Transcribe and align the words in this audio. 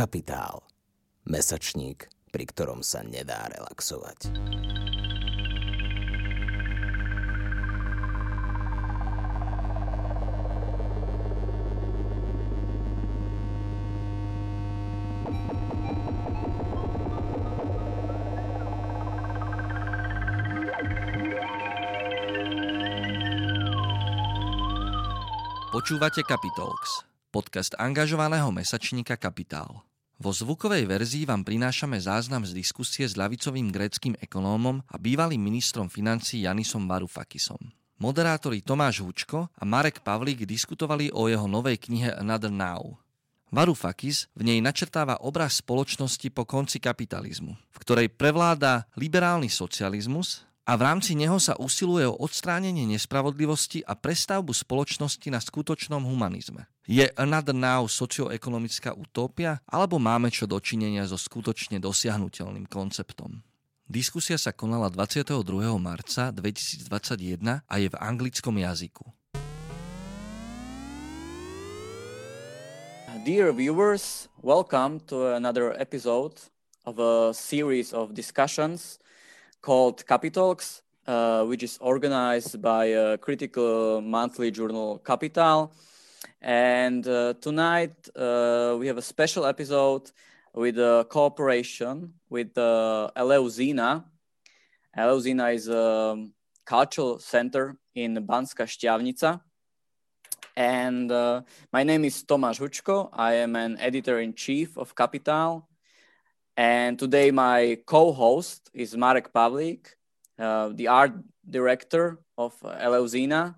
Kapitál. 0.00 0.64
Mesačník, 1.28 2.08
pri 2.32 2.48
ktorom 2.48 2.80
sa 2.80 3.04
nedá 3.04 3.52
relaxovať. 3.52 4.32
Počúvate 25.68 26.24
Capitalx, 26.24 27.04
podcast 27.28 27.76
angažovaného 27.76 28.48
mesačníka 28.48 29.20
Kapitál. 29.20 29.89
Vo 30.20 30.36
zvukovej 30.36 30.84
verzii 30.84 31.24
vám 31.24 31.40
prinášame 31.40 31.96
záznam 31.96 32.44
z 32.44 32.52
diskusie 32.52 33.08
s 33.08 33.16
ľavicovým 33.16 33.72
gréckým 33.72 34.12
ekonómom 34.20 34.84
a 34.84 35.00
bývalým 35.00 35.40
ministrom 35.40 35.88
financí 35.88 36.44
Janisom 36.44 36.84
Varoufakisom. 36.84 37.56
Moderátori 38.04 38.60
Tomáš 38.60 39.00
Hučko 39.00 39.48
a 39.48 39.64
Marek 39.64 40.04
Pavlík 40.04 40.44
diskutovali 40.44 41.08
o 41.08 41.24
jeho 41.24 41.48
novej 41.48 41.80
knihe 41.80 42.12
Another 42.12 42.52
Now. 42.52 43.00
Varoufakis 43.48 44.28
v 44.36 44.44
nej 44.44 44.60
načrtáva 44.60 45.24
obraz 45.24 45.64
spoločnosti 45.64 46.28
po 46.36 46.44
konci 46.44 46.84
kapitalizmu, 46.84 47.56
v 47.56 47.78
ktorej 47.80 48.12
prevláda 48.12 48.92
liberálny 49.00 49.48
socializmus 49.48 50.44
a 50.68 50.76
v 50.76 50.84
rámci 50.84 51.16
neho 51.16 51.40
sa 51.40 51.56
usiluje 51.56 52.04
o 52.04 52.20
odstránenie 52.20 52.84
nespravodlivosti 52.92 53.80
a 53.88 53.96
prestavbu 53.96 54.52
spoločnosti 54.52 55.32
na 55.32 55.40
skutočnom 55.40 56.04
humanizme. 56.04 56.68
Je 56.90 57.06
Another 57.14 57.54
Now 57.54 57.86
socioekonomická 57.86 58.90
utópia, 58.98 59.62
alebo 59.70 60.02
máme 60.02 60.26
čo 60.26 60.50
dočinenia 60.50 61.06
so 61.06 61.14
skutočne 61.14 61.78
dosiahnutelným 61.78 62.66
konceptom? 62.66 63.46
Diskusia 63.86 64.34
sa 64.34 64.50
konala 64.50 64.90
22. 64.90 65.38
marca 65.78 66.34
2021 66.34 67.62
a 67.62 67.74
je 67.78 67.86
v 67.86 67.94
anglickom 67.94 68.58
jazyku. 68.58 69.06
Dear 73.22 73.54
viewers, 73.54 74.26
welcome 74.42 74.98
to 75.06 75.38
another 75.38 75.78
episode 75.78 76.42
of 76.82 76.98
a 76.98 77.30
series 77.30 77.94
of 77.94 78.18
discussions 78.18 78.98
called 79.62 80.02
Capitalx, 80.10 80.82
uh, 81.06 81.46
which 81.46 81.62
is 81.62 81.78
organized 81.78 82.58
by 82.58 82.90
a 82.90 83.14
critical 83.14 84.02
monthly 84.02 84.50
journal 84.50 84.98
Capital. 85.06 85.70
And 86.40 87.06
uh, 87.06 87.34
tonight 87.40 88.08
uh, 88.16 88.76
we 88.78 88.86
have 88.86 88.98
a 88.98 89.02
special 89.02 89.46
episode 89.46 90.10
with 90.54 90.78
a 90.78 91.06
cooperation 91.08 92.14
with 92.28 92.56
uh. 92.56 94.04
Eleuzina 94.96 95.54
is 95.54 95.68
a 95.68 96.26
cultural 96.64 97.18
center 97.18 97.76
in 97.94 98.14
Banska 98.26 98.66
Štiavnica. 98.66 99.40
And 100.56 101.10
uh, 101.10 101.42
my 101.72 101.84
name 101.84 102.04
is 102.04 102.24
Tomáš 102.24 102.58
Hučko. 102.60 103.10
I 103.12 103.34
am 103.34 103.56
an 103.56 103.78
editor 103.78 104.20
in 104.20 104.34
chief 104.34 104.76
of 104.76 104.94
Capital. 104.94 105.68
And 106.56 106.98
today, 106.98 107.30
my 107.30 107.78
co 107.86 108.12
host 108.12 108.68
is 108.74 108.96
Marek 108.96 109.32
Pavlik, 109.32 109.86
uh, 110.38 110.70
the 110.74 110.88
art 110.88 111.12
director 111.48 112.18
of 112.36 112.58
Eleuzina. 112.60 113.54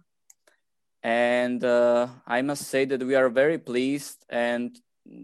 And 1.02 1.64
uh, 1.64 2.08
I 2.26 2.42
must 2.42 2.68
say 2.68 2.84
that 2.84 3.02
we 3.02 3.14
are 3.14 3.28
very 3.28 3.58
pleased 3.58 4.24
and 4.28 4.78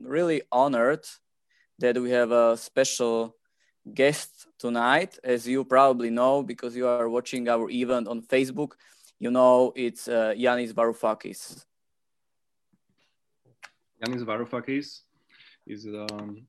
really 0.05 0.43
honored 0.51 1.07
that 1.79 1.97
we 1.97 2.11
have 2.11 2.33
a 2.33 2.57
special 2.57 3.37
guest 3.95 4.49
tonight. 4.59 5.19
As 5.23 5.47
you 5.47 5.65
probably 5.65 6.11
know, 6.11 6.43
because 6.43 6.75
you 6.75 6.87
are 6.89 7.09
watching 7.09 7.49
our 7.49 7.71
event 7.71 8.09
on 8.09 8.23
Facebook, 8.23 8.73
you 9.19 9.31
know 9.31 9.73
it's 9.77 10.09
uh, 10.09 10.35
Yanis 10.37 10.73
Varoufakis. 10.73 11.65
Yanis 14.03 14.25
Varoufakis 14.25 15.01
is 15.67 15.87
um, 15.87 16.47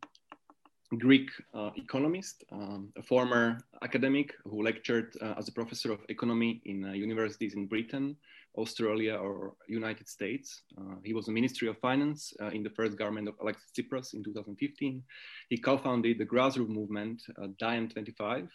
Greek 0.98 1.30
uh, 1.54 1.70
economist, 1.76 2.44
um, 2.52 2.92
a 2.98 3.04
former 3.04 3.60
academic 3.84 4.34
who 4.46 4.64
lectured 4.64 5.16
uh, 5.22 5.36
as 5.38 5.48
a 5.48 5.52
professor 5.52 5.92
of 5.92 6.00
economy 6.10 6.62
in 6.66 6.86
uh, 6.86 6.92
universities 6.94 7.54
in 7.54 7.68
Britain, 7.68 8.16
Australia, 8.56 9.16
or 9.16 9.54
United 9.68 10.08
States. 10.08 10.64
Uh, 10.78 10.96
he 11.04 11.14
was 11.14 11.28
a 11.28 11.32
Ministry 11.32 11.68
of 11.68 11.78
Finance 11.78 12.34
uh, 12.42 12.48
in 12.48 12.64
the 12.64 12.70
first 12.70 12.98
government 12.98 13.28
of 13.28 13.36
Alexis 13.42 13.72
Tsipras 13.72 14.14
in 14.14 14.24
2015. 14.24 15.04
He 15.50 15.58
co-founded 15.58 16.18
the 16.18 16.26
grassroots 16.26 16.70
movement, 16.70 17.22
uh, 17.42 17.48
DiEM25, 17.62 18.48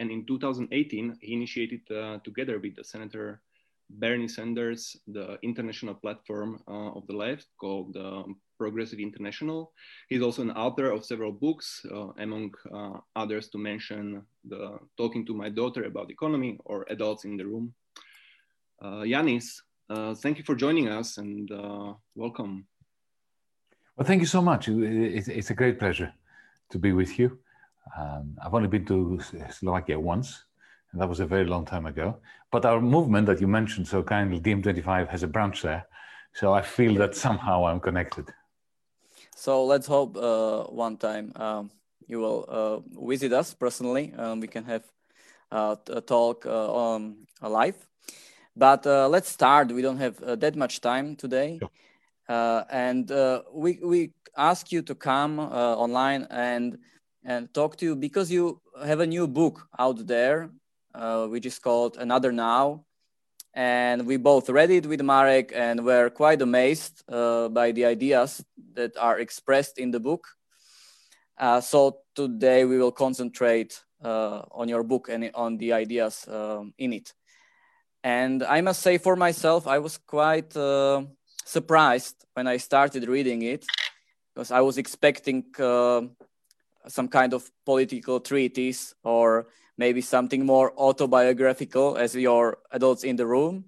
and 0.00 0.10
in 0.10 0.26
2018 0.26 1.18
he 1.20 1.32
initiated, 1.32 1.80
together 2.24 2.58
with 2.58 2.76
the 2.76 2.84
Senator 2.84 3.40
Bernie 3.88 4.28
Sanders, 4.28 4.96
the 5.06 5.38
international 5.42 5.94
platform 5.94 6.60
of 6.66 7.06
the 7.06 7.14
left 7.14 7.46
called 7.58 7.96
um, 7.96 8.36
Progressive 8.58 8.98
International. 8.98 9.72
He's 10.08 10.22
also 10.22 10.42
an 10.42 10.50
author 10.52 10.90
of 10.90 11.04
several 11.04 11.32
books, 11.32 11.84
uh, 11.90 12.08
among 12.18 12.52
uh, 12.72 12.98
others 13.14 13.48
to 13.50 13.58
mention 13.58 14.22
the 14.44 14.78
Talking 14.96 15.26
to 15.26 15.34
My 15.34 15.48
Daughter 15.48 15.84
About 15.84 16.10
Economy 16.10 16.58
or 16.64 16.86
Adults 16.90 17.24
in 17.24 17.36
the 17.36 17.46
Room. 17.46 17.74
Uh, 18.80 19.02
Yanis, 19.02 19.62
uh, 19.88 20.14
thank 20.14 20.36
you 20.38 20.44
for 20.44 20.54
joining 20.54 20.88
us 20.88 21.16
and 21.16 21.50
uh, 21.50 21.94
welcome. 22.14 22.66
Well, 23.96 24.06
thank 24.06 24.20
you 24.20 24.26
so 24.26 24.42
much. 24.42 24.68
It's, 24.68 25.28
it's 25.28 25.50
a 25.50 25.54
great 25.54 25.78
pleasure 25.78 26.12
to 26.70 26.78
be 26.78 26.92
with 26.92 27.18
you. 27.18 27.38
Um, 27.96 28.36
I've 28.44 28.52
only 28.52 28.68
been 28.68 28.84
to 28.86 29.18
Slovakia 29.50 29.98
once, 29.98 30.44
and 30.92 31.00
that 31.00 31.08
was 31.08 31.20
a 31.20 31.26
very 31.26 31.46
long 31.46 31.64
time 31.64 31.86
ago. 31.86 32.18
But 32.50 32.66
our 32.66 32.80
movement 32.80 33.26
that 33.28 33.40
you 33.40 33.46
mentioned 33.46 33.88
so 33.88 34.02
kindly, 34.02 34.40
DiEM25, 34.40 35.08
has 35.08 35.22
a 35.22 35.28
branch 35.28 35.62
there. 35.62 35.86
So 36.34 36.52
I 36.52 36.60
feel 36.60 36.94
that 36.96 37.14
somehow 37.14 37.66
I'm 37.66 37.80
connected. 37.80 38.28
So 39.34 39.64
let's 39.64 39.86
hope 39.86 40.16
uh, 40.16 40.64
one 40.64 40.98
time 40.98 41.32
um, 41.36 41.70
you 42.06 42.18
will 42.18 42.44
uh, 42.48 43.06
visit 43.06 43.32
us 43.32 43.54
personally. 43.54 44.12
Um, 44.18 44.40
we 44.40 44.48
can 44.48 44.64
have 44.64 44.82
uh, 45.50 45.76
a 45.88 46.00
talk 46.02 46.44
uh, 46.44 46.72
on 46.72 47.26
live. 47.40 47.76
But 48.56 48.86
uh, 48.86 49.08
let's 49.08 49.28
start. 49.28 49.70
We 49.70 49.82
don't 49.82 49.98
have 49.98 50.20
uh, 50.22 50.36
that 50.36 50.56
much 50.56 50.80
time 50.80 51.16
today. 51.16 51.58
Sure. 51.58 52.66
and 52.70 53.10
we, 53.52 53.78
we 53.82 54.12
ask 54.36 54.72
you 54.72 54.82
to 54.82 54.94
come 54.94 55.38
online 55.38 56.26
and, 56.30 56.78
and 57.24 57.52
talk 57.54 57.76
to 57.76 57.84
you 57.84 57.96
because 57.96 58.30
you 58.30 58.60
have 58.84 59.00
a 59.00 59.06
new 59.06 59.26
book 59.26 59.68
out 59.78 60.06
there, 60.06 60.50
which 61.28 61.46
is 61.46 61.58
called 61.58 61.96
Another 61.98 62.32
Now 62.32 62.86
and 63.56 64.06
we 64.06 64.18
both 64.18 64.50
read 64.50 64.70
it 64.70 64.84
with 64.84 65.00
Marek 65.00 65.50
and 65.54 65.82
were 65.82 66.10
quite 66.10 66.42
amazed 66.42 67.02
uh, 67.08 67.48
by 67.48 67.72
the 67.72 67.86
ideas 67.86 68.44
that 68.74 68.94
are 68.98 69.18
expressed 69.18 69.78
in 69.78 69.90
the 69.90 69.98
book. 69.98 70.28
Uh, 71.38 71.60
so 71.62 72.00
today 72.14 72.66
we 72.66 72.76
will 72.76 72.92
concentrate 72.92 73.82
uh, 74.04 74.42
on 74.52 74.68
your 74.68 74.82
book 74.82 75.08
and 75.08 75.30
on 75.34 75.56
the 75.56 75.72
ideas 75.72 76.28
um, 76.28 76.74
in 76.76 76.92
it. 76.92 77.14
And 78.06 78.44
I 78.44 78.60
must 78.60 78.82
say 78.82 78.98
for 78.98 79.16
myself, 79.16 79.66
I 79.66 79.80
was 79.80 79.98
quite 79.98 80.56
uh, 80.56 81.02
surprised 81.44 82.24
when 82.34 82.46
I 82.46 82.58
started 82.58 83.08
reading 83.08 83.42
it 83.42 83.66
because 84.32 84.52
I 84.52 84.60
was 84.60 84.78
expecting 84.78 85.46
uh, 85.58 86.02
some 86.86 87.08
kind 87.08 87.34
of 87.34 87.50
political 87.64 88.20
treatise 88.20 88.94
or 89.02 89.48
maybe 89.76 90.02
something 90.02 90.46
more 90.46 90.72
autobiographical 90.78 91.96
as 91.96 92.14
your 92.14 92.58
adults 92.70 93.02
in 93.02 93.16
the 93.16 93.26
room. 93.26 93.64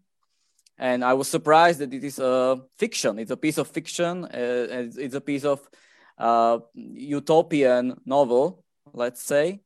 And 0.79 1.05
I 1.05 1.15
was 1.15 1.27
surprised 1.27 1.81
that 1.81 1.93
it 1.93 2.05
is 2.05 2.21
a 2.21 2.61
fiction. 2.79 3.19
It's 3.19 3.33
a 3.33 3.37
piece 3.37 3.59
of 3.59 3.67
fiction. 3.67 4.25
Uh, 4.25 4.87
it's 4.97 5.17
a 5.17 5.21
piece 5.21 5.45
of 5.45 5.69
uh, 6.17 6.61
utopian 6.75 8.01
novel, 8.07 8.63
let's 8.93 9.21
say. 9.21 9.63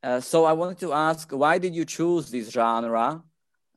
Uh, 0.00 0.20
so 0.20 0.44
I 0.44 0.52
wanted 0.52 0.78
to 0.78 0.92
ask, 0.92 1.32
why 1.32 1.58
did 1.58 1.74
you 1.74 1.84
choose 1.84 2.30
this 2.30 2.50
genre, 2.50 3.24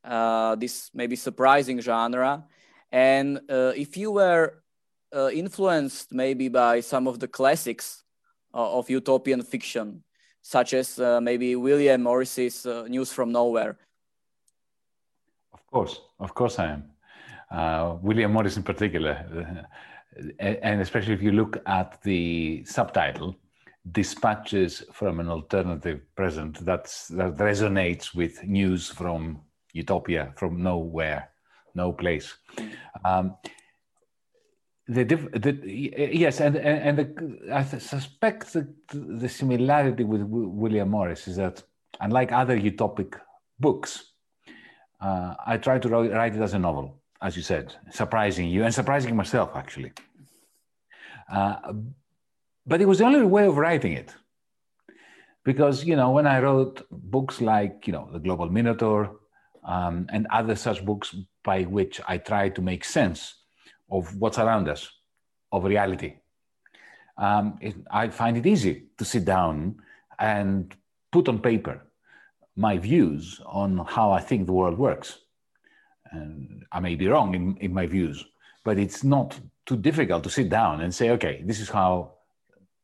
this 0.03 0.91
maybe 0.93 1.15
surprising 1.15 1.81
genre? 1.81 2.45
And 2.91 3.39
uh, 3.49 3.73
if 3.75 3.97
you 3.97 4.11
were 4.11 4.63
uh, 5.15 5.29
influenced 5.29 6.13
maybe 6.13 6.49
by 6.49 6.79
some 6.81 7.07
of 7.07 7.19
the 7.19 7.27
classics 7.27 8.03
of 8.53 8.89
utopian 8.89 9.43
fiction, 9.43 10.03
such 10.41 10.73
as 10.73 10.99
uh, 10.99 11.21
maybe 11.21 11.55
William 11.55 12.03
Morris's 12.03 12.65
uh, 12.65 12.85
News 12.87 13.11
from 13.11 13.31
Nowhere? 13.31 13.77
Of 15.53 15.65
course, 15.67 16.01
of 16.19 16.33
course 16.33 16.59
I 16.59 16.67
am. 16.71 16.83
Uh, 17.51 17.97
William 18.01 18.31
Morris 18.31 18.57
in 18.57 18.63
particular, 18.63 19.25
uh, 20.39 20.43
and 20.43 20.81
especially 20.81 21.13
if 21.13 21.21
you 21.21 21.31
look 21.31 21.57
at 21.65 22.01
the 22.03 22.63
subtitle, 22.65 23.35
dispatches 23.91 24.83
from 24.93 25.19
an 25.19 25.29
alternative 25.29 26.01
present 26.15 26.63
that's, 26.65 27.07
that 27.07 27.37
resonates 27.37 28.13
with 28.13 28.43
news 28.43 28.89
from 28.89 29.41
utopia, 29.73 30.33
from 30.35 30.61
nowhere, 30.63 31.29
no 31.75 31.91
place. 31.91 32.35
Um, 33.05 33.35
the, 34.87 35.03
the 35.03 35.59
yes, 35.65 36.41
and 36.41 36.55
and, 36.55 36.79
and 36.87 36.97
the, 36.97 37.53
I 37.53 37.63
suspect 37.63 38.53
that 38.53 38.67
the 38.91 39.29
similarity 39.29 40.03
with 40.03 40.23
William 40.23 40.89
Morris 40.89 41.27
is 41.27 41.35
that 41.35 41.61
unlike 42.01 42.31
other 42.31 42.57
utopic 42.59 43.19
books, 43.59 44.13
uh, 44.99 45.35
I 45.45 45.57
try 45.57 45.77
to 45.77 45.87
write 45.89 46.35
it 46.35 46.41
as 46.41 46.55
a 46.55 46.59
novel, 46.59 47.01
as 47.21 47.37
you 47.37 47.43
said, 47.43 47.75
surprising 47.91 48.49
you 48.49 48.63
and 48.63 48.73
surprising 48.73 49.15
myself 49.15 49.51
actually. 49.55 49.91
Uh, 51.31 51.73
but 52.65 52.81
it 52.81 52.87
was 52.87 52.97
the 52.97 53.05
only 53.05 53.23
way 53.23 53.45
of 53.45 53.57
writing 53.57 53.93
it, 53.93 54.15
because 55.45 55.83
you 55.83 55.95
know 55.95 56.09
when 56.09 56.25
I 56.25 56.39
wrote 56.39 56.81
books 56.89 57.41
like 57.41 57.85
you 57.85 57.93
know 57.93 58.09
the 58.11 58.19
Global 58.19 58.49
Minotaur 58.49 59.18
um, 59.69 60.07
and 60.11 60.25
other 60.31 60.55
such 60.55 60.83
books 60.83 61.15
by 61.43 61.61
which 61.63 62.01
I 62.07 62.17
try 62.17 62.49
to 62.49 62.61
make 62.61 62.83
sense 62.83 63.35
of 63.91 64.15
what's 64.19 64.39
around 64.39 64.67
us, 64.67 64.89
of 65.51 65.63
reality. 65.63 66.15
Um, 67.17 67.59
it, 67.61 67.75
I 67.91 68.09
find 68.09 68.35
it 68.37 68.47
easy 68.47 68.75
to 68.97 69.05
sit 69.05 69.25
down 69.25 69.81
and 70.17 70.75
put 71.11 71.29
on 71.29 71.39
paper 71.39 71.75
my 72.55 72.77
views 72.77 73.39
on 73.45 73.85
how 73.87 74.11
I 74.11 74.21
think 74.21 74.47
the 74.47 74.53
world 74.53 74.77
works. 74.77 75.19
And 76.11 76.65
I 76.71 76.79
may 76.79 76.95
be 76.95 77.07
wrong 77.07 77.35
in, 77.35 77.55
in 77.57 77.71
my 77.71 77.85
views, 77.85 78.25
but 78.65 78.79
it's 78.79 79.03
not 79.03 79.39
too 79.67 79.77
difficult 79.77 80.23
to 80.23 80.31
sit 80.31 80.49
down 80.49 80.81
and 80.81 80.93
say, 80.93 81.11
okay, 81.11 81.43
this 81.45 81.59
is 81.59 81.69
how 81.69 82.13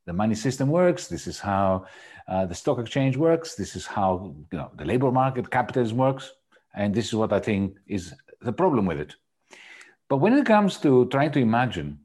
the 0.06 0.14
money 0.14 0.36
system 0.36 0.70
works. 0.70 1.08
This 1.08 1.26
is 1.26 1.40
how 1.40 1.88
uh, 2.28 2.46
the 2.46 2.54
stock 2.54 2.78
exchange 2.78 3.18
works. 3.18 3.56
This 3.56 3.76
is 3.76 3.88
how 3.88 4.36
you 4.52 4.58
know 4.60 4.70
the 4.78 4.86
labor 4.86 5.12
market, 5.12 5.50
capitalism 5.50 5.98
works, 5.98 6.32
and 6.76 6.94
this 6.94 7.08
is 7.08 7.16
what 7.16 7.34
I 7.34 7.40
think 7.40 7.78
is 7.88 8.14
the 8.42 8.54
problem 8.54 8.86
with 8.86 9.00
it. 9.00 9.16
But 10.10 10.18
when 10.18 10.34
it 10.34 10.46
comes 10.46 10.78
to 10.80 11.08
trying 11.08 11.32
to 11.32 11.40
imagine 11.40 12.00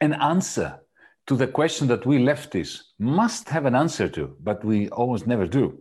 an 0.00 0.14
answer 0.14 0.80
to 1.26 1.36
the 1.36 1.46
question 1.46 1.88
that 1.88 2.04
we 2.04 2.18
leftists 2.18 2.80
must 2.98 3.48
have 3.48 3.66
an 3.66 3.74
answer 3.74 4.08
to, 4.08 4.36
but 4.42 4.64
we 4.64 4.88
almost 4.88 5.26
never 5.26 5.46
do, 5.46 5.78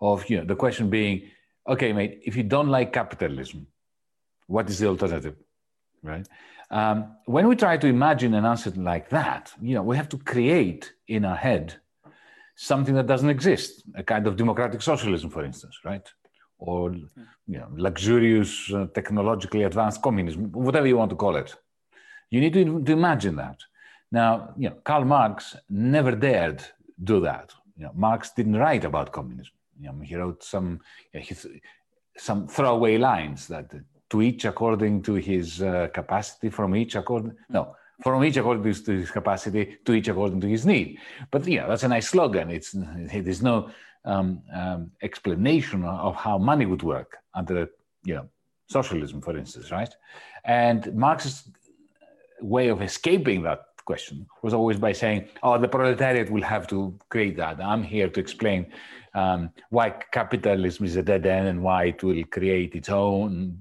of 0.00 0.28
you 0.30 0.38
know 0.38 0.44
the 0.44 0.56
question 0.56 0.88
being, 0.88 1.22
okay, 1.68 1.92
mate, 1.92 2.20
if 2.24 2.36
you 2.36 2.42
don't 2.42 2.68
like 2.68 2.92
capitalism, 2.92 3.66
what 4.46 4.68
is 4.68 4.78
the 4.78 4.86
alternative, 4.86 5.36
right? 6.02 6.26
Um, 6.70 7.16
when 7.26 7.46
we 7.48 7.56
try 7.56 7.76
to 7.76 7.86
imagine 7.86 8.34
an 8.34 8.44
answer 8.44 8.70
like 8.70 9.08
that, 9.10 9.52
you 9.60 9.74
know, 9.74 9.82
we 9.82 9.96
have 9.96 10.08
to 10.10 10.18
create 10.18 10.92
in 11.08 11.24
our 11.24 11.36
head 11.36 11.74
something 12.56 12.94
that 12.94 13.06
doesn't 13.06 13.30
exist, 13.30 13.82
a 13.94 14.02
kind 14.02 14.26
of 14.26 14.36
democratic 14.36 14.80
socialism, 14.80 15.30
for 15.30 15.44
instance, 15.44 15.78
right? 15.84 16.08
Or 16.58 16.92
you 17.46 17.58
know, 17.58 17.68
luxurious, 17.76 18.72
uh, 18.72 18.86
technologically 18.94 19.64
advanced 19.64 20.02
communism, 20.02 20.50
whatever 20.52 20.86
you 20.86 20.96
want 20.96 21.10
to 21.10 21.16
call 21.16 21.36
it. 21.36 21.54
You 22.30 22.40
need 22.40 22.54
to, 22.54 22.82
to 22.82 22.92
imagine 22.92 23.36
that. 23.36 23.58
Now, 24.10 24.54
you 24.56 24.70
know, 24.70 24.76
Karl 24.84 25.04
Marx 25.04 25.56
never 25.68 26.12
dared 26.12 26.64
do 27.02 27.20
that. 27.20 27.52
You 27.76 27.84
know, 27.84 27.92
Marx 27.94 28.30
didn't 28.30 28.56
write 28.56 28.84
about 28.84 29.12
communism. 29.12 29.52
You 29.80 29.88
know, 29.88 30.00
he 30.02 30.14
wrote 30.14 30.42
some 30.42 30.80
you 31.12 31.20
know, 31.20 31.26
he, 31.26 31.60
some 32.16 32.46
throwaway 32.46 32.96
lines 32.96 33.48
that 33.48 33.72
to 34.10 34.22
each 34.22 34.44
according 34.44 35.02
to 35.02 35.14
his 35.14 35.60
uh, 35.60 35.88
capacity, 35.92 36.48
from 36.50 36.76
each 36.76 36.94
according 36.94 37.32
no, 37.48 37.74
from 38.02 38.22
each 38.24 38.36
according 38.36 38.62
to 38.62 38.92
his 38.92 39.10
capacity, 39.10 39.78
to 39.84 39.92
each 39.92 40.08
according 40.08 40.40
to 40.40 40.46
his 40.46 40.64
need. 40.64 40.98
But 41.30 41.46
yeah, 41.46 41.66
that's 41.66 41.82
a 41.82 41.88
nice 41.88 42.08
slogan. 42.08 42.50
It's 42.50 42.70
there's 42.72 43.42
no 43.42 43.70
um, 44.04 44.42
um, 44.52 44.90
explanation 45.02 45.84
of 45.84 46.14
how 46.16 46.38
money 46.38 46.66
would 46.66 46.82
work 46.82 47.18
under, 47.34 47.68
you 48.04 48.14
know, 48.14 48.28
socialism, 48.68 49.20
for 49.20 49.36
instance, 49.36 49.70
right? 49.70 49.94
And 50.44 50.94
Marx's 50.94 51.48
way 52.40 52.68
of 52.68 52.82
escaping 52.82 53.42
that 53.42 53.60
question 53.84 54.26
was 54.42 54.54
always 54.54 54.78
by 54.78 54.92
saying, 54.92 55.28
"Oh, 55.42 55.58
the 55.58 55.68
proletariat 55.68 56.30
will 56.30 56.42
have 56.42 56.66
to 56.68 56.98
create 57.08 57.36
that. 57.36 57.60
I'm 57.60 57.82
here 57.82 58.08
to 58.08 58.20
explain 58.20 58.66
um, 59.14 59.50
why 59.70 59.90
capitalism 59.90 60.84
is 60.86 60.96
a 60.96 61.02
dead 61.02 61.26
end 61.26 61.48
and 61.48 61.62
why 61.62 61.84
it 61.92 62.02
will 62.02 62.24
create 62.24 62.74
its 62.74 62.88
own 62.88 63.58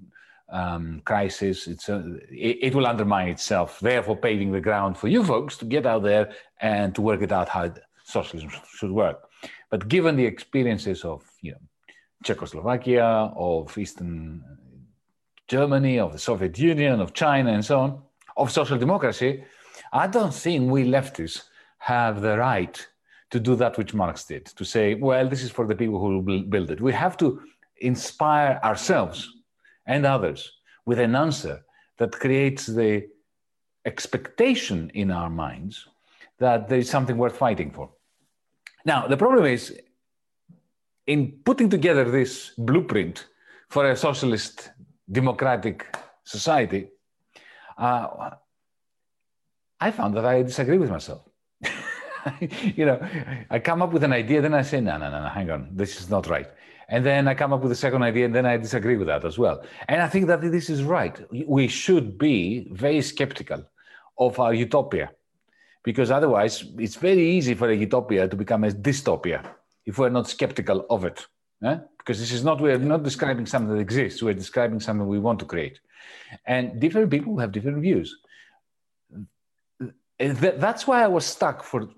um, 0.50 1.02
crisis. 1.06 1.68
It's 1.68 1.90
a, 1.90 2.18
it, 2.30 2.58
it, 2.68 2.76
will 2.76 2.88
undermine 2.88 3.30
itself, 3.30 3.80
therefore 3.80 4.18
paving 4.18 4.52
the 4.52 4.62
ground 4.62 4.98
for 4.98 5.08
you 5.08 5.24
folks 5.24 5.58
to 5.58 5.66
get 5.66 5.86
out 5.86 6.04
there 6.04 6.32
and 6.62 6.96
to 6.96 7.02
work 7.02 7.22
it 7.22 7.32
out 7.32 7.50
how 7.50 7.74
socialism 8.06 8.50
should 8.78 8.92
work." 8.92 9.30
But 9.70 9.88
given 9.88 10.16
the 10.16 10.26
experiences 10.26 11.04
of 11.04 11.24
you 11.42 11.52
know, 11.52 11.62
Czechoslovakia, 12.24 13.32
of 13.36 13.78
Eastern 13.78 14.44
Germany, 15.48 16.00
of 16.00 16.12
the 16.14 16.20
Soviet 16.20 16.58
Union, 16.58 17.00
of 17.00 17.14
China, 17.14 17.52
and 17.52 17.64
so 17.64 17.80
on, 17.80 18.02
of 18.38 18.52
social 18.52 18.78
democracy, 18.78 19.44
I 19.92 20.08
don't 20.08 20.34
think 20.34 20.72
we 20.72 20.86
leftists 20.86 21.44
have 21.80 22.22
the 22.22 22.38
right 22.38 22.88
to 23.32 23.40
do 23.40 23.56
that 23.56 23.78
which 23.78 23.94
Marx 23.94 24.26
did, 24.26 24.46
to 24.46 24.64
say, 24.64 24.94
well, 24.94 25.28
this 25.28 25.44
is 25.44 25.52
for 25.52 25.66
the 25.68 25.76
people 25.76 26.00
who 26.00 26.20
will 26.20 26.44
build 26.44 26.72
it. 26.72 26.80
We 26.80 26.94
have 26.94 27.18
to 27.18 27.42
inspire 27.78 28.60
ourselves 28.64 29.28
and 29.86 30.06
others 30.06 30.52
with 30.86 31.00
an 31.00 31.16
answer 31.16 31.64
that 31.98 32.12
creates 32.12 32.68
the 32.68 33.08
expectation 33.86 34.92
in 34.94 35.12
our 35.12 35.30
minds 35.30 35.88
that 36.40 36.68
there 36.68 36.80
is 36.80 36.90
something 36.90 37.18
worth 37.18 37.38
fighting 37.38 37.72
for. 37.72 37.90
Now, 38.86 39.08
the 39.08 39.18
problem 39.18 39.46
is 39.46 39.78
in 41.08 41.40
putting 41.46 41.70
together 41.70 42.10
this 42.10 42.52
blueprint 42.58 43.28
for 43.70 43.90
a 43.90 43.96
socialist 43.96 44.72
democratic 45.12 45.86
society, 46.24 46.90
uh, 47.78 48.32
I 49.80 49.92
found 49.92 50.16
that 50.16 50.26
I 50.26 50.44
disagree 50.44 50.78
with 50.78 50.90
myself. 50.90 51.22
you 52.40 52.86
know, 52.86 53.06
I 53.50 53.60
come 53.60 53.82
up 53.82 53.92
with 53.92 54.04
an 54.04 54.14
idea, 54.14 54.42
then 54.42 54.54
I 54.54 54.62
say, 54.62 54.80
no, 54.80 54.98
no, 54.98 55.10
no, 55.10 55.24
no, 55.24 55.30
hang 55.30 55.50
on, 55.50 55.70
this 55.72 56.00
is 56.00 56.10
not 56.10 56.28
right. 56.28 56.48
And 56.90 57.06
then 57.06 57.28
I 57.28 57.34
come 57.34 57.54
up 57.54 57.62
with 57.62 57.72
a 57.72 57.76
second 57.76 58.04
idea, 58.04 58.26
and 58.26 58.36
then 58.36 58.46
I 58.46 58.58
disagree 58.58 58.98
with 58.98 59.08
that 59.08 59.26
as 59.26 59.38
well. 59.38 59.64
And 59.88 60.02
I 60.02 60.08
think 60.08 60.28
that 60.28 60.42
this 60.42 60.70
is 60.70 60.84
right. 60.84 61.20
We 61.48 61.68
should 61.68 62.18
be 62.18 62.68
very 62.72 63.02
skeptical 63.02 63.66
of 64.18 64.40
our 64.40 64.54
utopia 64.54 65.12
because 65.84 66.12
otherwise 66.12 66.64
it's 66.78 66.96
very 66.96 67.30
easy 67.30 67.54
for 67.54 67.70
a 67.70 67.76
utopia 67.76 68.28
to 68.28 68.36
become 68.36 68.64
a 68.64 68.72
dystopia 68.72 69.46
if 69.86 69.98
we're 69.98 70.10
not 70.10 70.28
skeptical 70.28 70.86
of 70.90 71.04
it. 71.04 71.26
Eh? 71.64 71.78
Because 71.98 72.20
this 72.20 72.32
is 72.32 72.44
not, 72.44 72.60
we're 72.62 72.78
not 72.78 73.04
describing 73.04 73.46
something 73.46 73.74
that 73.74 73.82
exists, 73.82 74.22
we're 74.22 74.34
describing 74.34 74.80
something 74.80 75.08
we 75.08 75.20
want 75.20 75.40
to 75.40 75.46
create. 75.46 75.80
And 76.46 76.80
different 76.80 77.12
people 77.12 77.38
have 77.40 77.52
different 77.52 77.82
views. 77.82 78.18
That's 80.20 80.88
why 80.88 81.04
I 81.04 81.08
was 81.08 81.26
stuck 81.26 81.64
for 81.64 81.90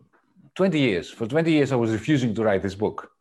20 0.56 0.80
years. 0.80 1.10
For 1.10 1.28
20 1.28 1.52
years, 1.52 1.72
I 1.72 1.76
was 1.76 1.92
refusing 1.92 2.34
to 2.36 2.44
write 2.44 2.64
this 2.64 2.76
book 2.76 3.12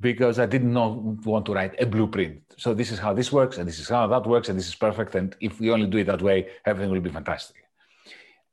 because 0.00 0.38
I 0.40 0.46
did 0.46 0.64
not 0.64 0.96
want 0.96 1.46
to 1.46 1.54
write 1.54 1.80
a 1.80 1.86
blueprint. 1.86 2.42
So 2.56 2.74
this 2.74 2.90
is 2.90 2.98
how 2.98 3.14
this 3.14 3.30
works, 3.30 3.58
and 3.58 3.68
this 3.68 3.78
is 3.78 3.88
how 3.88 4.06
that 4.08 4.26
works, 4.26 4.48
and 4.48 4.58
this 4.58 4.66
is 4.66 4.74
perfect. 4.74 5.14
And 5.14 5.36
if 5.40 5.60
we 5.60 5.70
only 5.70 5.86
do 5.86 5.98
it 5.98 6.04
that 6.04 6.22
way, 6.22 6.48
everything 6.66 6.90
will 6.90 7.00
be 7.00 7.10
fantastic. 7.10 7.56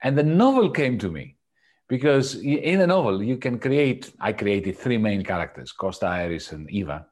And 0.04 0.18
the 0.18 0.24
novel 0.24 0.70
came 0.70 1.00
to 1.00 1.10
me 1.10 1.38
because 1.90 2.36
in 2.36 2.80
a 2.80 2.88
novel 2.88 3.22
you 3.22 3.36
can 3.36 3.60
create 3.60 4.14
i 4.22 4.32
created 4.32 4.78
three 4.78 4.98
main 4.98 5.22
characters 5.24 5.74
costa 5.74 6.06
iris 6.06 6.54
and 6.54 6.70
eva. 6.70 7.06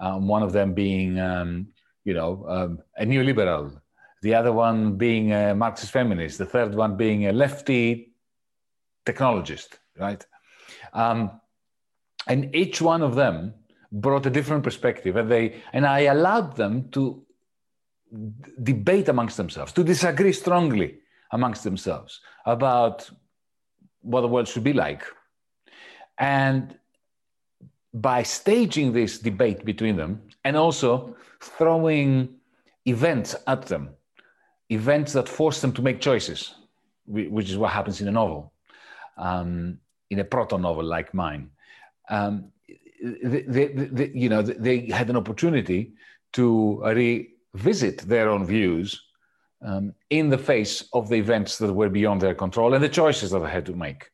Um, 0.00 0.28
one 0.28 0.42
of 0.42 0.52
them 0.52 0.74
being 0.74 1.18
um, 1.18 1.68
you 2.04 2.14
know 2.14 2.44
um, 2.48 2.78
a 2.98 3.04
neoliberal 3.06 3.80
the 4.22 4.34
other 4.34 4.52
one 4.52 4.96
being 4.96 5.32
a 5.32 5.54
marxist 5.54 5.92
feminist 5.92 6.38
the 6.38 6.46
third 6.46 6.74
one 6.74 6.96
being 6.96 7.26
a 7.26 7.32
lefty 7.32 8.12
technologist 9.04 9.68
right? 9.98 10.26
Um, 10.92 11.40
and 12.26 12.54
each 12.54 12.82
one 12.82 13.02
of 13.02 13.14
them 13.14 13.54
brought 13.92 14.26
a 14.26 14.30
different 14.30 14.64
perspective 14.64 15.16
and 15.16 15.30
they 15.30 15.62
and 15.72 15.86
i 15.86 16.00
allowed 16.00 16.56
them 16.56 16.88
to 16.90 17.22
debate 18.62 19.08
amongst 19.08 19.36
themselves 19.36 19.72
to 19.72 19.84
disagree 19.84 20.32
strongly 20.32 20.98
amongst 21.32 21.64
themselves 21.64 22.20
about 22.44 23.08
what 24.06 24.20
the 24.20 24.28
world 24.28 24.48
should 24.48 24.64
be 24.64 24.72
like. 24.72 25.02
And 26.18 26.78
by 27.92 28.22
staging 28.22 28.92
this 28.92 29.18
debate 29.18 29.64
between 29.64 29.96
them 29.96 30.22
and 30.44 30.56
also 30.56 31.16
throwing 31.40 32.36
events 32.86 33.34
at 33.46 33.66
them, 33.66 33.90
events 34.70 35.12
that 35.12 35.28
force 35.28 35.60
them 35.60 35.72
to 35.72 35.82
make 35.82 36.00
choices, 36.00 36.54
which 37.06 37.50
is 37.50 37.58
what 37.58 37.72
happens 37.72 38.00
in 38.00 38.08
a 38.08 38.12
novel, 38.12 38.52
um, 39.16 39.78
in 40.10 40.20
a 40.20 40.24
proto 40.24 40.58
novel 40.58 40.84
like 40.84 41.12
mine. 41.14 41.50
Um, 42.08 42.52
they, 43.02 43.42
they, 43.42 43.66
they, 43.66 44.10
you 44.14 44.28
know, 44.28 44.42
they 44.42 44.86
had 44.86 45.10
an 45.10 45.16
opportunity 45.16 45.92
to 46.32 46.80
revisit 46.84 47.98
their 47.98 48.28
own 48.28 48.46
views 48.46 49.02
um, 49.62 49.94
in 50.10 50.28
the 50.28 50.38
face 50.38 50.84
of 50.92 51.08
the 51.08 51.16
events 51.16 51.58
that 51.58 51.72
were 51.72 51.88
beyond 51.88 52.20
their 52.20 52.34
control 52.34 52.74
and 52.74 52.82
the 52.82 52.88
choices 52.88 53.30
that 53.30 53.40
they 53.40 53.50
had 53.50 53.66
to 53.66 53.74
make. 53.74 54.10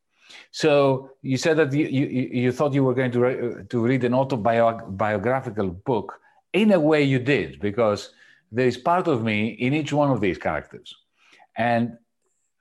So 0.50 1.10
you 1.22 1.36
said 1.36 1.56
that 1.56 1.72
you, 1.72 1.86
you, 1.86 2.06
you 2.06 2.52
thought 2.52 2.74
you 2.74 2.84
were 2.84 2.94
going 2.94 3.12
to, 3.12 3.20
re- 3.20 3.64
to 3.68 3.80
read 3.80 4.04
an 4.04 4.14
autobiographical 4.14 5.70
book. 5.70 6.20
In 6.52 6.72
a 6.72 6.80
way, 6.80 7.02
you 7.02 7.18
did, 7.18 7.60
because 7.60 8.10
there 8.50 8.66
is 8.66 8.76
part 8.76 9.08
of 9.08 9.22
me 9.22 9.48
in 9.48 9.72
each 9.72 9.92
one 9.92 10.10
of 10.10 10.20
these 10.20 10.38
characters. 10.38 10.94
And 11.56 11.96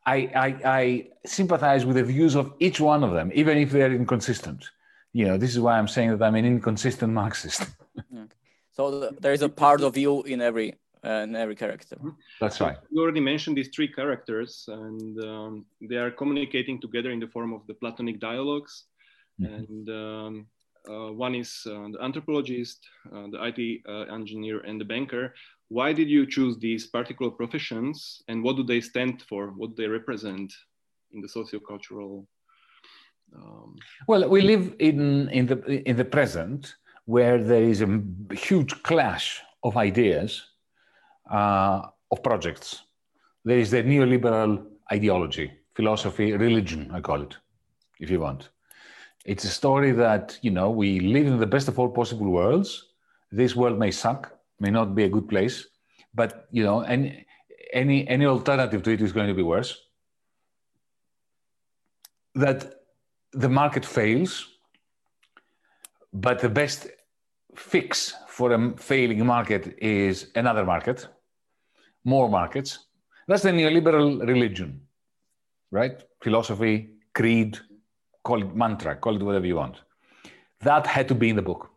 I, 0.05 0.15
I, 0.15 0.47
I 0.65 1.07
sympathize 1.25 1.85
with 1.85 1.97
the 1.97 2.03
views 2.03 2.35
of 2.35 2.53
each 2.59 2.79
one 2.79 3.03
of 3.03 3.11
them, 3.11 3.31
even 3.33 3.57
if 3.57 3.71
they're 3.71 3.91
inconsistent. 3.91 4.69
You 5.13 5.25
know, 5.25 5.38
this 5.38 5.51
is 5.51 5.59
why 5.59 5.77
I'm 5.77 5.89
saying 5.89 6.17
that 6.17 6.23
I'm 6.25 6.35
an 6.35 6.45
inconsistent 6.45 7.13
Marxist. 7.21 7.67
So 8.71 9.11
there 9.19 9.33
is 9.33 9.41
a 9.41 9.50
part 9.50 9.81
of 9.81 9.97
you 9.97 10.23
in 10.23 10.41
every 10.41 10.75
in 11.03 11.36
every 11.36 11.55
character. 11.55 11.98
That's 12.39 12.62
right. 12.62 12.77
You 12.91 13.01
already 13.01 13.20
mentioned 13.20 13.58
these 13.58 13.70
three 13.70 13.88
characters, 13.88 14.65
and 14.67 15.24
um, 15.24 15.65
they 15.81 15.96
are 15.96 16.12
communicating 16.12 16.79
together 16.79 17.12
in 17.12 17.20
the 17.20 17.27
form 17.27 17.53
of 17.53 17.65
the 17.67 17.74
Platonic 17.74 18.20
dialogues. 18.20 18.86
Mm-hmm. 19.41 19.53
And 19.53 19.89
um, 19.89 20.48
uh, 20.89 21.12
one 21.12 21.36
is 21.36 21.62
uh, 21.65 21.88
the 21.91 21.98
anthropologist, 22.01 22.88
uh, 23.13 23.27
the 23.31 23.39
IT 23.43 23.81
uh, 23.88 24.13
engineer, 24.13 24.62
and 24.62 24.79
the 24.79 24.86
banker. 24.86 25.34
Why 25.70 25.93
did 25.93 26.10
you 26.10 26.25
choose 26.25 26.58
these 26.58 26.88
particular 26.88 27.31
professions, 27.31 28.22
and 28.27 28.43
what 28.43 28.55
do 28.58 28.63
they 28.63 28.81
stand 28.81 29.24
for? 29.24 29.48
What 29.51 29.75
do 29.75 29.84
they 29.84 29.88
represent 29.88 30.53
in 31.13 31.22
the 31.22 31.27
sociocultural? 31.27 32.25
Um... 33.36 33.75
Well, 34.08 34.27
we 34.27 34.41
live 34.41 34.75
in 34.79 35.29
in 35.29 35.46
the 35.48 35.81
in 35.89 35.96
the 35.96 36.05
present, 36.05 36.75
where 37.05 37.41
there 37.41 37.63
is 37.63 37.81
a 37.81 38.01
huge 38.34 38.84
clash 38.84 39.41
of 39.63 39.77
ideas 39.77 40.41
uh, 40.41 40.50
Uh, 41.31 41.88
of 42.11 42.21
projects. 42.23 42.81
There 43.45 43.57
is 43.57 43.71
the 43.71 43.81
neoliberal 43.83 44.65
ideology, 44.91 45.50
philosophy, 45.73 46.33
religion, 46.33 46.91
I 46.91 47.00
call 47.00 47.21
it, 47.21 47.38
if 48.01 48.09
you 48.09 48.19
want. 48.19 48.50
It's 49.23 49.45
a 49.45 49.50
story 49.50 49.93
that, 49.93 50.38
you 50.41 50.51
know, 50.51 50.69
we 50.69 51.00
live 51.00 51.27
in 51.27 51.39
the 51.39 51.45
best 51.45 51.69
of 51.69 51.79
all 51.79 51.88
possible 51.88 52.29
worlds. 52.29 52.88
This 53.31 53.55
world 53.55 53.79
may 53.79 53.91
suck, 53.91 54.38
may 54.59 54.69
not 54.71 54.93
be 54.93 55.05
a 55.05 55.09
good 55.09 55.29
place, 55.29 55.67
but, 56.13 56.50
you 56.51 56.65
know, 56.65 56.81
any, 56.81 57.25
any, 57.71 58.05
any 58.09 58.25
alternative 58.25 58.83
to 58.83 58.91
it 58.91 59.01
is 59.01 59.13
going 59.13 59.29
to 59.29 59.33
be 59.33 59.41
worse. 59.41 59.77
That 62.35 62.81
the 63.31 63.47
market 63.47 63.85
fails, 63.85 64.50
but 66.11 66.39
the 66.39 66.50
best 66.50 66.88
fix 67.55 68.13
for 68.27 68.51
a 68.51 68.75
failing 68.75 69.25
market 69.25 69.77
is 69.81 70.27
another 70.35 70.65
market 70.65 71.07
more 72.03 72.29
markets. 72.29 72.79
That's 73.27 73.43
the 73.43 73.51
neoliberal 73.51 74.27
religion, 74.27 74.81
right? 75.72 76.03
Philosophy, 76.22 76.89
creed, 77.13 77.58
call 78.24 78.41
it 78.41 78.55
mantra, 78.55 78.96
call 78.96 79.15
it 79.15 79.24
whatever 79.24 79.46
you 79.46 79.55
want. 79.55 79.77
That 80.62 80.86
had 80.88 81.08
to 81.08 81.15
be 81.15 81.29
in 81.29 81.36
the 81.36 81.41
book. 81.41 81.70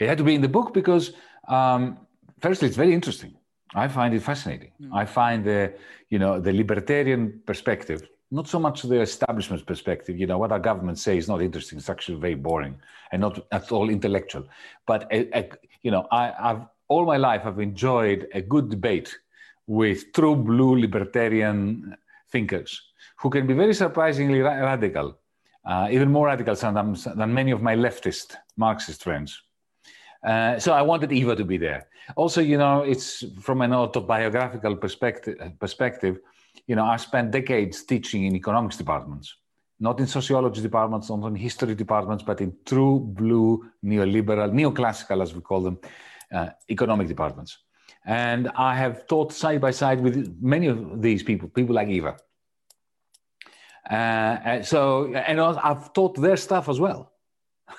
It 0.00 0.08
had 0.08 0.18
to 0.18 0.24
be 0.24 0.34
in 0.34 0.40
the 0.40 0.48
book 0.48 0.72
because, 0.72 1.12
um, 1.48 1.98
firstly, 2.40 2.68
it's 2.68 2.76
very 2.76 2.92
interesting. 2.92 3.34
I 3.74 3.88
find 3.88 4.14
it 4.14 4.22
fascinating. 4.22 4.72
Mm. 4.80 4.90
I 4.94 5.04
find 5.04 5.44
the, 5.44 5.74
you 6.10 6.18
know, 6.18 6.40
the 6.40 6.52
libertarian 6.52 7.42
perspective, 7.44 8.08
not 8.30 8.48
so 8.48 8.58
much 8.58 8.82
the 8.82 9.00
establishment 9.00 9.66
perspective. 9.66 10.16
You 10.16 10.26
know, 10.26 10.38
what 10.38 10.52
our 10.52 10.60
government 10.60 10.98
say 10.98 11.16
is 11.18 11.28
not 11.28 11.42
interesting. 11.42 11.78
It's 11.78 11.90
actually 11.90 12.18
very 12.18 12.34
boring 12.34 12.76
and 13.12 13.20
not 13.20 13.46
at 13.52 13.70
all 13.72 13.90
intellectual. 13.90 14.44
But, 14.86 15.06
a, 15.12 15.38
a, 15.38 15.48
you 15.82 15.90
know, 15.90 16.06
I, 16.10 16.32
I've 16.38 16.62
all 16.94 17.04
my 17.04 17.16
life 17.28 17.42
I've 17.44 17.58
enjoyed 17.70 18.20
a 18.40 18.42
good 18.54 18.66
debate 18.76 19.10
with 19.66 20.12
true 20.12 20.36
blue 20.36 20.74
libertarian 20.78 21.96
thinkers 22.30 22.70
who 23.20 23.28
can 23.30 23.46
be 23.46 23.54
very 23.54 23.74
surprisingly 23.74 24.40
ra- 24.40 24.62
radical, 24.72 25.18
uh, 25.70 25.88
even 25.90 26.08
more 26.16 26.26
radical 26.26 26.56
sometimes 26.56 27.04
than 27.04 27.30
many 27.40 27.50
of 27.50 27.60
my 27.62 27.74
leftist 27.74 28.28
Marxist 28.56 29.02
friends. 29.02 29.30
Uh, 30.30 30.58
so 30.64 30.72
I 30.72 30.82
wanted 30.82 31.10
Eva 31.12 31.34
to 31.36 31.44
be 31.44 31.58
there. 31.58 31.82
Also, 32.16 32.40
you 32.40 32.58
know, 32.58 32.82
it's 32.92 33.24
from 33.46 33.60
an 33.62 33.72
autobiographical 33.72 34.76
perspective. 34.76 35.36
Perspective, 35.58 36.14
you 36.66 36.76
know, 36.76 36.84
I 36.84 36.96
spent 36.96 37.30
decades 37.30 37.76
teaching 37.84 38.24
in 38.28 38.36
economics 38.36 38.76
departments, 38.76 39.26
not 39.80 40.00
in 40.00 40.06
sociology 40.06 40.60
departments, 40.62 41.10
not 41.10 41.26
in 41.26 41.36
history 41.36 41.74
departments, 41.74 42.22
but 42.22 42.40
in 42.40 42.50
true 42.64 43.00
blue 43.00 43.70
neoliberal, 43.84 44.50
neoclassical, 44.60 45.22
as 45.22 45.34
we 45.34 45.40
call 45.40 45.60
them, 45.60 45.78
uh, 46.34 46.50
economic 46.68 47.08
departments. 47.08 47.58
And 48.04 48.50
I 48.56 48.74
have 48.74 49.06
taught 49.06 49.32
side 49.32 49.60
by 49.60 49.70
side 49.70 50.00
with 50.00 50.36
many 50.40 50.66
of 50.66 51.00
these 51.00 51.22
people, 51.22 51.48
people 51.48 51.74
like 51.74 51.88
Eva. 51.88 52.16
Uh, 53.88 54.62
so, 54.62 55.12
and 55.14 55.40
I've 55.40 55.92
taught 55.92 56.20
their 56.20 56.36
stuff 56.36 56.68
as 56.68 56.80
well. 56.80 57.12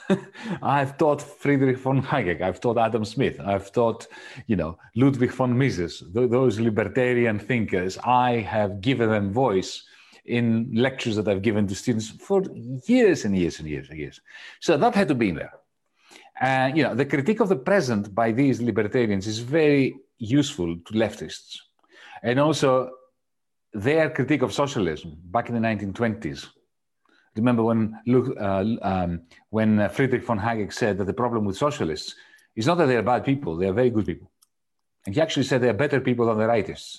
I've 0.61 0.97
taught 0.97 1.21
Friedrich 1.21 1.77
von 1.77 2.01
Hayek. 2.01 2.41
I've 2.41 2.59
taught 2.59 2.77
Adam 2.77 3.05
Smith. 3.05 3.39
I've 3.39 3.71
taught, 3.71 4.07
you 4.47 4.55
know, 4.55 4.77
Ludwig 4.95 5.31
von 5.31 5.57
Mises. 5.57 6.03
Th- 6.13 6.29
those 6.29 6.59
libertarian 6.59 7.39
thinkers. 7.39 7.97
I 8.03 8.37
have 8.37 8.81
given 8.81 9.09
them 9.09 9.31
voice 9.31 9.83
in 10.25 10.71
lectures 10.73 11.15
that 11.17 11.27
I've 11.27 11.43
given 11.43 11.67
to 11.67 11.75
students 11.75 12.09
for 12.09 12.43
years 12.87 13.25
and 13.25 13.37
years 13.37 13.59
and 13.59 13.67
years 13.67 13.89
and 13.89 13.99
years. 13.99 14.21
So 14.59 14.75
that 14.77 14.95
had 14.95 15.07
to 15.09 15.15
be 15.15 15.29
in 15.29 15.35
there. 15.35 15.53
And 16.39 16.77
you 16.77 16.83
know, 16.83 16.93
the 16.93 17.05
critique 17.05 17.39
of 17.39 17.49
the 17.49 17.55
present 17.55 18.13
by 18.13 18.31
these 18.31 18.61
libertarians 18.61 19.27
is 19.27 19.39
very 19.39 19.95
useful 20.17 20.75
to 20.77 20.93
leftists. 20.93 21.57
And 22.23 22.39
also 22.39 22.89
their 23.73 24.09
critique 24.09 24.41
of 24.41 24.53
socialism 24.53 25.17
back 25.25 25.49
in 25.49 25.55
the 25.55 25.61
1920s. 25.61 26.47
Remember 27.35 27.63
when, 27.63 27.99
uh, 28.39 28.63
um, 28.81 29.21
when 29.49 29.89
Friedrich 29.89 30.23
von 30.23 30.39
Hayek 30.39 30.71
said 30.71 30.97
that 30.97 31.05
the 31.05 31.13
problem 31.13 31.43
with 31.43 31.57
socialists 31.57 32.15
is 32.55 32.65
not 32.65 32.77
that 32.77 32.85
they're 32.85 33.03
bad 33.03 33.25
people, 33.25 33.57
they're 33.57 33.73
very 33.73 33.89
good 33.89 34.05
people. 34.05 34.31
And 35.05 35.13
he 35.13 35.21
actually 35.21 35.43
said 35.43 35.61
they're 35.61 35.73
better 35.73 35.99
people 35.99 36.27
than 36.27 36.37
the 36.37 36.45
rightists. 36.45 36.97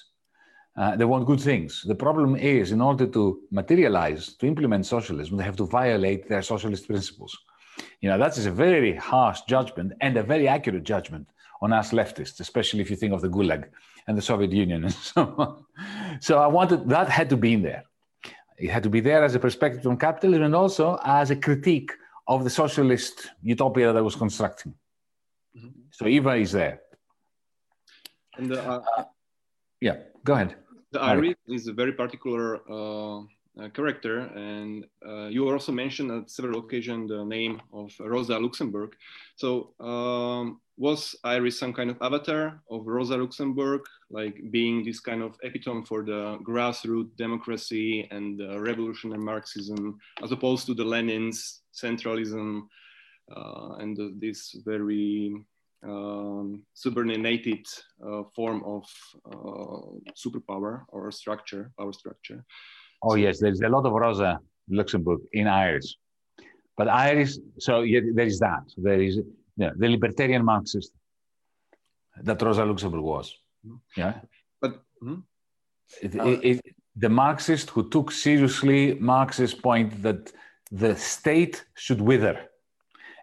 Uh, 0.77 0.95
they 0.95 1.07
want 1.07 1.27
good 1.27 1.41
things. 1.41 1.83
The 1.87 1.95
problem 1.95 2.37
is, 2.37 2.71
in 2.71 2.83
order 2.83 3.07
to 3.07 3.41
materialize, 3.51 4.35
to 4.35 4.47
implement 4.47 4.85
socialism, 4.85 5.39
they 5.39 5.45
have 5.45 5.57
to 5.57 5.67
violate 5.67 6.29
their 6.29 6.43
socialist 6.43 6.87
principles. 6.87 7.37
You 8.01 8.11
know, 8.11 8.19
that 8.19 8.37
is 8.37 8.47
a 8.47 8.51
very 8.51 8.95
harsh 8.95 9.41
judgment 9.49 9.93
and 10.01 10.17
a 10.17 10.23
very 10.23 10.49
accurate 10.49 10.85
judgment 10.85 11.29
on 11.63 11.73
us 11.73 11.91
leftists, 11.93 12.41
especially 12.41 12.81
if 12.81 12.91
you 12.91 12.97
think 12.97 13.13
of 13.13 13.23
the 13.23 13.29
Gulag 13.29 13.69
and 14.07 14.17
the 14.17 14.23
Soviet 14.23 14.53
Union 14.53 14.85
and 14.85 14.93
so 15.11 15.35
on. 15.39 15.65
So 16.21 16.39
I 16.39 16.47
wanted 16.47 16.89
that 16.89 17.09
had 17.09 17.31
to 17.31 17.37
be 17.37 17.55
in 17.55 17.63
there. 17.63 17.85
It 18.59 18.71
had 18.71 18.83
to 18.85 18.91
be 18.91 19.01
there 19.01 19.23
as 19.25 19.35
a 19.35 19.39
perspective 19.39 19.87
on 19.87 19.97
capitalism 19.99 20.45
and 20.45 20.55
also 20.55 20.99
as 21.05 21.31
a 21.31 21.37
critique 21.37 21.93
of 22.27 22.45
the 22.45 22.51
socialist 22.51 23.31
utopia 23.43 23.93
that 23.93 23.99
I 23.99 24.01
was 24.01 24.17
constructing. 24.17 24.75
Mm-hmm. 25.57 25.81
So 25.91 26.07
Eva 26.07 26.35
is 26.37 26.53
there. 26.53 26.81
And 28.37 28.51
the, 28.51 28.63
uh, 28.63 28.83
uh, 28.97 29.05
yeah, 29.81 29.97
go 30.25 30.35
ahead. 30.35 30.57
The 30.93 31.01
iris 31.01 31.37
is 31.49 31.69
a 31.69 31.73
very 31.73 31.93
particular 31.93 32.57
uh, 32.71 33.23
uh, 33.61 33.69
character. 33.69 34.19
And 34.35 34.85
uh, 35.07 35.27
you 35.27 35.49
also 35.49 35.73
mentioned 35.73 36.11
at 36.11 36.31
several 36.31 36.61
occasions 36.61 37.11
the 37.11 37.25
name 37.25 37.61
of 37.73 37.93
Rosa 38.01 38.39
Luxemburg. 38.39 38.95
So 39.37 39.73
um, 39.81 40.61
was 40.77 41.17
Iris 41.25 41.59
some 41.59 41.73
kind 41.73 41.91
of 41.91 41.97
avatar 42.03 42.61
of 42.71 42.87
Rosa 42.87 43.17
Luxemburg, 43.17 43.83
like 44.11 44.51
being 44.51 44.85
this 44.85 45.01
kind 45.01 45.23
of 45.23 45.37
epitome 45.43 45.85
for 45.87 46.05
the 46.05 46.39
grassroots 46.43 47.17
democracy 47.17 48.07
and 48.11 48.41
revolutionary 48.61 49.23
Marxism, 49.23 49.99
as 50.23 50.33
opposed 50.33 50.67
to 50.67 50.75
the 50.75 50.85
Lenin's 50.85 51.63
centralism 51.73 52.69
uh, 53.35 53.77
and 53.79 54.21
this 54.21 54.55
very 54.65 55.35
um, 55.83 56.63
subordinated 56.75 57.67
uh, 58.05 58.23
form 58.35 58.63
of 58.65 58.85
uh, 59.27 60.13
superpower 60.15 60.85
or 60.89 61.11
structure, 61.11 61.71
power 61.79 61.93
structure. 61.93 62.45
Oh 63.09 63.15
yes, 63.15 63.39
there's 63.39 63.61
a 63.61 63.69
lot 63.69 63.85
of 63.87 63.93
Rosa 63.93 64.41
Luxemburg 64.69 65.21
in 65.33 65.47
Iris, 65.47 65.89
but 66.77 66.89
Iris. 66.89 67.39
So 67.59 67.73
yeah, 67.93 68.01
there 68.17 68.27
is 68.27 68.39
that. 68.41 68.65
There 68.77 69.01
is 69.01 69.21
yeah, 69.57 69.71
the 69.77 69.89
libertarian 69.89 70.45
Marxist 70.45 70.91
that 72.29 72.43
Rosa 72.43 72.65
Luxemburg 72.65 73.03
was. 73.03 73.27
Yeah, 73.97 74.15
but 74.61 74.73
hmm? 75.01 75.21
it, 76.03 76.15
it, 76.15 76.39
it, 76.51 76.61
the 76.97 77.09
Marxist 77.09 77.71
who 77.71 77.89
took 77.89 78.11
seriously 78.11 78.95
Marx's 78.95 79.55
point 79.55 80.03
that 80.03 80.33
the 80.73 80.97
state 80.97 81.65
should 81.75 82.01
wither 82.01 82.37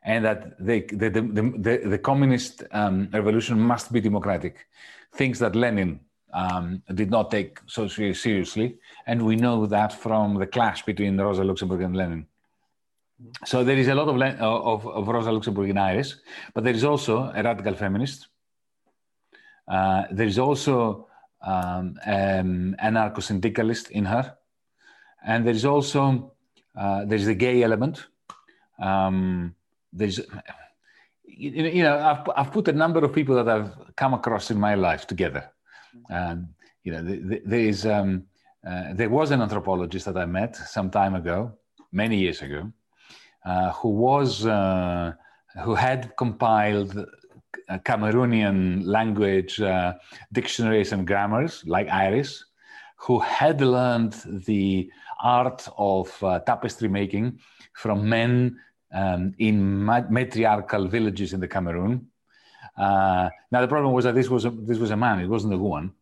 and 0.05 0.23
that 0.23 0.39
they, 0.59 0.81
the, 0.81 1.09
the, 1.09 1.21
the, 1.67 1.89
the 1.89 1.97
communist 1.97 2.63
um, 2.71 3.09
revolution 3.11 3.59
must 3.59 3.91
be 3.91 3.99
democratic. 4.01 4.67
Things 5.15 5.39
that 5.39 5.55
Lenin 5.55 5.99
um, 6.33 6.81
did 6.93 7.09
not 7.11 7.31
take 7.31 7.59
so 7.67 7.87
seriously. 7.87 8.77
And 9.05 9.21
we 9.25 9.35
know 9.35 9.65
that 9.67 9.93
from 9.93 10.35
the 10.35 10.47
clash 10.47 10.83
between 10.83 11.19
Rosa 11.19 11.43
Luxemburg 11.43 11.81
and 11.81 11.95
Lenin. 11.95 12.25
So 13.45 13.63
there 13.63 13.77
is 13.77 13.87
a 13.87 13.95
lot 13.95 14.09
of, 14.09 14.21
of, 14.41 14.87
of 14.87 15.07
Rosa 15.07 15.31
Luxemburg 15.31 15.69
in 15.69 15.77
Iris, 15.77 16.15
but 16.53 16.63
there 16.63 16.73
is 16.73 16.83
also 16.83 17.31
a 17.33 17.41
radical 17.41 17.75
feminist. 17.75 18.27
Uh, 19.67 20.03
there 20.11 20.27
is 20.27 20.39
also 20.39 21.07
um, 21.41 21.97
an 22.05 22.75
anarcho-syndicalist 22.83 23.91
in 23.91 24.05
her. 24.05 24.35
And 25.25 25.45
there 25.45 25.53
is 25.53 25.63
also, 25.63 26.33
uh, 26.75 27.05
there 27.05 27.17
is 27.17 27.27
a 27.27 27.35
gay 27.35 27.63
element. 27.63 28.07
Um, 28.81 29.55
there's, 29.93 30.19
you 31.25 31.83
know, 31.83 31.97
I've, 31.97 32.29
I've 32.35 32.51
put 32.51 32.67
a 32.67 32.73
number 32.73 32.99
of 33.05 33.13
people 33.13 33.35
that 33.35 33.47
I've 33.47 33.95
come 33.95 34.13
across 34.13 34.51
in 34.51 34.59
my 34.59 34.75
life 34.75 35.07
together. 35.07 35.52
Um, 36.09 36.49
you 36.83 36.91
know, 36.91 37.01
there 37.45 37.59
is 37.59 37.85
um, 37.85 38.23
uh, 38.67 38.93
there 38.93 39.09
was 39.09 39.31
an 39.31 39.41
anthropologist 39.41 40.05
that 40.05 40.17
I 40.17 40.25
met 40.25 40.55
some 40.55 40.89
time 40.89 41.15
ago, 41.15 41.53
many 41.91 42.17
years 42.17 42.41
ago, 42.41 42.71
uh, 43.45 43.71
who 43.73 43.89
was 43.89 44.45
uh, 44.45 45.13
who 45.63 45.75
had 45.75 46.15
compiled 46.17 47.05
Cameroonian 47.69 48.85
language 48.85 49.61
uh, 49.61 49.93
dictionaries 50.31 50.91
and 50.91 51.07
grammars 51.07 51.63
like 51.65 51.87
Iris, 51.89 52.45
who 52.97 53.19
had 53.19 53.61
learned 53.61 54.13
the 54.45 54.89
art 55.21 55.67
of 55.77 56.11
uh, 56.23 56.39
tapestry 56.39 56.87
making 56.87 57.39
from 57.73 58.07
men 58.07 58.57
um, 58.93 59.33
in 59.39 59.85
matriarchal 59.85 60.87
villages 60.87 61.33
in 61.33 61.39
the 61.39 61.47
Cameroon. 61.47 62.07
Uh, 62.77 63.29
now 63.51 63.61
the 63.61 63.67
problem 63.67 63.93
was 63.93 64.05
that 64.05 64.15
this 64.15 64.29
was 64.29 64.45
a, 64.45 64.49
this 64.49 64.77
was 64.77 64.91
a 64.91 64.97
man; 64.97 65.19
it 65.19 65.27
wasn't 65.27 65.53
a 65.53 65.57
woman, 65.57 65.93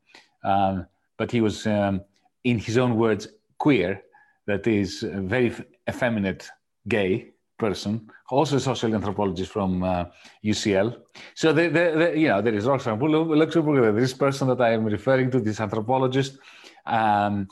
um, 0.44 0.86
but 1.18 1.32
he 1.32 1.42
was, 1.42 1.68
um, 1.68 2.02
in 2.44 2.60
his 2.60 2.78
own 2.78 2.96
words, 2.96 3.28
queer. 3.58 4.02
That 4.48 4.66
is, 4.66 5.04
a 5.04 5.22
very 5.22 5.54
effeminate, 5.88 6.50
gay, 6.88 7.32
person, 7.62 7.94
also 8.30 8.58
a 8.58 8.60
social 8.60 8.94
anthropologist 9.00 9.52
from 9.58 9.72
uh, 9.84 10.06
UCL. 10.44 10.88
So 11.36 11.54
the, 11.54 11.66
the, 11.78 11.86
the, 12.00 12.08
you 12.22 12.28
know 12.32 12.42
there 12.46 12.56
is 12.60 12.66
Luxemburg, 12.66 13.96
this 13.96 14.16
person 14.26 14.46
that 14.52 14.60
I 14.68 14.70
am 14.78 14.84
referring 14.98 15.30
to, 15.34 15.40
this 15.40 15.60
anthropologist, 15.66 16.32
um, 17.00 17.48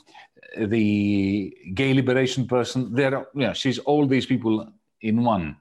the 0.74 1.56
gay 1.80 1.92
liberation 2.00 2.42
person. 2.54 2.78
There, 2.98 3.14
you 3.38 3.46
know, 3.46 3.54
she's 3.62 3.78
all 3.90 4.04
these 4.14 4.26
people 4.26 4.54
in 5.08 5.16
one, 5.34 5.56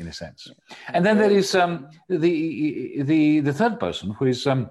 in 0.00 0.08
a 0.08 0.12
sense. 0.12 0.50
And 0.88 1.04
then 1.04 1.18
there 1.18 1.30
is 1.30 1.54
um, 1.54 1.88
the 2.08 3.02
the 3.02 3.40
the 3.40 3.52
third 3.52 3.78
person 3.78 4.10
who 4.18 4.24
is 4.26 4.46
um, 4.46 4.70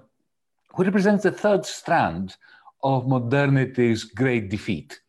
who 0.74 0.84
represents 0.84 1.22
the 1.22 1.32
third 1.32 1.64
strand 1.64 2.36
of 2.82 3.06
modernity's 3.06 4.04
great 4.04 4.50
defeat, 4.50 5.00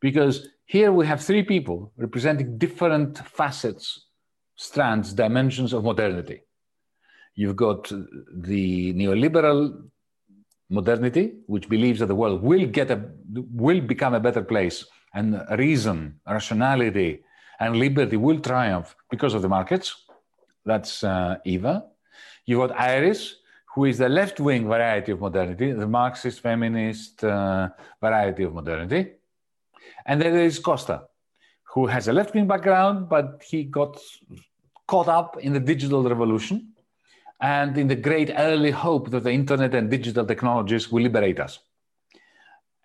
because 0.00 0.48
here 0.66 0.92
we 0.92 1.06
have 1.06 1.20
three 1.20 1.42
people 1.42 1.92
representing 1.96 2.58
different 2.58 3.18
facets, 3.18 4.06
strands, 4.56 5.12
dimensions 5.12 5.72
of 5.72 5.84
modernity. 5.84 6.40
You've 7.34 7.56
got 7.56 7.90
the 8.50 8.94
neoliberal 8.94 9.90
modernity, 10.70 11.34
which 11.46 11.68
believes 11.68 11.98
that 12.00 12.06
the 12.06 12.14
world 12.14 12.42
will 12.42 12.66
get 12.66 12.90
a 12.90 13.10
will 13.52 13.80
become 13.80 14.14
a 14.14 14.20
better 14.20 14.42
place, 14.42 14.84
and 15.14 15.42
reason, 15.58 16.20
rationality, 16.26 17.23
and 17.60 17.76
liberty 17.76 18.16
will 18.16 18.40
triumph 18.40 18.94
because 19.10 19.34
of 19.34 19.42
the 19.42 19.48
markets. 19.48 19.94
That's 20.64 21.04
uh, 21.04 21.36
Eva. 21.44 21.84
You've 22.46 22.60
got 22.60 22.78
Iris, 22.78 23.36
who 23.74 23.86
is 23.86 23.98
the 23.98 24.08
left-wing 24.08 24.66
variety 24.66 25.12
of 25.12 25.20
modernity, 25.20 25.72
the 25.72 25.86
Marxist, 25.86 26.40
feminist 26.40 27.24
uh, 27.24 27.68
variety 28.00 28.44
of 28.44 28.54
modernity. 28.54 29.12
And 30.06 30.20
then 30.20 30.32
there 30.32 30.44
is 30.44 30.58
Costa, 30.58 31.08
who 31.74 31.86
has 31.86 32.08
a 32.08 32.12
left 32.12 32.34
wing 32.34 32.46
background, 32.46 33.08
but 33.08 33.42
he 33.46 33.64
got 33.64 33.98
caught 34.86 35.08
up 35.08 35.38
in 35.40 35.52
the 35.52 35.60
digital 35.60 36.02
revolution 36.02 36.74
and 37.40 37.76
in 37.76 37.88
the 37.88 37.96
great 37.96 38.30
early 38.36 38.70
hope 38.70 39.10
that 39.10 39.24
the 39.24 39.30
internet 39.30 39.74
and 39.74 39.90
digital 39.90 40.24
technologies 40.24 40.92
will 40.92 41.02
liberate 41.02 41.40
us. 41.40 41.58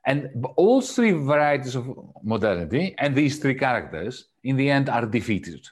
And 0.06 0.46
all 0.56 0.82
three 0.82 1.12
varieties 1.12 1.76
of 1.76 1.86
modernity 2.24 2.96
and 2.98 3.16
these 3.16 3.38
three 3.40 3.54
characters, 3.54 4.29
in 4.44 4.56
the 4.56 4.70
end, 4.70 4.90
are 4.90 5.06
defeated. 5.06 5.68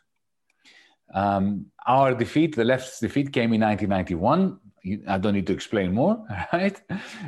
Um, 1.13 1.67
our 1.85 2.13
defeat, 2.13 2.55
the 2.55 2.65
left's 2.65 2.99
defeat, 2.99 3.31
came 3.31 3.53
in 3.53 3.61
1991. 3.61 4.59
I 5.07 5.17
don't 5.17 5.33
need 5.33 5.47
to 5.47 5.53
explain 5.53 5.93
more, 5.93 6.25
right? 6.53 6.79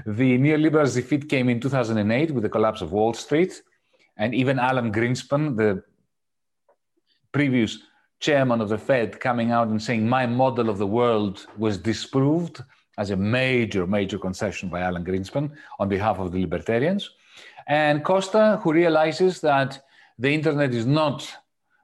The 0.05 0.37
neoliberals' 0.37 0.95
defeat 0.95 1.29
came 1.29 1.49
in 1.49 1.59
2008 1.59 2.31
with 2.31 2.43
the 2.43 2.49
collapse 2.49 2.81
of 2.81 2.91
Wall 2.91 3.13
Street. 3.13 3.61
And 4.17 4.35
even 4.35 4.59
Alan 4.59 4.91
Greenspan, 4.91 5.55
the 5.55 5.83
previous 7.31 7.77
chairman 8.19 8.59
of 8.59 8.69
the 8.69 8.77
Fed, 8.77 9.19
coming 9.19 9.51
out 9.51 9.69
and 9.69 9.81
saying, 9.81 10.07
My 10.07 10.25
model 10.25 10.69
of 10.69 10.77
the 10.77 10.87
world 10.87 11.47
was 11.57 11.77
disproved 11.77 12.61
as 12.97 13.11
a 13.11 13.15
major, 13.15 13.87
major 13.87 14.19
concession 14.19 14.67
by 14.67 14.81
Alan 14.81 15.05
Greenspan 15.05 15.51
on 15.79 15.87
behalf 15.87 16.19
of 16.19 16.33
the 16.33 16.41
libertarians. 16.41 17.09
And 17.67 18.03
Costa, 18.03 18.59
who 18.61 18.73
realizes 18.73 19.39
that 19.41 19.81
the 20.19 20.29
internet 20.29 20.73
is 20.73 20.85
not 20.85 21.27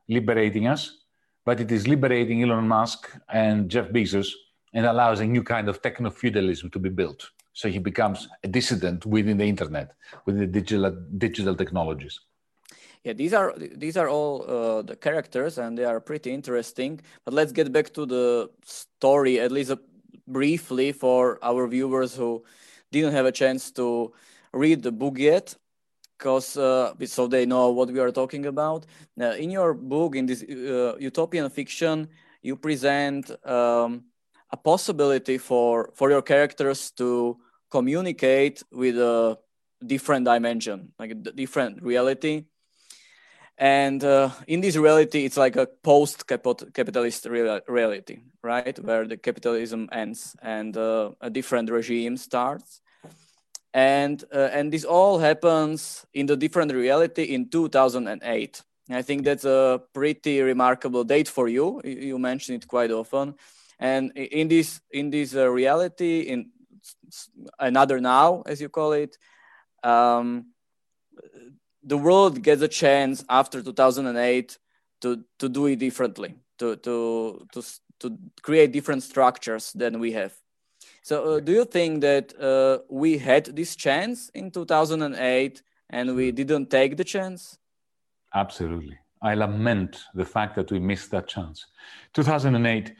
liberating 0.09 0.67
us, 0.67 0.97
but 1.45 1.59
it 1.61 1.71
is 1.71 1.87
liberating 1.87 2.43
Elon 2.43 2.67
Musk 2.67 3.09
and 3.29 3.69
Jeff 3.69 3.87
Bezos 3.89 4.29
and 4.73 4.85
allows 4.85 5.21
a 5.21 5.25
new 5.25 5.41
kind 5.41 5.69
of 5.69 5.81
techno 5.81 6.09
feudalism 6.09 6.69
to 6.71 6.79
be 6.79 6.89
built. 6.89 7.31
So 7.53 7.69
he 7.69 7.79
becomes 7.79 8.27
a 8.43 8.49
dissident 8.49 9.05
within 9.05 9.37
the 9.37 9.45
internet, 9.45 9.95
within 10.25 10.41
the 10.41 10.47
digital 10.47 10.91
digital 11.17 11.55
technologies. 11.55 12.19
Yeah, 13.05 13.13
these 13.13 13.33
are 13.33 13.53
these 13.57 13.95
are 13.95 14.09
all 14.09 14.43
uh, 14.43 14.81
the 14.81 14.97
characters, 14.97 15.57
and 15.57 15.77
they 15.77 15.85
are 15.85 16.01
pretty 16.01 16.33
interesting. 16.33 16.99
But 17.23 17.33
let's 17.33 17.53
get 17.53 17.71
back 17.71 17.93
to 17.93 18.05
the 18.05 18.49
story, 18.65 19.39
at 19.39 19.51
least 19.51 19.71
uh, 19.71 19.77
briefly, 20.27 20.91
for 20.91 21.39
our 21.41 21.65
viewers 21.67 22.15
who 22.15 22.43
didn't 22.91 23.13
have 23.13 23.25
a 23.25 23.31
chance 23.31 23.71
to 23.71 24.11
read 24.51 24.83
the 24.83 24.91
book 24.91 25.17
yet, 25.17 25.55
because 26.17 26.57
uh, 26.57 26.93
so 27.05 27.27
they 27.27 27.45
know 27.45 27.71
what 27.71 27.91
we 27.91 27.99
are 27.99 28.11
talking 28.11 28.45
about. 28.45 28.85
in 29.17 29.51
your 29.51 29.73
book, 29.73 30.15
in 30.15 30.25
this 30.25 30.43
uh, 30.43 30.95
utopian 30.99 31.49
fiction, 31.49 32.07
you 32.41 32.55
present 32.55 33.31
um, 33.45 34.05
a 34.51 34.57
possibility 34.57 35.37
for 35.37 35.91
for 35.93 36.09
your 36.09 36.21
characters 36.21 36.91
to 36.91 37.37
communicate 37.69 38.63
with 38.71 38.97
a 38.97 39.37
different 39.85 40.25
dimension, 40.25 40.91
like 40.99 41.11
a 41.11 41.15
different 41.15 41.81
reality. 41.81 42.45
And 43.57 44.03
uh, 44.03 44.31
in 44.47 44.59
this 44.59 44.75
reality, 44.75 45.23
it's 45.23 45.37
like 45.37 45.55
a 45.55 45.65
post-capitalist 45.65 47.25
reality, 47.25 48.19
right, 48.43 48.77
where 48.79 49.07
the 49.07 49.15
capitalism 49.17 49.87
ends 49.91 50.35
and 50.41 50.75
uh, 50.75 51.11
a 51.21 51.29
different 51.29 51.69
regime 51.71 52.17
starts. 52.17 52.81
And 53.75 54.23
uh, 54.33 54.49
and 54.53 54.71
this 54.71 54.85
all 54.85 55.19
happens 55.19 56.05
in 56.13 56.27
the 56.27 56.37
different 56.37 56.71
reality 56.71 57.23
in 57.23 57.49
2008. 57.49 58.63
I 58.89 59.01
think 59.01 59.25
that's 59.25 59.43
a 59.43 59.81
pretty 59.93 60.39
remarkable 60.41 61.03
date 61.03 61.27
for 61.27 61.49
you. 61.49 61.81
You 61.83 62.17
mention 62.17 62.55
it 62.55 62.69
quite 62.69 62.89
often. 62.91 63.35
And 63.77 64.13
in 64.15 64.47
this 64.47 64.79
in 64.91 65.09
this 65.09 65.35
uh, 65.35 65.49
reality, 65.49 66.21
in 66.21 66.51
another 67.59 67.99
now, 67.99 68.43
as 68.45 68.61
you 68.61 68.69
call 68.69 68.93
it, 68.93 69.17
um, 69.83 70.53
the 71.83 71.97
world 71.97 72.41
gets 72.41 72.61
a 72.61 72.69
chance 72.69 73.25
after 73.27 73.61
2008 73.61 74.57
to, 75.01 75.25
to 75.39 75.49
do 75.49 75.65
it 75.65 75.79
differently, 75.79 76.35
to, 76.59 76.77
to, 76.77 77.45
to, 77.51 77.61
to 77.99 78.17
create 78.41 78.71
different 78.71 79.03
structures 79.03 79.73
than 79.73 79.99
we 79.99 80.13
have. 80.13 80.33
So, 81.05 81.35
uh, 81.35 81.39
do 81.39 81.51
you 81.51 81.65
think 81.65 82.01
that 82.01 82.33
uh, 82.41 82.79
we 82.89 83.19
had 83.19 83.45
this 83.55 83.75
chance 83.75 84.29
in 84.29 84.49
2008 84.49 85.61
and 85.91 86.15
we 86.15 86.31
didn't 86.31 86.71
take 86.71 86.97
the 86.97 87.03
chance? 87.03 87.59
Absolutely. 88.33 88.97
I 89.21 89.35
lament 89.35 89.99
the 90.15 90.25
fact 90.25 90.55
that 90.55 90.71
we 90.71 90.79
missed 90.79 91.11
that 91.11 91.27
chance. 91.27 91.67
2008 92.15 92.95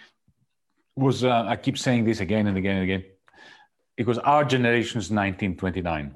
was, 0.95 1.23
uh, 1.23 1.45
I 1.47 1.55
keep 1.55 1.79
saying 1.79 2.05
this 2.05 2.19
again 2.19 2.45
and 2.45 2.59
again 2.59 2.75
and 2.75 2.83
again, 2.83 3.05
it 3.97 4.05
was 4.05 4.19
our 4.19 4.45
generation's 4.45 5.09
1929. 5.09 6.13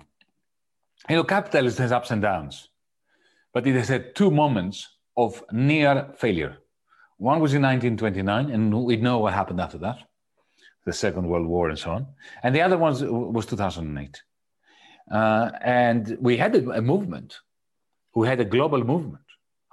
You 1.09 1.15
know, 1.15 1.23
capitalism 1.23 1.81
has 1.81 1.91
ups 1.91 2.11
and 2.11 2.21
downs, 2.21 2.69
but 3.51 3.65
it 3.65 3.73
has 3.73 3.87
had 3.87 4.13
two 4.13 4.29
moments 4.29 4.87
of 5.17 5.43
near 5.51 6.13
failure. 6.19 6.55
One 7.17 7.39
was 7.39 7.55
in 7.55 7.63
1929, 7.63 8.51
and 8.51 8.85
we 8.85 8.95
know 8.95 9.17
what 9.17 9.33
happened 9.33 9.59
after 9.59 9.79
that 9.79 10.08
the 10.89 10.97
Second 11.05 11.25
World 11.31 11.47
War 11.53 11.69
and 11.69 11.79
so 11.79 11.91
on. 11.97 12.07
And 12.43 12.51
the 12.55 12.61
other 12.61 12.77
one 12.77 12.93
was 13.35 13.45
2008. 13.45 14.21
Uh, 15.11 15.51
and 15.61 16.17
we 16.19 16.37
had 16.43 16.55
a, 16.55 16.81
movement. 16.81 17.29
We 18.15 18.27
had 18.27 18.39
a 18.39 18.45
global 18.55 18.81
movement 18.83 19.27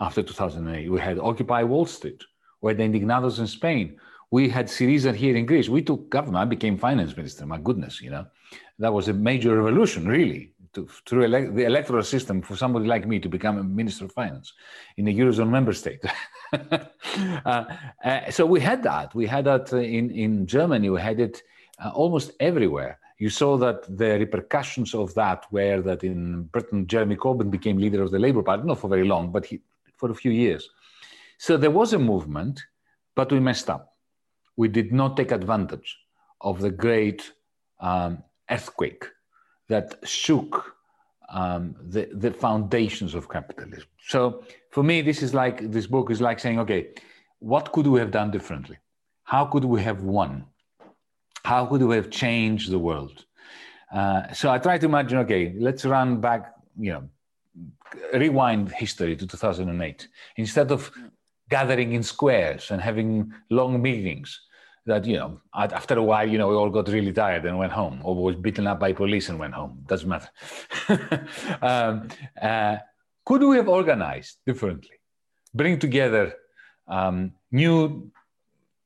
after 0.07 0.22
2008. 0.22 0.90
We 0.90 1.00
had 1.00 1.18
Occupy 1.18 1.62
Wall 1.64 1.87
Street. 1.87 2.22
We 2.61 2.70
had 2.70 2.79
the 2.79 2.85
Indignados 2.88 3.38
in 3.38 3.46
Spain 3.46 3.98
we 4.31 4.48
had 4.48 4.66
Syriza 4.66 5.14
here 5.14 5.37
in 5.37 5.46
Greece. 5.46 5.68
We 5.68 5.83
took 5.83 6.11
government. 6.11 6.42
I 6.42 6.44
became 6.44 6.76
finance 6.76 7.16
minister. 7.16 7.46
My 7.46 7.59
goodness, 7.59 8.00
you 8.02 8.11
know, 8.11 8.26
that 8.79 8.92
was 8.92 9.09
a 9.09 9.12
major 9.12 9.57
revolution, 9.57 10.07
really, 10.07 10.52
to, 10.76 10.88
through 11.06 11.24
ele- 11.24 11.52
the 11.52 11.64
electoral 11.64 12.02
system 12.02 12.40
for 12.40 12.56
somebody 12.56 12.86
like 12.86 13.06
me 13.06 13.18
to 13.18 13.28
become 13.28 13.58
a 13.58 13.64
minister 13.64 14.04
of 14.04 14.12
finance 14.12 14.52
in 14.96 15.08
a 15.08 15.14
eurozone 15.14 15.50
member 15.50 15.72
state. 15.72 16.02
uh, 16.52 17.64
uh, 18.04 18.30
so 18.30 18.46
we 18.46 18.60
had 18.60 18.82
that. 18.84 19.14
We 19.14 19.26
had 19.26 19.44
that 19.46 19.72
in 19.72 20.10
in 20.10 20.46
Germany. 20.46 20.88
We 20.90 21.00
had 21.00 21.18
it 21.20 21.42
uh, 21.84 21.90
almost 22.02 22.30
everywhere. 22.38 22.98
You 23.18 23.30
saw 23.30 23.56
that 23.64 23.78
the 24.02 24.10
repercussions 24.24 24.94
of 24.94 25.14
that 25.14 25.40
were 25.50 25.80
that 25.88 26.04
in 26.04 26.44
Britain, 26.54 26.86
Jeremy 26.86 27.16
Corbyn 27.16 27.50
became 27.50 27.78
leader 27.78 28.02
of 28.02 28.10
the 28.10 28.18
Labour 28.18 28.42
Party, 28.42 28.62
not 28.64 28.78
for 28.78 28.88
very 28.88 29.06
long, 29.06 29.32
but 29.32 29.46
he, 29.46 29.60
for 29.96 30.10
a 30.10 30.14
few 30.14 30.30
years. 30.30 30.68
So 31.38 31.56
there 31.56 31.76
was 31.80 31.92
a 31.92 31.98
movement, 31.98 32.62
but 33.14 33.32
we 33.32 33.40
messed 33.40 33.70
up 33.70 33.96
we 34.56 34.68
did 34.68 34.92
not 34.92 35.16
take 35.16 35.30
advantage 35.30 35.98
of 36.40 36.60
the 36.60 36.70
great 36.70 37.32
um, 37.80 38.22
earthquake 38.50 39.04
that 39.68 39.96
shook 40.05 40.76
um, 41.29 41.74
the, 41.81 42.09
the 42.12 42.33
foundations 42.33 43.14
of 43.14 43.29
capitalism. 43.29 43.88
So 44.07 44.44
for 44.70 44.83
me, 44.83 45.02
this 45.02 45.22
is 45.22 45.35
like 45.35 45.70
this 45.70 45.87
book 45.87 46.11
is 46.11 46.20
like 46.20 46.38
saying, 46.38 46.59
okay, 46.61 46.88
what 47.40 47.72
could 47.72 47.87
we 47.87 47.98
have 48.00 48.11
done 48.11 48.31
differently? 48.31 48.79
How 49.24 49.44
could 49.44 49.64
we 49.64 49.83
have 49.83 50.02
won? 50.02 50.44
How 51.44 51.66
could 51.66 51.83
we 51.83 51.96
have 51.96 52.11
changed 52.11 52.70
the 52.70 52.79
world? 52.79 53.24
Uh, 53.92 54.33
so 54.33 54.50
I 54.50 54.59
try 54.59 54.79
to 54.79 54.87
imagine, 54.87 55.18
okay, 55.18 55.55
let's 55.59 55.85
run 55.85 56.20
back, 56.20 56.52
you 56.79 56.92
know, 56.92 57.09
rewind 58.14 58.70
history 58.72 59.16
to 59.16 59.26
2008. 59.26 60.09
Instead 60.37 60.70
of 60.72 60.90
gathering 61.48 61.92
in 61.92 62.02
squares 62.02 62.70
and 62.70 62.81
having 62.81 63.33
long 63.50 63.81
meetings, 63.81 64.40
that 64.87 65.05
you 65.05 65.16
know 65.16 65.40
after 65.55 65.99
a 65.99 66.03
while 66.03 66.29
you 66.29 66.38
know 66.38 66.49
we 66.49 66.55
all 66.55 66.70
got 66.70 66.88
really 66.88 67.12
tired 67.12 67.44
and 67.44 67.59
went 67.59 67.72
home 67.72 68.01
or 68.05 68.14
was 68.14 68.37
beaten 68.37 68.66
up 68.66 68.79
by 68.81 68.92
police 68.92 69.29
and 69.29 69.38
went 69.38 69.55
home. 69.55 69.85
Doesn't 69.87 70.09
matter. 70.09 70.31
Um, 71.62 72.09
uh, 72.40 72.77
could 73.25 73.42
we 73.42 73.57
have 73.57 73.68
organized 73.68 74.38
differently? 74.46 74.96
Bring 75.55 75.79
together 75.79 76.35
um, 76.87 77.33
new 77.51 78.11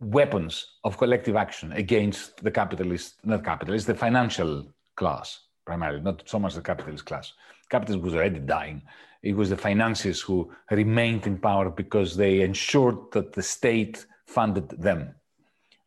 weapons 0.01 0.67
of 0.85 0.97
collective 0.97 1.37
action 1.37 1.73
against 1.73 2.43
the 2.43 2.51
capitalist 2.51 3.17
not 3.25 3.45
capitalist 3.45 3.87
the 3.87 3.95
financial 3.95 4.73
class 4.97 5.41
primarily 5.67 6.01
not 6.01 6.23
so 6.27 6.39
much 6.39 6.55
the 6.55 6.63
capitalist 6.63 7.05
class. 7.05 7.33
Capitalism 7.69 8.03
was 8.03 8.15
already 8.15 8.41
dying. 8.41 8.83
It 9.23 9.37
was 9.37 9.51
the 9.51 9.57
financiers 9.57 10.21
who 10.21 10.51
remained 10.71 11.27
in 11.27 11.39
power 11.39 11.71
because 11.71 12.17
they 12.17 12.41
ensured 12.41 12.99
that 13.13 13.33
the 13.33 13.43
state 13.43 14.07
funded 14.27 14.69
them 14.71 15.15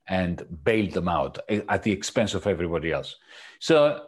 and 0.07 0.45
bailed 0.63 0.91
them 0.91 1.07
out 1.07 1.39
at 1.49 1.83
the 1.83 1.91
expense 1.91 2.33
of 2.33 2.45
everybody 2.47 2.91
else. 2.91 3.15
So 3.59 4.05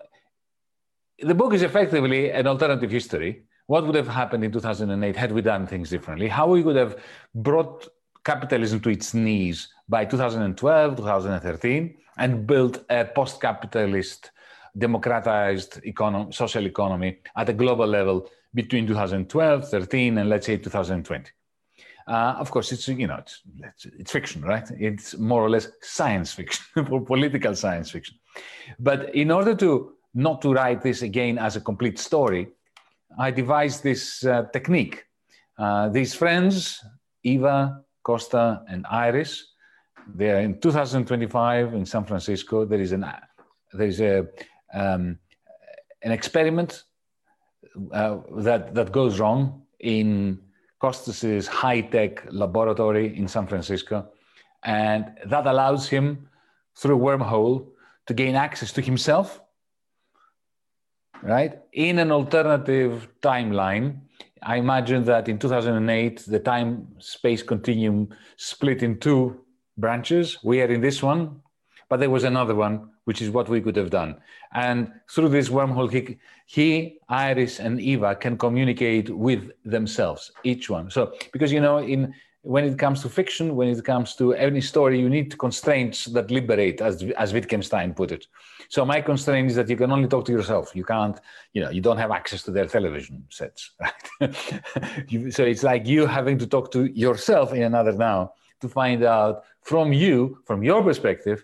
the 1.19 1.33
book 1.33 1.53
is 1.53 1.61
effectively 1.61 2.31
an 2.31 2.47
alternative 2.47 2.91
history. 2.91 3.43
What 3.67 3.85
would 3.85 3.95
have 3.95 4.07
happened 4.07 4.43
in 4.43 4.51
2008 4.51 5.15
had 5.15 5.31
we 5.31 5.41
done 5.41 5.65
things 5.65 5.89
differently? 5.89 6.27
How 6.27 6.47
we 6.47 6.61
could 6.63 6.75
have 6.75 7.01
brought 7.33 7.87
capitalism 8.23 8.79
to 8.81 8.89
its 8.89 9.13
knees 9.13 9.69
by 9.87 10.03
2012, 10.03 10.97
2013, 10.97 11.97
and 12.17 12.47
built 12.47 12.83
a 12.89 13.05
post 13.05 13.39
capitalist, 13.39 14.31
democratized 14.77 15.79
economy, 15.85 16.31
social 16.31 16.65
economy 16.65 17.19
at 17.35 17.49
a 17.49 17.53
global 17.53 17.87
level 17.87 18.29
between 18.53 18.87
2012, 18.87 19.69
13, 19.69 20.17
and 20.17 20.29
let's 20.29 20.45
say 20.45 20.57
2020. 20.57 21.31
Uh, 22.07 22.35
of 22.37 22.51
course, 22.51 22.71
it's 22.71 22.87
you 22.87 23.07
know 23.07 23.15
it's, 23.15 23.41
it's, 23.63 23.85
it's 23.85 24.11
fiction, 24.11 24.41
right? 24.41 24.69
It's 24.79 25.17
more 25.17 25.41
or 25.41 25.49
less 25.49 25.67
science 25.81 26.33
fiction 26.33 26.65
or 26.91 27.01
political 27.01 27.55
science 27.55 27.89
fiction. 27.89 28.17
But 28.79 29.15
in 29.15 29.31
order 29.31 29.55
to 29.55 29.93
not 30.13 30.41
to 30.43 30.53
write 30.53 30.81
this 30.81 31.01
again 31.01 31.37
as 31.37 31.55
a 31.55 31.61
complete 31.61 31.97
story, 31.97 32.47
I 33.17 33.31
devised 33.31 33.83
this 33.83 34.23
uh, 34.25 34.43
technique. 34.53 35.03
Uh, 35.57 35.89
these 35.89 36.13
friends, 36.13 36.83
Eva, 37.23 37.81
Costa, 38.03 38.63
and 38.69 38.85
Iris, 38.89 39.53
they 40.13 40.29
are 40.31 40.39
in 40.39 40.59
2025 40.59 41.73
in 41.73 41.85
San 41.85 42.05
Francisco. 42.05 42.65
There 42.65 42.81
is 42.81 42.91
an 42.91 43.05
there 43.73 43.87
is 43.87 43.99
a 43.99 44.27
um, 44.73 45.17
an 46.03 46.11
experiment 46.11 46.83
uh, 47.91 48.17
that 48.37 48.75
that 48.75 48.91
goes 48.91 49.19
wrong 49.19 49.63
in 49.79 50.39
Costas's 50.85 51.47
high-tech 51.47 52.11
laboratory 52.31 53.17
in 53.17 53.27
San 53.27 53.47
Francisco, 53.47 54.07
and 54.63 55.03
that 55.25 55.45
allows 55.47 55.89
him, 55.89 56.29
through 56.75 56.99
wormhole, 56.99 57.55
to 58.05 58.13
gain 58.13 58.35
access 58.35 58.71
to 58.73 58.81
himself, 58.81 59.41
right? 61.23 61.53
In 61.73 61.97
an 61.97 62.11
alternative 62.11 63.07
timeline, 63.21 63.85
I 64.43 64.57
imagine 64.57 65.05
that 65.05 65.27
in 65.27 65.39
2008, 65.39 66.19
the 66.27 66.39
time-space 66.39 67.41
continuum 67.41 68.09
split 68.37 68.83
in 68.83 68.99
two 68.99 69.41
branches. 69.77 70.37
We 70.43 70.61
are 70.61 70.71
in 70.75 70.81
this 70.81 71.01
one, 71.01 71.41
but 71.89 71.99
there 71.99 72.09
was 72.09 72.23
another 72.23 72.55
one, 72.55 72.89
which 73.03 73.21
is 73.21 73.29
what 73.29 73.49
we 73.49 73.61
could 73.61 73.75
have 73.75 73.89
done. 73.89 74.17
And 74.53 74.91
through 75.09 75.29
this 75.29 75.49
wormhole, 75.49 75.91
he, 75.91 76.17
he, 76.45 76.99
Iris, 77.09 77.59
and 77.59 77.79
Eva 77.79 78.15
can 78.15 78.37
communicate 78.37 79.09
with 79.09 79.51
themselves, 79.63 80.31
each 80.43 80.69
one. 80.69 80.89
So, 80.89 81.13
because 81.31 81.51
you 81.51 81.61
know, 81.61 81.79
in 81.79 82.13
when 82.45 82.63
it 82.63 82.77
comes 82.77 83.01
to 83.01 83.09
fiction, 83.09 83.55
when 83.55 83.67
it 83.67 83.83
comes 83.83 84.15
to 84.15 84.33
any 84.33 84.61
story, 84.61 84.99
you 84.99 85.09
need 85.09 85.35
constraints 85.39 86.05
that 86.05 86.29
liberate, 86.29 86.79
as 86.79 87.03
as 87.17 87.33
Wittgenstein 87.33 87.93
put 87.95 88.11
it. 88.11 88.27
So 88.69 88.85
my 88.85 89.01
constraint 89.01 89.49
is 89.49 89.55
that 89.55 89.67
you 89.67 89.75
can 89.75 89.91
only 89.91 90.07
talk 90.07 90.25
to 90.25 90.31
yourself. 90.31 90.75
You 90.75 90.83
can't, 90.83 91.19
you 91.53 91.61
know, 91.61 91.71
you 91.71 91.81
don't 91.81 91.97
have 91.97 92.11
access 92.11 92.43
to 92.43 92.51
their 92.51 92.67
television 92.67 93.25
sets, 93.29 93.71
right? 93.81 94.35
you, 95.09 95.31
so 95.31 95.43
it's 95.43 95.63
like 95.63 95.87
you 95.87 96.05
having 96.05 96.37
to 96.37 96.47
talk 96.47 96.71
to 96.73 96.85
yourself 96.85 97.51
in 97.51 97.63
another 97.63 97.93
now 97.93 98.33
to 98.61 98.69
find 98.69 99.03
out 99.03 99.43
from 99.61 99.91
you, 99.91 100.37
from 100.45 100.63
your 100.63 100.83
perspective, 100.83 101.43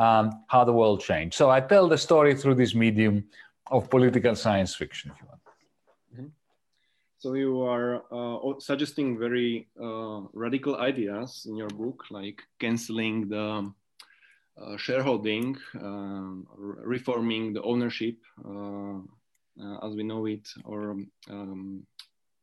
um, 0.00 0.24
how 0.52 0.64
the 0.64 0.72
world 0.72 0.98
changed. 1.10 1.34
So 1.36 1.50
I 1.50 1.60
tell 1.60 1.86
the 1.88 1.98
story 1.98 2.34
through 2.34 2.56
this 2.62 2.74
medium 2.74 3.16
of 3.66 3.90
political 3.90 4.34
science 4.34 4.74
fiction, 4.74 5.12
if 5.12 5.20
you 5.20 5.26
want. 5.30 5.42
Mm-hmm. 6.12 6.28
So 7.18 7.34
you 7.34 7.62
are 7.62 7.92
uh, 8.18 8.58
suggesting 8.58 9.18
very 9.18 9.68
uh, 9.86 10.20
radical 10.32 10.74
ideas 10.90 11.46
in 11.48 11.54
your 11.56 11.72
book, 11.82 11.98
like 12.10 12.38
canceling 12.58 13.28
the 13.28 13.70
uh, 14.62 14.76
shareholding, 14.76 15.56
um, 15.80 16.46
reforming 16.94 17.52
the 17.52 17.62
ownership 17.62 18.16
uh, 18.44 18.98
uh, 19.62 19.86
as 19.86 19.92
we 19.98 20.04
know 20.10 20.24
it, 20.26 20.46
or 20.64 20.96
um, 21.28 21.86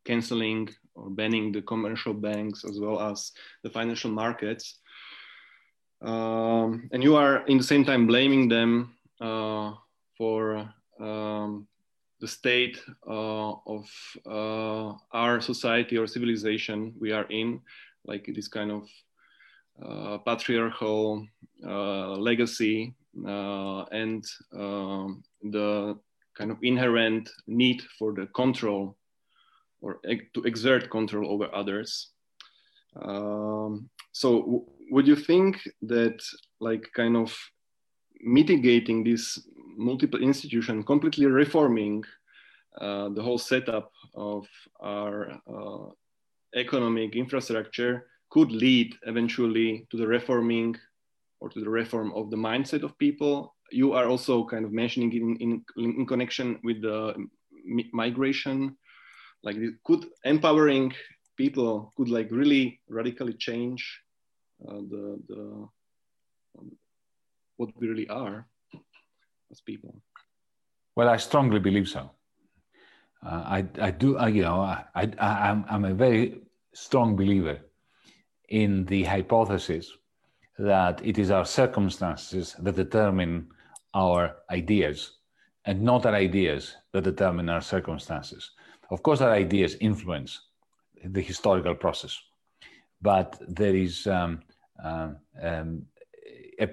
canceling 0.05 0.69
or 0.95 1.09
banning 1.09 1.51
the 1.51 1.61
commercial 1.61 2.13
banks 2.13 2.63
as 2.63 2.79
well 2.79 2.97
as 3.09 3.31
the 3.63 3.69
financial 3.69 4.11
markets 4.11 4.79
um, 6.01 6.89
and 6.91 7.03
you 7.03 7.15
are 7.15 7.45
in 7.47 7.57
the 7.57 7.63
same 7.63 7.83
time 7.83 8.07
blaming 8.07 8.47
them 8.47 8.93
uh, 9.19 9.73
for 10.17 10.69
um, 10.99 11.67
the 12.19 12.27
state 12.27 12.79
uh, 13.07 13.51
of 13.65 13.89
uh, 14.25 14.93
our 15.11 15.39
society 15.41 15.97
or 15.97 16.07
civilization 16.07 16.93
we 16.99 17.11
are 17.11 17.25
in, 17.29 17.61
like 18.05 18.29
this 18.33 18.47
kind 18.47 18.71
of 18.71 18.87
uh, 19.83 20.17
patriarchal 20.19 21.27
uh, 21.65 22.13
legacy 22.13 22.95
uh, 23.27 23.83
and 23.91 24.25
um, 24.55 25.23
the 25.43 25.97
kind 26.35 26.51
of 26.51 26.57
inherent 26.63 27.29
need 27.47 27.81
for 27.97 28.13
the 28.13 28.25
control 28.27 28.95
or 29.81 29.99
to 30.33 30.41
exert 30.43 30.89
control 30.89 31.31
over 31.31 31.53
others. 31.53 32.09
Um, 32.99 33.89
so 34.11 34.67
would 34.91 35.07
you 35.07 35.15
think 35.15 35.57
that 35.81 36.19
like 36.59 36.89
kind 36.95 37.15
of 37.15 37.35
mitigating 38.21 39.03
this 39.03 39.39
multiple 39.77 40.21
institution, 40.21 40.83
completely 40.83 41.25
reforming 41.25 42.03
uh, 42.79 43.09
the 43.09 43.21
whole 43.21 43.37
setup 43.37 43.91
of 44.15 44.47
our 44.81 45.31
uh, 45.47 45.89
economic 46.55 47.15
infrastructure 47.15 48.07
could 48.29 48.51
lead 48.51 48.95
eventually 49.03 49.87
to 49.89 49.97
the 49.97 50.07
reforming 50.07 50.75
or 51.39 51.49
to 51.49 51.59
the 51.59 51.69
reform 51.69 52.11
of 52.13 52.29
the 52.29 52.37
mindset 52.37 52.83
of 52.83 52.97
people. 52.97 53.55
You 53.71 53.93
are 53.93 54.07
also 54.07 54.45
kind 54.45 54.65
of 54.65 54.71
mentioning 54.71 55.11
in, 55.13 55.35
in, 55.37 55.63
in 55.77 56.05
connection 56.05 56.59
with 56.63 56.81
the 56.81 57.15
migration, 57.93 58.77
like 59.43 59.57
could 59.83 60.05
empowering 60.23 60.93
people 61.35 61.93
could 61.95 62.09
like 62.09 62.29
really 62.31 62.81
radically 62.89 63.33
change 63.33 64.01
the, 64.59 65.19
the 65.27 65.67
um, 66.57 66.71
what 67.57 67.69
we 67.79 67.87
really 67.87 68.07
are 68.09 68.47
as 69.51 69.61
people. 69.61 70.01
Well, 70.95 71.09
I 71.09 71.17
strongly 71.17 71.59
believe 71.59 71.87
so. 71.87 72.11
Uh, 73.25 73.43
I, 73.45 73.65
I 73.81 73.91
do, 73.91 74.17
I, 74.17 74.27
you 74.27 74.43
know, 74.43 74.61
I, 74.61 74.83
I, 74.95 75.09
I'm, 75.19 75.65
I'm 75.69 75.85
a 75.85 75.93
very 75.93 76.41
strong 76.73 77.15
believer 77.15 77.59
in 78.49 78.85
the 78.85 79.03
hypothesis 79.03 79.91
that 80.59 81.05
it 81.05 81.17
is 81.17 81.31
our 81.31 81.45
circumstances 81.45 82.55
that 82.59 82.75
determine 82.75 83.47
our 83.93 84.37
ideas 84.49 85.11
and 85.65 85.81
not 85.81 86.05
our 86.05 86.15
ideas 86.15 86.75
that 86.93 87.03
determine 87.03 87.49
our 87.49 87.61
circumstances. 87.61 88.51
Of 88.89 89.03
course, 89.03 89.21
our 89.21 89.31
ideas 89.31 89.75
influence 89.81 90.41
the 91.03 91.21
historical 91.21 91.75
process, 91.75 92.19
but 93.01 93.37
there 93.47 93.75
is 93.75 94.07
um, 94.07 94.39
uh, 94.39 94.46
um, 94.83 95.17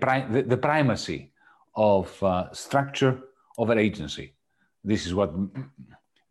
pri- 0.01 0.27
the, 0.31 0.43
the, 0.43 0.57
primacy 0.57 1.33
of 1.75 2.23
uh, 2.23 2.53
structure 2.53 3.21
over 3.59 3.79
agency. 3.79 4.35
This 4.83 5.07
is 5.07 5.15
what 5.15 5.33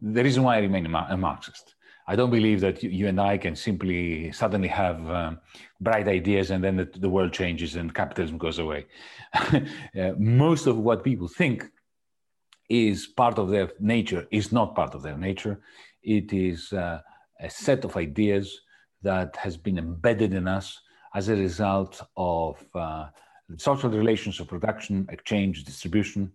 the 0.02 0.24
reason 0.24 0.44
why 0.44 0.58
I 0.58 0.60
remain 0.60 0.86
a 0.86 1.18
Marxist. 1.18 1.76
I 2.06 2.16
don't 2.18 2.32
believe 2.32 2.60
that 2.62 2.84
you 2.84 3.08
and 3.08 3.20
I 3.20 3.38
can 3.38 3.56
simply 3.56 4.32
suddenly 4.34 4.68
have 4.68 5.10
um, 5.10 5.40
bright 5.80 6.08
ideas 6.08 6.52
and 6.52 6.62
then 6.64 6.76
the, 6.76 6.86
the, 6.86 7.10
world 7.10 7.32
changes 7.32 7.78
and 7.78 7.96
capitalism 7.96 8.38
goes 8.38 8.60
away. 8.60 8.86
uh, 9.34 9.62
most 10.18 10.68
of 10.68 10.78
what 10.78 11.04
people 11.04 11.30
think 11.30 11.66
is 12.70 13.08
part 13.08 13.40
of 13.40 13.50
their 13.50 13.72
nature 13.80 14.28
is 14.32 14.52
not 14.52 14.76
part 14.76 14.94
of 14.96 15.02
their 15.02 15.18
nature. 15.18 15.62
It 16.02 16.34
is 16.34 16.74
uh, 16.74 17.00
a 17.40 17.50
set 17.50 17.86
of 17.86 17.96
ideas 17.96 18.60
that 19.02 19.38
has 19.38 19.56
been 19.56 19.78
embedded 19.78 20.34
in 20.34 20.48
us 20.48 20.82
as 21.16 21.30
a 21.30 21.36
result 21.36 22.02
of 22.18 22.64
uh, 22.76 23.08
social 23.58 23.90
relations 23.90 24.40
of 24.40 24.48
production, 24.48 25.08
exchange, 25.10 25.64
distribution. 25.64 26.32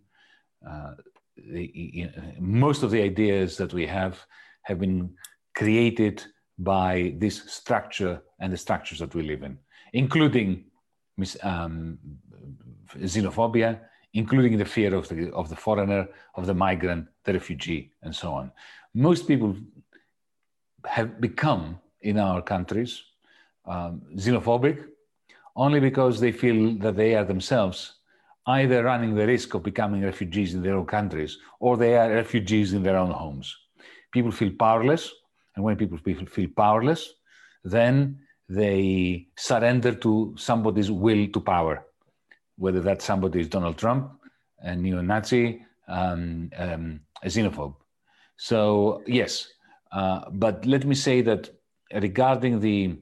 Uh, 0.67 0.95
the, 1.37 1.71
you 1.75 2.07
know, 2.07 2.13
most 2.39 2.83
of 2.83 2.91
the 2.91 3.03
ideas 3.03 3.57
that 3.57 3.73
we 3.73 3.87
have 3.87 4.19
have 4.63 4.79
been 4.79 5.11
created 5.55 6.25
by 6.59 7.15
this 7.19 7.43
structure 7.51 8.21
and 8.41 8.53
the 8.53 8.57
structures 8.57 8.99
that 8.99 9.15
we 9.15 9.23
live 9.23 9.43
in, 9.43 9.59
including 9.93 10.65
um, 11.43 11.99
xenophobia, 12.99 13.81
including 14.15 14.57
the 14.59 14.65
fear 14.65 14.95
of 14.95 15.09
the, 15.09 15.33
of 15.33 15.49
the 15.49 15.57
foreigner, 15.57 16.09
of 16.35 16.47
the 16.47 16.55
migrant, 16.55 17.07
the 17.25 17.33
refugee, 17.33 17.93
and 18.03 18.15
so 18.15 18.33
on. 18.33 18.51
Most 18.95 19.29
people 19.29 19.57
have 20.85 21.21
become 21.21 21.79
in 22.01 22.19
our 22.19 22.43
countries 22.43 23.03
um, 23.69 24.03
xenophobic 24.17 24.85
only 25.57 25.81
because 25.81 26.21
they 26.21 26.33
feel 26.33 26.79
that 26.79 26.97
they 26.97 27.15
are 27.15 27.25
themselves 27.25 27.95
either 28.47 28.83
running 28.83 29.15
the 29.15 29.27
risk 29.27 29.55
of 29.55 29.63
becoming 29.63 30.03
refugees 30.03 30.55
in 30.55 30.63
their 30.63 30.77
own 30.77 30.87
countries 30.87 31.39
or 31.61 31.77
they 31.77 31.97
are 31.97 32.11
refugees 32.11 32.73
in 32.73 32.83
their 32.83 32.97
own 32.97 33.11
homes. 33.11 33.55
People 34.11 34.31
feel 34.31 34.53
powerless, 34.59 35.13
and 35.55 35.65
when 35.65 35.77
people 35.77 35.99
feel 35.99 36.49
powerless, 36.57 37.13
then 37.63 38.19
they 38.49 39.27
surrender 39.37 39.93
to 39.93 40.35
somebody's 40.39 40.91
will 40.91 41.27
to 41.29 41.41
power, 41.41 41.85
whether 42.57 42.81
that 42.81 43.03
somebody 43.03 43.41
is 43.41 43.49
Donald 43.49 43.77
Trump, 43.77 44.13
a 44.61 44.75
neo 44.75 45.03
Nazi, 45.03 45.63
um, 45.89 46.51
um, 46.57 47.01
a 47.23 47.27
xenophobe. 47.27 47.75
So, 48.37 49.03
yes, 49.07 49.49
uh, 49.93 50.31
but 50.31 50.65
let 50.65 50.87
me 50.87 50.95
say 50.95 51.21
that 51.23 51.51
regarding 51.93 52.61
the 52.61 52.97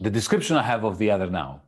the 0.00 0.10
description 0.10 0.56
I 0.56 0.62
have 0.62 0.84
of 0.84 0.98
the 0.98 1.10
other 1.10 1.28
now, 1.30 1.62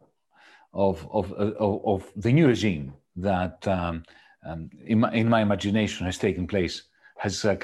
of 0.73 1.07
of 1.11 1.33
of, 1.33 1.81
of 1.85 2.12
the 2.17 2.33
new 2.33 2.47
regime 2.47 2.95
that 3.17 3.67
um, 3.67 4.05
um, 4.47 4.71
in, 4.85 5.01
my, 5.01 5.12
in 5.12 5.29
my 5.29 5.41
imagination 5.41 6.07
has 6.07 6.19
taken 6.19 6.47
place 6.47 6.83
has 7.19 7.45
uh, 7.45 7.57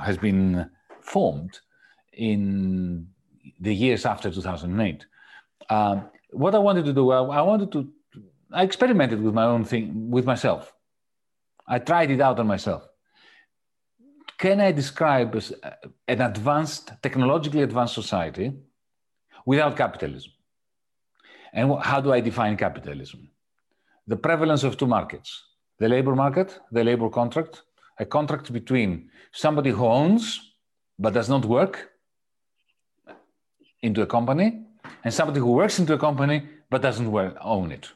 has 0.00 0.18
been 0.18 0.70
formed 1.00 1.60
in 2.12 3.06
the 3.60 3.74
years 3.74 4.06
after 4.06 4.30
2008. 4.30 5.06
Um, 5.70 6.08
what 6.30 6.54
I 6.54 6.58
wanted 6.58 6.84
to 6.86 6.92
do, 6.92 7.10
I, 7.10 7.22
I 7.22 7.42
wanted 7.42 7.72
to, 7.72 7.88
I 8.52 8.62
experimented 8.64 9.22
with 9.22 9.34
my 9.34 9.44
own 9.44 9.64
thing 9.64 10.10
with 10.10 10.24
myself. 10.24 10.72
I 11.66 11.78
tried 11.78 12.10
it 12.10 12.20
out 12.20 12.38
on 12.38 12.46
myself 12.46 12.88
can 14.38 14.60
I 14.60 14.72
describe 14.72 15.34
as 15.36 15.52
an 16.08 16.20
advanced, 16.20 16.92
technologically 17.02 17.62
advanced 17.62 17.94
society 17.94 18.52
without 19.44 19.76
capitalism? 19.76 20.32
And 21.52 21.78
how 21.80 22.00
do 22.00 22.12
I 22.12 22.20
define 22.20 22.56
capitalism? 22.56 23.30
The 24.06 24.16
prevalence 24.16 24.64
of 24.64 24.76
two 24.76 24.86
markets 24.86 25.42
the 25.78 25.88
labor 25.88 26.14
market, 26.14 26.60
the 26.70 26.84
labor 26.84 27.08
contract, 27.10 27.62
a 27.98 28.06
contract 28.06 28.52
between 28.52 29.10
somebody 29.32 29.70
who 29.70 29.84
owns 29.84 30.52
but 30.98 31.12
does 31.12 31.28
not 31.28 31.44
work 31.44 31.90
into 33.82 34.02
a 34.02 34.06
company 34.06 34.62
and 35.02 35.12
somebody 35.12 35.40
who 35.40 35.52
works 35.52 35.78
into 35.78 35.92
a 35.92 35.98
company 35.98 36.48
but 36.70 36.82
doesn't 36.82 37.12
own 37.40 37.72
it. 37.72 37.90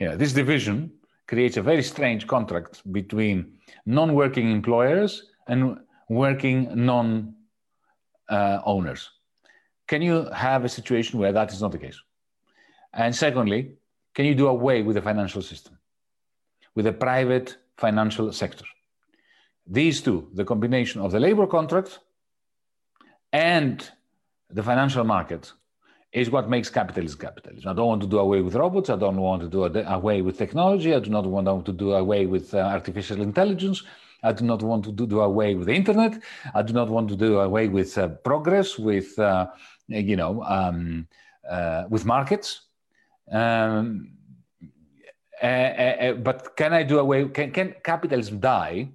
Yeah, 0.00 0.16
this 0.16 0.32
division 0.32 0.92
creates 1.26 1.56
a 1.56 1.62
very 1.62 1.82
strange 1.82 2.26
contract 2.26 2.82
between 2.92 3.58
non 3.86 4.14
working 4.14 4.50
employers 4.50 5.30
and 5.48 5.78
working 6.08 6.84
non 6.84 7.34
uh, 8.28 8.60
owners. 8.64 9.10
Can 9.92 10.00
you 10.00 10.26
have 10.32 10.64
a 10.64 10.70
situation 10.70 11.18
where 11.20 11.32
that 11.32 11.52
is 11.52 11.60
not 11.60 11.70
the 11.70 11.82
case? 11.86 12.00
And 12.94 13.14
secondly, 13.14 13.74
can 14.14 14.24
you 14.24 14.34
do 14.34 14.46
away 14.46 14.80
with 14.80 14.94
the 14.96 15.02
financial 15.02 15.42
system, 15.42 15.76
with 16.74 16.86
the 16.86 16.94
private 16.94 17.58
financial 17.76 18.32
sector? 18.32 18.64
These 19.66 20.00
two, 20.00 20.30
the 20.32 20.46
combination 20.46 21.02
of 21.02 21.12
the 21.12 21.20
labor 21.20 21.46
contract 21.46 21.98
and 23.34 23.86
the 24.48 24.62
financial 24.62 25.04
market, 25.04 25.52
is 26.10 26.30
what 26.30 26.48
makes 26.48 26.70
capitalism 26.70 27.18
capitalism. 27.20 27.68
I 27.70 27.74
don't 27.74 27.88
want 27.92 28.00
to 28.00 28.08
do 28.08 28.18
away 28.18 28.40
with 28.40 28.54
robots. 28.54 28.88
I 28.88 28.96
don't 28.96 29.20
want 29.20 29.42
to 29.42 29.48
do 29.56 29.64
away 29.64 30.22
with 30.22 30.38
technology. 30.38 30.94
I 30.94 31.00
do 31.00 31.10
not 31.10 31.26
want 31.26 31.66
to 31.66 31.72
do 31.84 31.92
away 31.92 32.24
with 32.24 32.54
uh, 32.54 32.60
artificial 32.76 33.20
intelligence. 33.20 33.82
I 34.22 34.32
do 34.32 34.44
not 34.44 34.62
want 34.62 34.84
to 34.84 34.92
do, 34.92 35.06
do 35.06 35.20
away 35.20 35.54
with 35.54 35.66
the 35.66 35.74
internet. 35.74 36.20
I 36.54 36.62
do 36.62 36.72
not 36.72 36.88
want 36.88 37.08
to 37.08 37.16
do 37.16 37.40
away 37.40 37.68
with 37.68 37.98
uh, 37.98 38.08
progress, 38.08 38.78
with 38.78 39.18
uh, 39.18 39.48
you 39.88 40.16
know, 40.16 40.42
um, 40.44 41.08
uh, 41.48 41.84
with 41.88 42.04
markets. 42.04 42.62
Um, 43.30 44.12
but 45.40 46.56
can 46.56 46.72
I 46.72 46.84
do 46.84 46.98
away? 47.00 47.28
Can, 47.28 47.50
can 47.50 47.74
capitalism 47.82 48.38
die? 48.38 48.90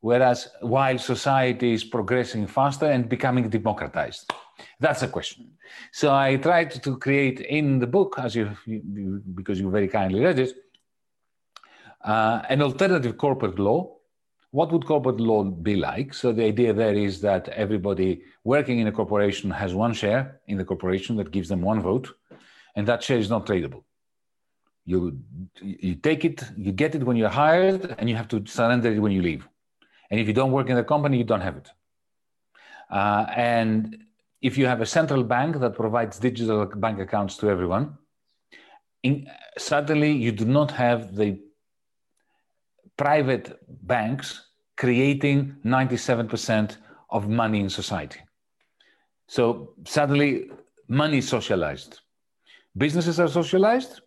Whereas 0.00 0.48
while 0.60 0.98
society 0.98 1.72
is 1.72 1.82
progressing 1.82 2.46
faster 2.46 2.86
and 2.86 3.08
becoming 3.08 3.48
democratized, 3.48 4.30
that's 4.78 5.02
a 5.02 5.08
question. 5.08 5.52
So 5.92 6.14
I 6.14 6.36
tried 6.36 6.70
to 6.82 6.96
create 6.98 7.40
in 7.40 7.78
the 7.78 7.86
book, 7.86 8.16
as 8.18 8.36
you, 8.36 8.56
you 8.66 9.22
because 9.34 9.58
you 9.58 9.70
very 9.70 9.88
kindly 9.88 10.20
read 10.20 10.38
it, 10.38 10.54
uh, 12.04 12.42
an 12.48 12.62
alternative 12.62 13.16
corporate 13.16 13.58
law 13.58 13.95
what 14.50 14.72
would 14.72 14.86
corporate 14.86 15.20
law 15.20 15.44
be 15.44 15.76
like? 15.76 16.14
So 16.14 16.32
the 16.32 16.44
idea 16.44 16.72
there 16.72 16.94
is 16.94 17.20
that 17.20 17.48
everybody 17.48 18.22
working 18.44 18.78
in 18.78 18.86
a 18.86 18.92
corporation 18.92 19.50
has 19.50 19.74
one 19.74 19.92
share 19.92 20.40
in 20.46 20.56
the 20.56 20.64
corporation 20.64 21.16
that 21.16 21.30
gives 21.30 21.48
them 21.48 21.62
one 21.62 21.80
vote, 21.80 22.14
and 22.74 22.86
that 22.88 23.02
share 23.02 23.18
is 23.18 23.28
not 23.28 23.46
tradable. 23.46 23.82
You 24.84 25.18
you 25.60 25.96
take 25.96 26.24
it, 26.24 26.42
you 26.56 26.72
get 26.72 26.94
it 26.94 27.02
when 27.02 27.16
you're 27.16 27.28
hired, 27.28 27.94
and 27.98 28.08
you 28.08 28.16
have 28.16 28.28
to 28.28 28.46
surrender 28.46 28.90
it 28.92 29.00
when 29.00 29.12
you 29.12 29.22
leave. 29.22 29.48
And 30.10 30.20
if 30.20 30.26
you 30.28 30.32
don't 30.32 30.52
work 30.52 30.70
in 30.70 30.76
the 30.76 30.84
company, 30.84 31.18
you 31.18 31.24
don't 31.24 31.40
have 31.40 31.56
it. 31.56 31.68
Uh, 32.90 33.26
and 33.34 34.04
if 34.40 34.56
you 34.56 34.66
have 34.66 34.80
a 34.80 34.86
central 34.86 35.24
bank 35.24 35.58
that 35.58 35.74
provides 35.74 36.18
digital 36.18 36.66
bank 36.66 37.00
accounts 37.00 37.36
to 37.38 37.50
everyone, 37.50 37.98
in, 39.02 39.26
suddenly 39.58 40.12
you 40.12 40.30
do 40.30 40.44
not 40.44 40.70
have 40.70 41.16
the 41.16 41.40
private 42.96 43.58
banks 43.86 44.46
creating 44.76 45.56
97% 45.64 46.76
of 47.10 47.28
money 47.28 47.60
in 47.60 47.70
society. 47.70 48.20
So 49.26 49.74
suddenly, 49.84 50.50
money 50.88 51.18
is 51.18 51.28
socialized. 51.28 52.00
Businesses 52.76 53.18
are 53.18 53.28
socialized, 53.28 54.00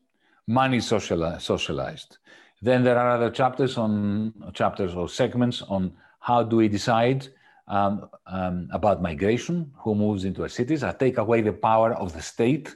money 0.48 0.78
is 0.78 0.88
socialized. 0.88 2.18
Then 2.62 2.84
there 2.84 2.98
are 2.98 3.12
other 3.12 3.32
chapters 3.32 3.78
on 3.78 4.34
chapters 4.54 4.94
or 4.94 5.10
segments 5.10 5.62
on 5.62 5.94
how 6.20 6.44
do 6.44 6.58
we 6.58 6.68
decide 6.68 7.28
um, 7.68 8.10
um, 8.28 8.68
about 8.74 9.02
migration, 9.02 9.72
who 9.78 9.96
moves 9.96 10.26
into 10.26 10.42
our 10.44 10.50
cities. 10.50 10.84
I 10.84 10.92
take 10.92 11.18
away 11.18 11.42
the 11.42 11.54
power 11.54 11.94
of 11.94 12.14
the 12.14 12.22
state 12.22 12.76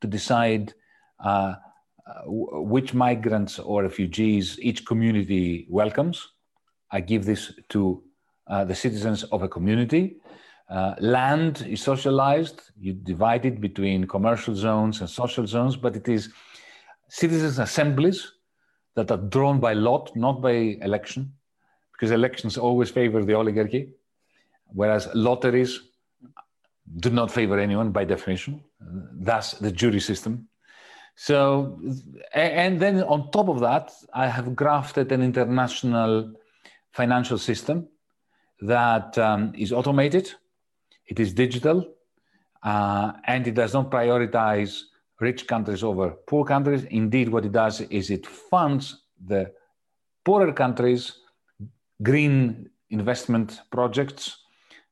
to 0.00 0.06
decide 0.06 0.74
uh, 1.20 1.54
which 2.26 2.92
migrants 2.94 3.58
or 3.58 3.82
refugees 3.82 4.58
each 4.60 4.84
community 4.84 5.66
welcomes. 5.70 6.28
I 6.90 7.00
give 7.00 7.24
this 7.24 7.52
to 7.70 8.02
uh, 8.46 8.64
the 8.64 8.74
citizens 8.74 9.24
of 9.24 9.42
a 9.42 9.48
community. 9.48 10.16
Uh, 10.68 10.94
land 10.98 11.66
is 11.68 11.82
socialized. 11.82 12.60
You 12.78 12.92
divide 12.92 13.44
it 13.46 13.60
between 13.60 14.06
commercial 14.06 14.54
zones 14.54 15.00
and 15.00 15.08
social 15.08 15.46
zones, 15.46 15.76
but 15.76 15.96
it 15.96 16.08
is 16.08 16.30
citizens' 17.08 17.58
assemblies 17.58 18.32
that 18.94 19.10
are 19.10 19.18
drawn 19.18 19.60
by 19.60 19.72
lot, 19.72 20.14
not 20.14 20.40
by 20.40 20.78
election, 20.82 21.32
because 21.92 22.10
elections 22.10 22.56
always 22.56 22.90
favor 22.90 23.24
the 23.24 23.34
oligarchy, 23.34 23.90
whereas 24.66 25.08
lotteries 25.14 25.80
do 26.98 27.10
not 27.10 27.30
favor 27.30 27.58
anyone 27.58 27.90
by 27.90 28.04
definition. 28.04 28.62
Thus, 28.80 29.52
the 29.52 29.72
jury 29.72 30.00
system 30.00 30.48
so, 31.16 31.80
and 32.32 32.80
then 32.80 33.02
on 33.04 33.30
top 33.30 33.48
of 33.48 33.60
that, 33.60 33.92
I 34.12 34.26
have 34.28 34.56
grafted 34.56 35.12
an 35.12 35.22
international 35.22 36.34
financial 36.92 37.38
system 37.38 37.88
that 38.60 39.16
um, 39.18 39.52
is 39.56 39.72
automated, 39.72 40.32
it 41.06 41.20
is 41.20 41.32
digital, 41.32 41.88
uh, 42.62 43.12
and 43.24 43.46
it 43.46 43.54
does 43.54 43.74
not 43.74 43.90
prioritize 43.90 44.80
rich 45.20 45.46
countries 45.46 45.82
over 45.84 46.10
poor 46.26 46.44
countries. 46.44 46.84
Indeed, 46.84 47.28
what 47.28 47.44
it 47.44 47.52
does 47.52 47.80
is 47.82 48.10
it 48.10 48.26
funds 48.26 49.02
the 49.24 49.52
poorer 50.24 50.52
countries' 50.52 51.12
green 52.02 52.70
investment 52.90 53.60
projects 53.70 54.38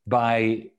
by 0.07 0.71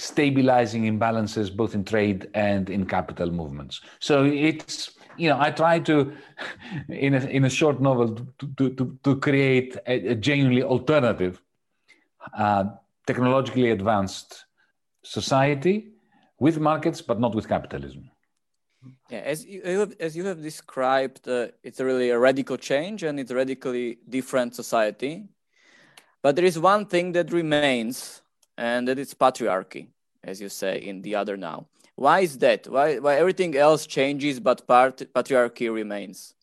stabilizing 0.00 0.84
imbalances 0.84 1.54
both 1.54 1.74
in 1.74 1.84
trade 1.84 2.28
and 2.34 2.70
in 2.70 2.86
capital 2.86 3.30
movements. 3.30 3.80
So 3.98 4.24
it's 4.24 4.92
you 5.16 5.28
know, 5.28 5.38
I 5.38 5.50
try 5.50 5.80
to, 5.80 6.12
in 6.88 7.14
a, 7.14 7.20
in 7.26 7.44
a 7.44 7.50
short 7.50 7.80
novel, 7.80 8.16
to, 8.38 8.70
to, 8.70 8.98
to 9.04 9.16
create 9.16 9.76
a, 9.86 10.08
a 10.08 10.14
genuinely 10.14 10.62
alternative, 10.62 11.42
uh, 12.36 12.64
technologically 13.06 13.70
advanced 13.70 14.46
society 15.02 15.92
with 16.38 16.58
markets, 16.58 17.02
but 17.02 17.20
not 17.20 17.34
with 17.34 17.46
capitalism. 17.48 18.10
Yeah, 19.10 19.18
as 19.18 19.44
you 19.44 19.60
have, 19.80 19.94
as 20.00 20.16
you 20.16 20.24
have 20.24 20.40
described, 20.40 21.28
uh, 21.28 21.48
it's 21.62 21.80
really 21.80 22.10
a 22.10 22.18
radical 22.18 22.56
change 22.56 23.02
and 23.02 23.20
it's 23.20 23.30
a 23.30 23.34
radically 23.34 23.98
different 24.08 24.54
society. 24.54 25.28
But 26.22 26.36
there 26.36 26.44
is 26.46 26.58
one 26.58 26.86
thing 26.86 27.12
that 27.12 27.32
remains, 27.32 28.22
and 28.60 28.86
that 28.86 28.98
it's 28.98 29.14
patriarchy, 29.14 29.88
as 30.22 30.40
you 30.40 30.50
say 30.50 30.78
in 30.78 31.00
the 31.00 31.14
other 31.16 31.36
now. 31.36 31.66
Why 31.96 32.20
is 32.20 32.36
that? 32.38 32.68
Why, 32.68 32.98
why 32.98 33.16
everything 33.16 33.56
else 33.56 33.86
changes, 33.86 34.38
but 34.38 34.66
part, 34.66 34.98
patriarchy 35.14 35.72
remains? 35.72 36.34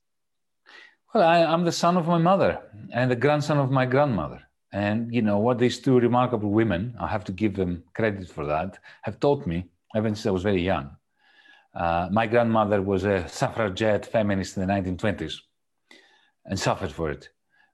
Well, 1.14 1.24
I, 1.24 1.44
I'm 1.44 1.64
the 1.64 1.72
son 1.72 1.96
of 1.96 2.08
my 2.08 2.18
mother 2.18 2.60
and 2.92 3.10
the 3.10 3.16
grandson 3.16 3.60
of 3.60 3.70
my 3.70 3.86
grandmother. 3.86 4.42
And 4.74 5.14
you 5.14 5.22
know 5.22 5.38
what 5.38 5.60
these 5.60 5.80
two 5.80 6.00
remarkable 6.00 6.50
women, 6.50 6.96
I 7.00 7.08
have 7.08 7.24
to 7.26 7.32
give 7.32 7.56
them 7.56 7.84
credit 7.94 8.28
for 8.30 8.46
that, 8.48 8.80
have 9.04 9.20
taught 9.20 9.46
me 9.48 9.66
ever 9.96 10.08
since 10.10 10.26
I 10.26 10.32
was 10.32 10.44
very 10.44 10.62
young. 10.62 10.90
Uh, 11.74 12.10
my 12.12 12.26
grandmother 12.26 12.82
was 12.82 13.04
a 13.04 13.28
suffragette 13.30 14.06
feminist 14.06 14.58
in 14.58 14.66
the 14.66 14.74
1920s 14.74 15.36
and 16.46 16.60
suffered 16.60 16.92
for 16.92 17.12
it. 17.12 17.30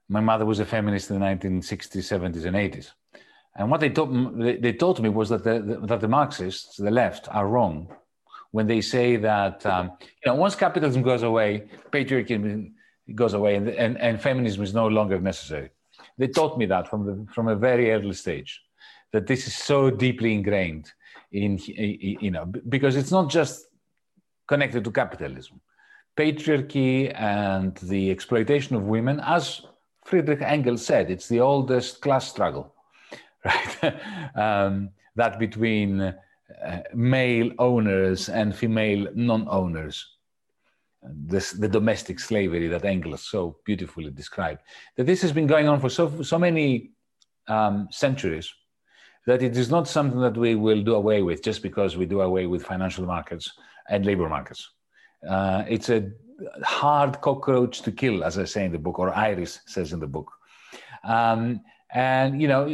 My 0.08 0.20
mother 0.20 0.44
was 0.44 0.60
a 0.60 0.66
feminist 0.66 1.10
in 1.10 1.18
the 1.18 1.26
1960s, 1.26 2.04
70s, 2.12 2.44
and 2.44 2.56
80s. 2.56 2.90
And 3.56 3.70
what 3.70 3.80
they 3.80 3.90
taught, 3.90 4.10
they 4.62 4.72
taught 4.72 5.00
me 5.00 5.08
was 5.08 5.28
that 5.28 5.44
the, 5.44 5.60
the, 5.60 5.86
that 5.86 6.00
the 6.00 6.08
Marxists, 6.08 6.76
the 6.76 6.90
left, 6.90 7.28
are 7.30 7.46
wrong 7.46 7.88
when 8.50 8.66
they 8.66 8.80
say 8.80 9.16
that 9.16 9.64
um, 9.66 9.90
you 10.00 10.26
know 10.26 10.34
once 10.34 10.54
capitalism 10.54 11.02
goes 11.02 11.22
away, 11.22 11.64
patriarchy 11.90 12.72
goes 13.14 13.34
away, 13.34 13.56
and, 13.56 13.68
and, 13.68 13.98
and 13.98 14.20
feminism 14.20 14.62
is 14.62 14.74
no 14.74 14.86
longer 14.86 15.20
necessary. 15.20 15.70
They 16.18 16.28
taught 16.28 16.58
me 16.58 16.66
that 16.66 16.88
from 16.88 17.06
the, 17.06 17.32
from 17.32 17.48
a 17.48 17.56
very 17.56 17.90
early 17.92 18.12
stage, 18.12 18.62
that 19.12 19.26
this 19.26 19.46
is 19.46 19.54
so 19.54 19.90
deeply 19.90 20.34
ingrained 20.34 20.92
in 21.32 21.58
you 21.58 22.30
know 22.30 22.44
because 22.44 22.96
it's 22.96 23.10
not 23.10 23.30
just 23.30 23.66
connected 24.46 24.84
to 24.84 24.90
capitalism. 24.90 25.60
Patriarchy 26.16 27.12
and 27.20 27.76
the 27.78 28.10
exploitation 28.10 28.76
of 28.76 28.84
women, 28.84 29.20
as 29.24 29.62
Friedrich 30.04 30.42
Engels 30.42 30.84
said, 30.86 31.10
it's 31.10 31.28
the 31.28 31.40
oldest 31.40 32.00
class 32.00 32.28
struggle, 32.28 32.73
right? 33.82 33.94
um, 34.34 34.90
that 35.16 35.38
between 35.38 36.00
uh, 36.00 36.82
male 36.94 37.50
owners 37.58 38.28
and 38.28 38.54
female 38.54 39.08
non-owners. 39.14 40.06
This, 41.02 41.52
the 41.52 41.68
domestic 41.68 42.18
slavery 42.18 42.66
that 42.68 42.84
Engels 42.84 43.22
so 43.22 43.58
beautifully 43.66 44.10
described. 44.10 44.60
That 44.96 45.04
this 45.04 45.20
has 45.20 45.32
been 45.32 45.46
going 45.46 45.68
on 45.68 45.78
for 45.78 45.90
so, 45.90 46.22
so 46.22 46.38
many 46.38 46.92
um, 47.46 47.88
centuries 47.90 48.50
that 49.26 49.42
it 49.42 49.56
is 49.56 49.70
not 49.70 49.88
something 49.88 50.20
that 50.20 50.36
we 50.36 50.54
will 50.54 50.82
do 50.82 50.94
away 50.94 51.22
with 51.22 51.42
just 51.42 51.62
because 51.62 51.96
we 51.96 52.06
do 52.06 52.20
away 52.20 52.46
with 52.46 52.64
financial 52.64 53.06
markets 53.06 53.52
and 53.88 54.04
labor 54.04 54.28
markets. 54.28 54.70
Uh, 55.28 55.64
it's 55.68 55.88
a 55.88 56.10
hard 56.62 57.20
cockroach 57.20 57.82
to 57.82 57.92
kill, 57.92 58.24
as 58.24 58.38
I 58.38 58.44
say 58.44 58.64
in 58.66 58.72
the 58.72 58.78
book, 58.78 58.98
or 58.98 59.14
Iris 59.14 59.60
says 59.66 59.92
in 59.92 60.00
the 60.00 60.06
book. 60.06 60.30
Um, 61.04 61.60
and 61.94 62.42
you 62.42 62.48
know, 62.48 62.66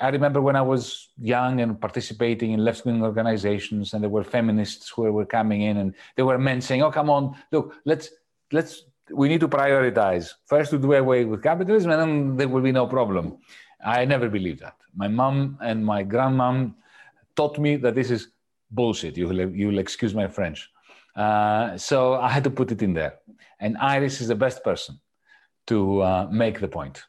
I 0.00 0.08
remember 0.08 0.40
when 0.40 0.54
I 0.54 0.62
was 0.62 1.08
young 1.18 1.60
and 1.60 1.78
participating 1.80 2.52
in 2.52 2.64
left-wing 2.64 3.02
organizations, 3.02 3.92
and 3.92 4.02
there 4.02 4.10
were 4.10 4.24
feminists 4.24 4.88
who 4.88 5.02
were 5.12 5.26
coming 5.26 5.62
in, 5.62 5.76
and 5.78 5.94
there 6.16 6.24
were 6.24 6.38
men 6.38 6.60
saying, 6.60 6.82
"Oh, 6.82 6.92
come 6.92 7.10
on, 7.10 7.36
look, 7.50 7.74
let's 7.84 8.10
let's 8.52 8.84
we 9.12 9.28
need 9.28 9.40
to 9.40 9.48
prioritize 9.48 10.30
first 10.46 10.70
to 10.70 10.78
do 10.78 10.94
away 10.94 11.24
with 11.24 11.42
capitalism, 11.42 11.90
and 11.90 12.00
then 12.00 12.36
there 12.36 12.48
will 12.48 12.62
be 12.62 12.72
no 12.72 12.86
problem." 12.86 13.38
I 13.84 14.04
never 14.06 14.28
believed 14.30 14.60
that. 14.60 14.76
My 14.94 15.08
mom 15.08 15.58
and 15.60 15.84
my 15.84 16.04
grandmom 16.04 16.74
taught 17.36 17.58
me 17.58 17.76
that 17.76 17.94
this 17.94 18.10
is 18.10 18.28
bullshit. 18.70 19.16
You 19.16 19.28
will, 19.28 19.50
you 19.50 19.68
will 19.68 19.78
excuse 19.78 20.14
my 20.14 20.26
French. 20.26 20.70
Uh, 21.14 21.76
so 21.76 22.14
I 22.14 22.30
had 22.30 22.44
to 22.44 22.50
put 22.50 22.72
it 22.72 22.82
in 22.82 22.94
there. 22.94 23.18
And 23.60 23.76
Iris 23.76 24.20
is 24.20 24.28
the 24.28 24.34
best 24.34 24.64
person 24.64 25.00
to 25.66 26.00
uh, 26.00 26.28
make 26.30 26.60
the 26.60 26.68
point. 26.68 27.04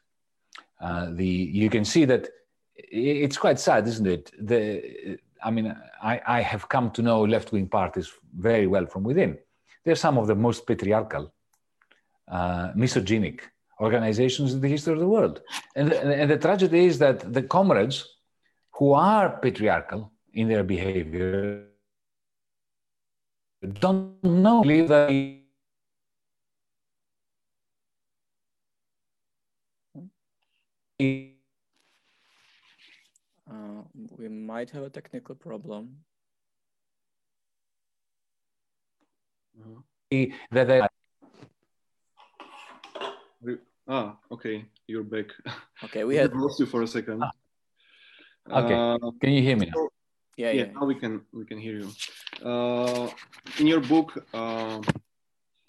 Uh, 0.80 1.06
the 1.10 1.26
you 1.26 1.70
can 1.70 1.84
see 1.84 2.04
that 2.04 2.28
it's 2.74 3.38
quite 3.38 3.58
sad, 3.58 3.86
isn't 3.88 4.06
it? 4.06 4.30
The 4.38 5.18
I 5.42 5.50
mean, 5.50 5.76
I, 6.02 6.20
I 6.26 6.40
have 6.40 6.68
come 6.68 6.90
to 6.92 7.02
know 7.02 7.22
left-wing 7.22 7.68
parties 7.68 8.10
very 8.34 8.66
well 8.66 8.86
from 8.86 9.02
within. 9.04 9.38
They're 9.84 9.94
some 9.94 10.18
of 10.18 10.26
the 10.26 10.34
most 10.34 10.66
patriarchal, 10.66 11.32
uh, 12.28 12.72
misogynic 12.74 13.48
organizations 13.80 14.54
in 14.54 14.60
the 14.60 14.68
history 14.68 14.94
of 14.94 15.00
the 15.00 15.08
world. 15.08 15.42
And, 15.74 15.92
and 15.92 16.30
the 16.30 16.38
tragedy 16.38 16.86
is 16.86 16.98
that 16.98 17.32
the 17.32 17.42
comrades 17.42 18.08
who 18.72 18.92
are 18.92 19.38
patriarchal 19.38 20.12
in 20.32 20.48
their 20.48 20.64
behavior 20.64 21.66
don't 23.80 24.22
know 24.24 24.62
that 24.64 25.10
uh, 31.00 31.32
we 34.16 34.28
might 34.28 34.70
have 34.70 34.84
a 34.84 34.90
technical 34.90 35.34
problem. 35.34 35.96
That 40.52 40.68
they 40.68 40.82
Ah, 43.88 44.16
okay, 44.32 44.64
you're 44.88 45.04
back. 45.04 45.26
Okay, 45.84 46.04
we 46.08 46.16
had 46.16 46.34
lost 46.34 46.58
you 46.58 46.66
for 46.66 46.82
a 46.82 46.86
second. 46.86 47.22
Ah. 47.22 47.30
Okay, 48.50 48.74
uh, 48.74 49.10
can 49.20 49.32
you 49.32 49.42
hear 49.42 49.56
me? 49.56 49.70
Yeah, 50.36 50.50
yeah, 50.50 50.52
yeah. 50.52 50.72
Now 50.74 50.86
we 50.86 50.94
can 50.94 51.22
we 51.32 51.44
can 51.44 51.58
hear 51.58 51.78
you. 51.78 51.90
Uh, 52.42 53.08
in 53.58 53.66
your 53.66 53.80
book, 53.80 54.26
uh, 54.34 54.80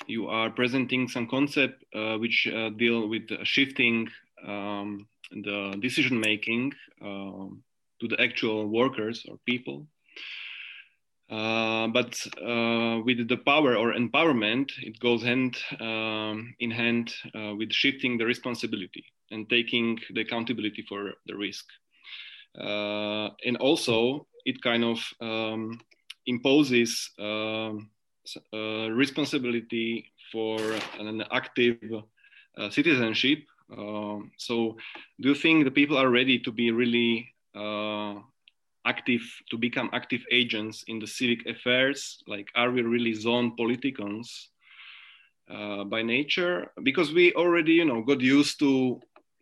you 0.07 0.27
are 0.27 0.49
presenting 0.49 1.07
some 1.07 1.27
concept 1.27 1.83
uh, 1.93 2.17
which 2.17 2.47
uh, 2.47 2.69
deal 2.69 3.07
with 3.07 3.29
shifting 3.43 4.09
um, 4.47 5.07
the 5.31 5.77
decision 5.81 6.19
making 6.19 6.73
um, 7.01 7.63
to 7.99 8.07
the 8.07 8.19
actual 8.21 8.67
workers 8.67 9.25
or 9.29 9.37
people. 9.45 9.87
Uh, 11.29 11.87
but 11.87 12.15
uh, 12.41 13.01
with 13.03 13.27
the 13.27 13.41
power 13.45 13.75
or 13.75 13.93
empowerment, 13.93 14.71
it 14.77 14.97
goes 14.99 15.21
hand 15.21 15.57
um, 15.81 16.53
in 16.59 16.71
hand 16.71 17.13
uh, 17.35 17.53
with 17.57 17.71
shifting 17.73 18.17
the 18.17 18.25
responsibility 18.25 19.03
and 19.31 19.49
taking 19.49 19.99
the 20.13 20.21
accountability 20.21 20.85
for 20.87 21.13
the 21.25 21.35
risk. 21.35 21.65
Uh, 22.57 23.29
and 23.45 23.57
also, 23.59 24.25
it 24.45 24.61
kind 24.61 24.85
of 24.85 24.99
um, 25.19 25.79
imposes 26.27 27.09
um, 27.19 27.89
uh, 28.53 28.89
responsibility 28.91 30.09
for 30.31 30.57
an 30.97 31.23
active 31.31 31.77
citizenship. 32.69 33.39
Um, 33.75 34.31
so, 34.37 34.77
do 35.19 35.29
you 35.29 35.35
think 35.35 35.65
the 35.65 35.71
people 35.71 35.97
are 35.97 36.09
ready 36.09 36.39
to 36.39 36.51
be 36.51 36.71
really 36.71 37.33
active 38.87 39.21
to 39.51 39.57
become 39.57 39.89
active 39.91 40.23
agents 40.31 40.83
in 40.87 40.99
the 40.99 41.07
civic 41.07 41.45
affairs? 41.45 42.23
Like 42.27 42.47
are 42.55 42.71
we 42.71 42.81
really 42.81 43.13
zoon 43.13 43.55
politikons 43.59 44.49
uh, 45.53 45.83
by 45.83 46.01
nature? 46.01 46.71
Because 46.83 47.13
we 47.13 47.33
already 47.33 47.73
you 47.73 47.85
know 47.85 48.01
got 48.01 48.21
used 48.21 48.59
to 48.59 49.01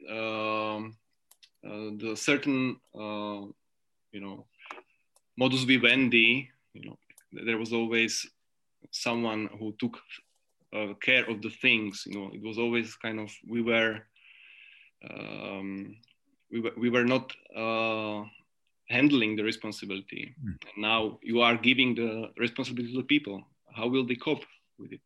um, 0.10 0.98
uh, 1.66 1.90
the 2.02 2.16
certain 2.16 2.78
uh, 2.96 3.42
you 4.16 4.22
know 4.24 4.46
modus 5.38 5.64
vivendi. 5.64 6.50
You 6.74 6.90
know 6.90 6.98
there 7.32 7.58
was 7.58 7.72
always 7.74 8.28
someone 8.92 9.50
who 9.60 9.76
took 9.80 9.96
uh, 10.74 10.94
care 11.02 11.26
of 11.30 11.42
the 11.42 11.54
things. 11.62 12.04
You 12.08 12.16
know 12.18 12.32
it 12.34 12.42
was 12.42 12.58
always 12.58 12.96
kind 12.96 13.20
of 13.20 13.30
we 13.48 13.62
were 13.62 14.02
um, 15.12 15.98
we 16.52 16.60
were, 16.62 16.72
we 16.78 16.90
were 16.90 17.04
not 17.04 17.32
uh, 17.56 18.24
handling 18.90 19.36
the 19.36 19.44
responsibility. 19.44 20.36
Mm. 20.44 20.58
now 20.78 21.20
you 21.22 21.42
are 21.42 21.56
giving 21.58 21.96
the 21.96 22.30
responsibility 22.38 22.94
to 22.94 23.00
the 23.02 23.08
people. 23.08 23.44
How 23.74 23.88
will 23.88 24.06
they 24.06 24.16
cope 24.16 24.46
with 24.80 24.92
it? 24.92 25.02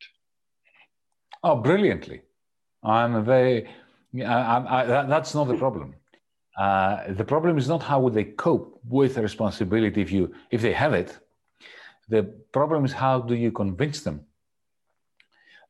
Oh, 1.43 1.55
brilliantly. 1.55 2.21
I'm 2.83 3.15
a 3.15 3.21
very, 3.21 3.67
I, 4.17 4.23
I, 4.23 4.81
I, 4.81 4.85
that, 4.85 5.09
that's 5.09 5.33
not 5.33 5.47
the 5.47 5.57
problem. 5.57 5.95
Uh, 6.57 7.13
the 7.13 7.23
problem 7.23 7.57
is 7.57 7.67
not 7.69 7.81
how 7.81 7.99
would 8.01 8.13
they 8.13 8.25
cope 8.25 8.79
with 8.87 9.15
the 9.15 9.21
responsibility 9.21 10.01
if 10.01 10.11
you 10.11 10.33
if 10.51 10.61
they 10.61 10.73
have 10.73 10.93
it. 10.93 11.17
The 12.09 12.23
problem 12.51 12.83
is 12.83 12.91
how 12.91 13.21
do 13.21 13.35
you 13.35 13.51
convince 13.51 14.01
them 14.01 14.25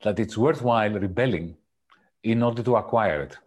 that 0.03 0.19
it's 0.19 0.37
worthwhile 0.37 0.91
rebelling 0.91 1.57
in 2.23 2.41
order 2.41 2.63
to 2.63 2.75
acquire 2.77 3.21
it. 3.21 3.37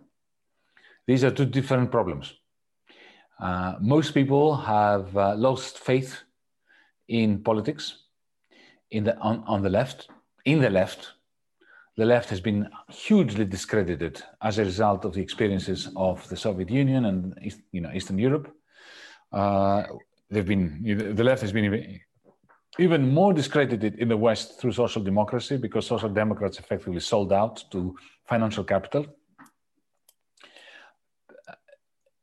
These 1.07 1.25
are 1.25 1.31
two 1.31 1.47
different 1.47 1.91
problems. 1.91 2.35
Uh, 3.41 3.75
most 3.81 4.15
people 4.15 4.57
have 4.57 5.17
uh, 5.17 5.35
lost 5.35 5.79
faith 5.79 6.23
in 7.09 7.43
politics 7.43 7.99
in 8.91 9.05
the, 9.05 9.17
on, 9.19 9.43
on 9.47 9.63
the 9.63 9.71
left, 9.71 10.09
in 10.45 10.61
the 10.61 10.71
left, 10.71 11.13
the 11.97 12.07
left 12.07 12.31
has 12.31 12.41
been 12.41 12.69
hugely 12.89 13.45
discredited 13.45 14.23
as 14.41 14.59
a 14.59 14.65
result 14.65 15.05
of 15.05 15.13
the 15.13 15.21
experiences 15.21 15.89
of 15.97 16.27
the 16.29 16.37
Soviet 16.37 16.71
Union 16.71 17.05
and 17.05 17.53
you 17.71 17.81
know 17.81 17.91
Eastern 17.93 18.19
Europe. 18.19 18.55
Uh, 19.31 19.85
they've 20.31 20.47
been 20.47 21.15
the 21.15 21.25
left 21.25 21.43
has 21.43 21.53
been 21.53 22.01
even 22.79 23.13
more 23.13 23.35
discredited 23.35 23.97
in 23.97 24.09
the 24.09 24.17
West 24.17 24.59
through 24.59 24.73
social 24.73 25.03
democracy 25.03 25.59
because 25.59 25.87
social 25.87 26.09
democrats 26.09 26.59
effectively 26.59 27.01
sold 27.01 27.33
out 27.33 27.63
to 27.71 27.95
financial 28.25 28.65
capital. 28.65 29.05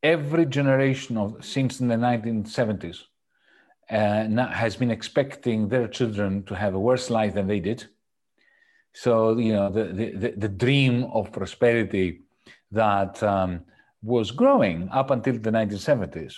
Every 0.01 0.45
generation 0.45 1.17
of 1.17 1.43
since 1.43 1.77
the 1.77 1.85
1970s 1.85 3.03
uh, 3.89 4.47
has 4.47 4.75
been 4.75 4.91
expecting 4.91 5.67
their 5.67 5.87
children 5.87 6.43
to 6.43 6.55
have 6.55 6.73
a 6.73 6.79
worse 6.79 7.09
life 7.09 7.33
than 7.33 7.47
they 7.47 7.59
did. 7.59 7.85
So 8.93 9.37
you 9.37 9.53
know 9.53 9.69
the 9.69 9.85
the, 10.15 10.33
the 10.37 10.49
dream 10.49 11.05
of 11.05 11.31
prosperity 11.31 12.21
that 12.71 13.21
um, 13.23 13.65
was 14.01 14.31
growing 14.31 14.89
up 14.89 15.11
until 15.11 15.33
the 15.33 15.51
1970s 15.51 16.33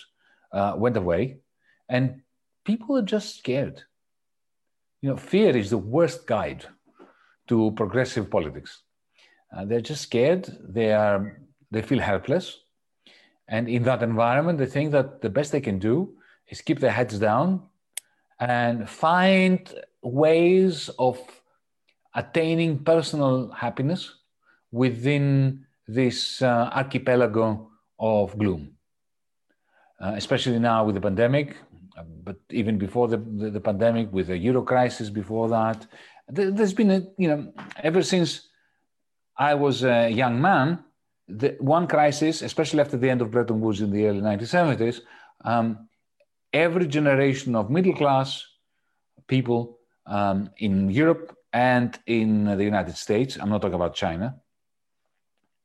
uh, 0.52 0.74
went 0.76 0.98
away, 0.98 1.40
and 1.88 2.22
people 2.66 2.98
are 2.98 3.04
just 3.04 3.38
scared 3.38 3.84
you 5.02 5.10
know, 5.10 5.18
fear 5.18 5.56
is 5.58 5.70
the 5.70 5.78
worst 5.78 6.28
guide 6.28 6.66
to 7.48 7.72
progressive 7.72 8.30
politics. 8.30 8.84
Uh, 9.56 9.66
they're 9.66 9.82
just 9.82 10.04
scared. 10.04 10.48
They 10.62 10.94
are. 10.94 11.42
They 11.72 11.82
feel 11.82 12.00
helpless, 12.00 12.60
and 13.52 13.68
in 13.68 13.84
that 13.84 14.02
environment, 14.02 14.58
they 14.58 14.66
think 14.66 14.92
that 14.94 15.22
the 15.22 15.30
best 15.30 15.52
they 15.52 15.60
can 15.60 15.78
do 15.78 16.16
is 16.48 16.62
keep 16.62 16.80
their 16.80 16.92
heads 16.92 17.20
down 17.20 17.62
and 18.40 18.90
find 18.90 19.74
ways 20.02 20.90
of 20.98 21.20
attaining 22.16 22.80
personal 22.80 23.52
happiness 23.52 24.16
within 24.72 25.66
this 25.86 26.42
uh, 26.42 26.70
archipelago 26.74 27.70
of 28.00 28.38
gloom. 28.38 28.72
Uh, 30.00 30.14
especially 30.16 30.58
now 30.58 30.86
with 30.86 30.96
the 30.96 31.02
pandemic, 31.02 31.58
but 32.24 32.38
even 32.50 32.78
before 32.78 33.08
the, 33.10 33.18
the, 33.18 33.52
the, 33.52 33.60
pandemic, 33.60 34.12
with 34.12 34.28
the 34.28 34.38
euro 34.38 34.62
crisis 34.64 35.10
before 35.10 35.50
that, 35.50 35.86
there's 36.28 36.74
been 36.74 36.90
a, 36.90 37.04
you 37.18 37.28
know, 37.28 37.54
ever 37.84 38.02
since 38.02 38.48
I 39.38 39.54
was 39.54 39.84
a 39.84 40.10
young 40.10 40.42
man, 40.42 40.84
the 41.38 41.56
one 41.60 41.88
crisis, 41.88 42.42
especially 42.42 42.82
after 42.82 42.98
the 42.98 43.10
end 43.10 43.22
of 43.22 43.32
Bretton 43.32 43.60
Woods 43.62 43.82
in 43.82 43.92
the 43.92 44.06
early 44.06 44.22
1970s, 44.22 45.02
um, 45.44 45.88
every 46.54 46.88
generation 46.88 47.56
of 47.56 47.70
middle 47.70 47.96
class 47.96 48.46
people 49.28 49.80
um, 50.06 50.50
in 50.58 50.90
Europe 50.90 51.38
and 51.54 51.98
in 52.06 52.46
the 52.46 52.64
United 52.64 52.96
States, 52.98 53.38
I'm 53.40 53.50
not 53.50 53.62
talking 53.62 53.76
about 53.76 53.96
China, 53.96 54.36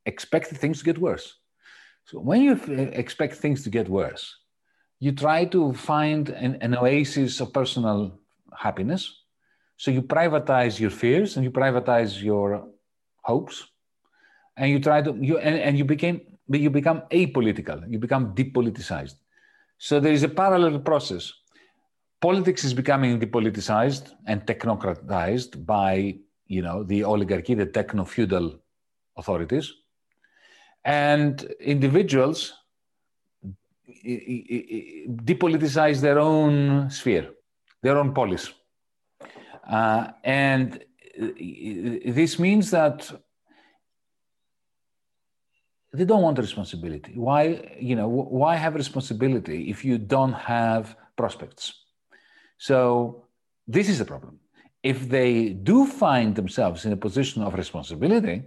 expected 0.04 0.58
things 0.58 0.78
to 0.78 0.84
get 0.84 0.98
worse. 0.98 1.34
So 2.04 2.18
when 2.20 2.42
you 2.42 2.52
expect 2.92 3.34
things 3.36 3.64
to 3.64 3.70
get 3.70 3.88
worse, 3.88 4.36
you 5.00 5.12
try 5.12 5.44
to 5.46 5.72
find 5.74 6.28
an, 6.28 6.56
an 6.60 6.76
oasis 6.76 7.40
of 7.40 7.52
personal 7.52 8.18
happiness. 8.56 9.22
So 9.76 9.90
you 9.90 10.02
privatize 10.02 10.80
your 10.80 10.90
fears 10.90 11.36
and 11.36 11.44
you 11.44 11.50
privatize 11.50 12.22
your 12.22 12.68
hopes, 13.22 13.66
and 14.56 14.70
you 14.70 14.80
try 14.80 15.02
to 15.02 15.16
you 15.20 15.38
and, 15.38 15.56
and 15.56 15.78
you 15.78 15.84
became 15.84 16.20
you 16.48 16.70
become 16.70 17.02
apolitical. 17.10 17.90
You 17.90 17.98
become 17.98 18.34
depoliticized. 18.34 19.16
So 19.78 20.00
there 20.00 20.12
is 20.12 20.22
a 20.22 20.28
parallel 20.28 20.78
process. 20.80 21.32
Politics 22.20 22.64
is 22.64 22.72
becoming 22.72 23.20
depoliticized 23.20 24.12
and 24.26 24.46
technocratized 24.46 25.66
by 25.66 26.18
you 26.46 26.62
know 26.62 26.82
the 26.82 27.04
oligarchy, 27.04 27.54
the 27.54 27.66
techno 27.66 28.04
feudal 28.04 28.60
authorities, 29.16 29.72
and 30.84 31.42
individuals 31.60 32.54
depoliticize 35.24 36.00
their 36.00 36.18
own 36.18 36.90
sphere, 36.90 37.30
their 37.82 37.98
own 37.98 38.12
polis. 38.14 38.52
Uh, 39.68 40.08
and 40.24 40.84
this 41.18 42.38
means 42.38 42.70
that 42.70 43.10
they 45.92 46.04
don't 46.04 46.22
want 46.22 46.38
responsibility. 46.38 47.12
Why, 47.16 47.76
you 47.78 47.96
know, 47.96 48.08
why 48.08 48.56
have 48.56 48.74
responsibility 48.74 49.70
if 49.70 49.84
you 49.84 49.98
don't 49.98 50.32
have 50.32 50.96
prospects? 51.16 51.72
So 52.58 53.24
this 53.66 53.88
is 53.88 53.98
the 53.98 54.04
problem. 54.04 54.40
If 54.82 55.08
they 55.08 55.50
do 55.50 55.86
find 55.86 56.34
themselves 56.34 56.84
in 56.84 56.92
a 56.92 56.96
position 56.96 57.42
of 57.42 57.54
responsibility, 57.54 58.44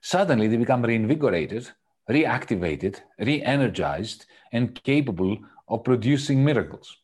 suddenly 0.00 0.46
they 0.48 0.56
become 0.56 0.82
reinvigorated, 0.82 1.70
reactivated, 2.08 3.00
re-energized, 3.18 4.26
and 4.52 4.82
capable 4.82 5.38
of 5.68 5.84
producing 5.84 6.44
miracles. 6.44 6.96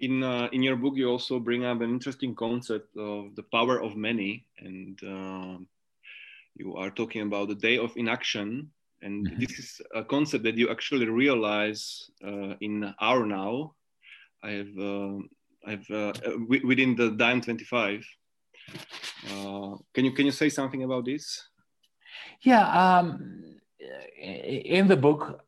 In, 0.00 0.22
uh, 0.22 0.48
in 0.52 0.62
your 0.62 0.76
book, 0.76 0.94
you 0.96 1.08
also 1.08 1.38
bring 1.38 1.64
up 1.64 1.80
an 1.80 1.90
interesting 1.90 2.34
concept 2.34 2.96
of 2.96 3.34
the 3.36 3.44
power 3.44 3.80
of 3.80 3.96
many, 3.96 4.46
and 4.58 4.98
uh, 5.02 5.58
you 6.54 6.76
are 6.76 6.90
talking 6.90 7.22
about 7.22 7.48
the 7.48 7.54
day 7.54 7.78
of 7.78 7.96
inaction. 7.96 8.70
And 9.02 9.26
mm-hmm. 9.26 9.40
this 9.40 9.58
is 9.58 9.80
a 9.94 10.04
concept 10.04 10.44
that 10.44 10.56
you 10.56 10.70
actually 10.70 11.08
realize 11.08 12.10
uh, 12.24 12.54
in 12.60 12.94
our 13.00 13.26
now. 13.26 13.74
I 14.42 14.50
have, 14.50 14.78
uh, 14.78 15.16
I 15.66 15.70
have 15.70 15.90
uh, 15.90 16.12
within 16.48 16.96
the 16.96 17.10
DiEM 17.10 17.42
25. 17.44 18.06
Uh, 19.30 19.76
can 19.92 20.04
you 20.04 20.12
can 20.12 20.26
you 20.26 20.32
say 20.32 20.48
something 20.48 20.84
about 20.84 21.04
this? 21.04 21.42
Yeah, 22.40 22.64
um, 22.66 23.56
in 24.18 24.88
the 24.88 24.96
book, 24.96 25.44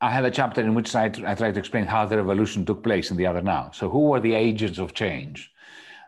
I 0.00 0.10
have 0.10 0.24
a 0.24 0.30
chapter 0.30 0.60
in 0.60 0.74
which 0.74 0.94
I, 0.94 1.04
I, 1.04 1.34
try 1.34 1.52
to 1.52 1.58
explain 1.58 1.86
how 1.86 2.04
the 2.06 2.16
revolution 2.16 2.64
took 2.64 2.82
place 2.82 3.10
in 3.10 3.16
the 3.16 3.26
other 3.26 3.40
now. 3.40 3.70
So, 3.72 3.88
who 3.88 4.00
were 4.00 4.20
the 4.20 4.34
agents 4.34 4.78
of 4.78 4.94
change? 4.94 5.50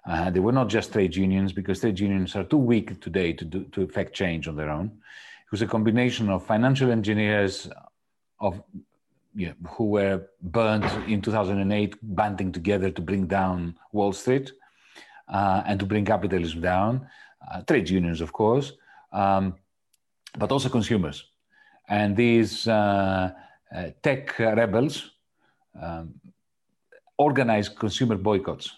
Uh, 0.07 0.31
they 0.31 0.41
were 0.41 0.53
not 0.53 0.69
just 0.69 0.93
trade 0.93 1.17
unions, 1.17 1.53
because 1.53 1.81
trade 1.81 1.99
unions 1.99 2.37
are 2.37 2.45
too 2.45 2.59
weak 2.59 3.01
today 3.01 3.33
to, 3.33 3.45
do, 3.45 3.65
to 3.73 3.83
effect 3.83 4.13
change 4.15 4.47
on 4.47 4.57
their 4.57 4.69
own. 4.69 4.87
It 4.87 5.51
was 5.51 5.63
a 5.63 5.67
combination 5.67 6.29
of 6.29 6.45
financial 6.45 6.91
engineers 6.91 7.69
of 8.41 8.63
you 9.35 9.49
know, 9.49 9.55
who 9.71 9.87
were 9.87 10.27
burned 10.43 10.85
in 11.09 11.23
2008, 11.23 11.97
banding 12.03 12.53
together 12.53 12.91
to 12.91 13.01
bring 13.01 13.27
down 13.27 13.77
Wall 13.93 14.13
Street 14.13 14.53
uh, 15.29 15.63
and 15.67 15.81
to 15.81 15.87
bring 15.87 16.05
capitalism 16.05 16.61
down. 16.61 17.07
Uh, 17.51 17.63
trade 17.63 17.89
unions, 17.89 18.21
of 18.21 18.33
course, 18.33 18.73
um, 19.13 19.55
but 20.39 20.53
also 20.53 20.69
consumers. 20.69 21.25
And 21.89 22.17
these 22.17 22.67
uh, 22.67 23.33
uh, 23.75 23.87
tech 24.03 24.39
rebels 24.39 25.11
um, 25.81 26.15
organize 27.19 27.69
consumer 27.69 28.17
boycotts. 28.17 28.71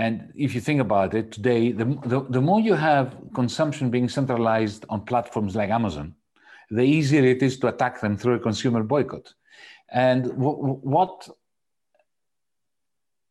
And 0.00 0.32
if 0.34 0.54
you 0.54 0.62
think 0.62 0.80
about 0.80 1.12
it 1.12 1.30
today, 1.30 1.72
the, 1.72 1.84
the, 2.06 2.20
the, 2.30 2.40
more 2.40 2.58
you 2.58 2.72
have 2.72 3.14
consumption 3.34 3.90
being 3.90 4.08
centralized 4.08 4.86
on 4.88 5.02
platforms 5.02 5.54
like 5.54 5.68
Amazon, 5.68 6.14
the 6.70 6.80
easier 6.80 7.22
it 7.22 7.42
is 7.42 7.58
to 7.58 7.66
attack 7.66 8.00
them 8.00 8.16
through 8.16 8.36
a 8.36 8.38
consumer 8.38 8.82
boycott. 8.82 9.34
And 9.92 10.22
w- 10.24 10.78
what 10.96 11.28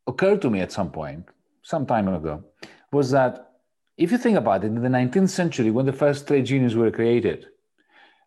occurred 0.05 0.43
to 0.43 0.51
me 0.51 0.59
at 0.59 0.71
some 0.71 0.91
point, 0.91 1.25
some 1.63 1.87
time 1.87 2.07
ago, 2.07 2.43
was 2.91 3.09
that 3.09 3.49
if 3.97 4.11
you 4.11 4.19
think 4.19 4.37
about 4.37 4.63
it, 4.63 4.67
in 4.67 4.83
the 4.83 4.89
19th 4.89 5.29
century, 5.29 5.71
when 5.71 5.87
the 5.87 5.99
first 6.03 6.27
trade 6.27 6.47
unions 6.47 6.75
were 6.75 6.91
created, 6.91 7.47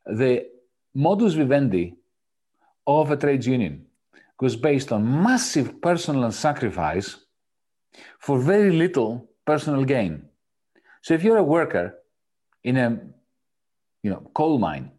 the 0.04 0.48
modus 0.96 1.34
vivendi 1.34 1.94
of 2.88 3.12
a 3.12 3.16
trade 3.16 3.44
union 3.44 3.86
was 4.40 4.56
based 4.56 4.90
on 4.90 5.22
massive 5.22 5.80
personal 5.80 6.32
sacrifice 6.32 7.18
for 8.18 8.38
very 8.38 8.72
little 8.72 9.28
personal 9.44 9.84
gain. 9.84 10.24
So 11.02 11.14
if 11.14 11.22
you're 11.22 11.38
a 11.38 11.42
worker 11.42 11.98
in 12.64 12.76
a 12.76 13.00
you 14.02 14.10
know, 14.10 14.30
coal 14.34 14.58
mine 14.58 14.90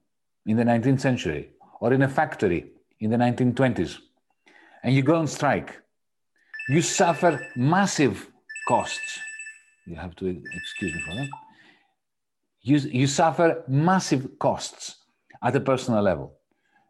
in 0.45 0.57
the 0.57 0.63
19th 0.63 1.01
century 1.01 1.51
or 1.79 1.93
in 1.93 2.01
a 2.01 2.09
factory 2.09 2.71
in 2.99 3.09
the 3.09 3.17
1920s 3.17 3.97
and 4.83 4.95
you 4.95 5.01
go 5.01 5.15
on 5.15 5.27
strike, 5.27 5.81
you 6.69 6.81
suffer 6.81 7.39
massive 7.55 8.29
costs. 8.67 9.19
You 9.85 9.95
have 9.95 10.15
to 10.17 10.27
excuse 10.27 10.93
me 10.93 11.01
for 11.05 11.15
that. 11.15 11.29
You, 12.61 12.77
you 12.77 13.07
suffer 13.07 13.63
massive 13.67 14.39
costs 14.39 14.95
at 15.41 15.55
a 15.55 15.59
personal 15.59 16.01
level 16.01 16.37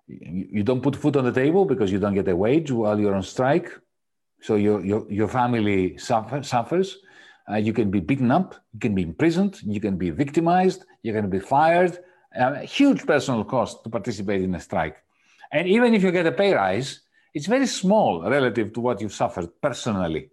you 0.08 0.64
don't 0.64 0.82
put 0.82 0.95
food 0.95 1.16
on 1.16 1.26
the 1.26 1.32
table 1.32 1.66
because 1.66 1.91
you 1.91 1.99
don't 1.99 2.14
get 2.14 2.28
a 2.28 2.36
wage 2.36 2.72
while 2.72 2.99
you're 2.99 3.16
on 3.16 3.24
strike. 3.24 3.72
So 4.44 4.56
your, 4.56 4.86
your, 4.86 5.10
your 5.10 5.30
family 5.30 5.98
suffer, 5.98 6.44
suffers. 6.44 6.98
Uh, 7.50 7.56
you 7.56 7.72
can 7.72 7.89
be 7.89 8.02
beaten 8.02 8.30
up, 8.30 8.56
you 8.74 8.80
can 8.80 8.94
be 8.94 9.02
imprisoned, 9.02 9.62
you 9.64 9.80
can 9.80 9.98
be 9.98 10.10
victimized, 10.10 10.84
you 11.02 11.14
can 11.14 11.30
be 11.30 11.39
fired. 11.39 11.98
Uh, 12.38 12.56
huge 12.56 13.06
personal 13.06 13.46
cost 13.46 13.84
to 13.84 13.89
participate 13.89 14.41
in 14.41 14.54
a 14.56 14.60
strike. 14.60 14.98
And 15.52 15.68
even 15.68 15.94
if 15.94 16.04
you 16.04 16.12
get 16.12 16.26
a 16.26 16.32
pay 16.32 16.54
rise, 16.54 17.02
it's 17.34 17.46
very 17.48 17.68
small 17.68 18.30
relative 18.30 18.74
to 18.74 18.82
what 18.82 19.00
you've 19.00 19.14
suffered 19.14 19.50
personally. 19.62 20.30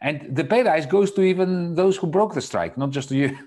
And 0.00 0.34
the 0.34 0.44
pay 0.44 0.62
rise 0.62 0.86
goes 0.86 1.12
to 1.12 1.22
even 1.22 1.74
those 1.74 1.98
who 1.98 2.06
broke 2.06 2.34
the 2.34 2.40
strike, 2.40 2.78
not 2.78 2.90
just 2.90 3.10
to 3.10 3.16
you. 3.16 3.38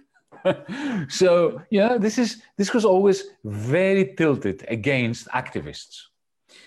so 1.09 1.61
yeah, 1.71 1.97
this 1.97 2.19
is 2.19 2.41
this 2.57 2.73
was 2.73 2.85
always 2.85 3.23
very 3.43 4.13
tilted 4.15 4.63
against 4.67 5.27
activists. 5.29 6.03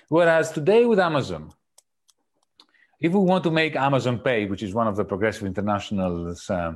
Whereas 0.08 0.50
today 0.50 0.84
with 0.84 0.98
Amazon, 0.98 1.52
if 3.00 3.12
we 3.12 3.18
want 3.18 3.44
to 3.44 3.50
make 3.50 3.76
Amazon 3.76 4.18
Pay, 4.18 4.46
which 4.46 4.62
is 4.62 4.74
one 4.74 4.86
of 4.86 4.96
the 4.96 5.04
Progressive 5.04 5.46
International's 5.46 6.48
uh, 6.48 6.72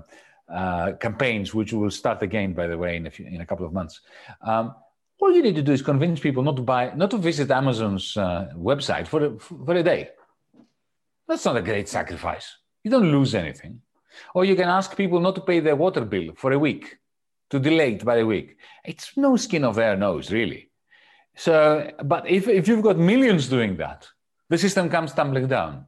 uh, 0.48 0.92
campaigns, 0.92 1.54
which 1.54 1.72
will 1.72 1.90
start 1.90 2.22
again, 2.22 2.52
by 2.52 2.66
the 2.66 2.76
way, 2.76 2.96
in 2.96 3.06
a, 3.06 3.10
few, 3.10 3.26
in 3.26 3.40
a 3.40 3.46
couple 3.46 3.66
of 3.66 3.72
months, 3.72 4.00
um, 4.42 4.74
all 5.20 5.32
you 5.32 5.42
need 5.42 5.54
to 5.54 5.62
do 5.62 5.72
is 5.72 5.82
convince 5.82 6.18
people 6.20 6.42
not 6.42 6.56
to 6.56 6.62
buy, 6.62 6.92
not 6.94 7.10
to 7.10 7.18
visit 7.18 7.50
Amazon's 7.50 8.16
uh, 8.16 8.48
website 8.56 9.06
for 9.06 9.24
a, 9.24 9.38
for 9.38 9.74
a 9.74 9.82
day. 9.82 10.10
That's 11.28 11.44
not 11.44 11.56
a 11.56 11.62
great 11.62 11.88
sacrifice. 11.88 12.56
You 12.82 12.90
don't 12.90 13.12
lose 13.12 13.34
anything. 13.34 13.82
Or 14.34 14.44
you 14.44 14.56
can 14.56 14.68
ask 14.68 14.96
people 14.96 15.20
not 15.20 15.34
to 15.36 15.40
pay 15.40 15.60
their 15.60 15.76
water 15.76 16.04
bill 16.04 16.32
for 16.34 16.52
a 16.52 16.58
week, 16.58 16.98
to 17.50 17.58
delay 17.58 17.94
it 17.94 18.04
by 18.04 18.16
a 18.16 18.26
week. 18.26 18.56
It's 18.84 19.16
no 19.16 19.36
skin 19.36 19.64
of 19.64 19.76
their 19.76 19.96
nose, 19.96 20.32
really. 20.32 20.70
So, 21.36 21.90
but 22.04 22.28
if, 22.28 22.48
if 22.48 22.66
you've 22.66 22.82
got 22.82 22.98
millions 22.98 23.48
doing 23.48 23.76
that, 23.76 24.08
the 24.48 24.58
system 24.58 24.88
comes 24.88 25.12
tumbling 25.12 25.46
down. 25.46 25.86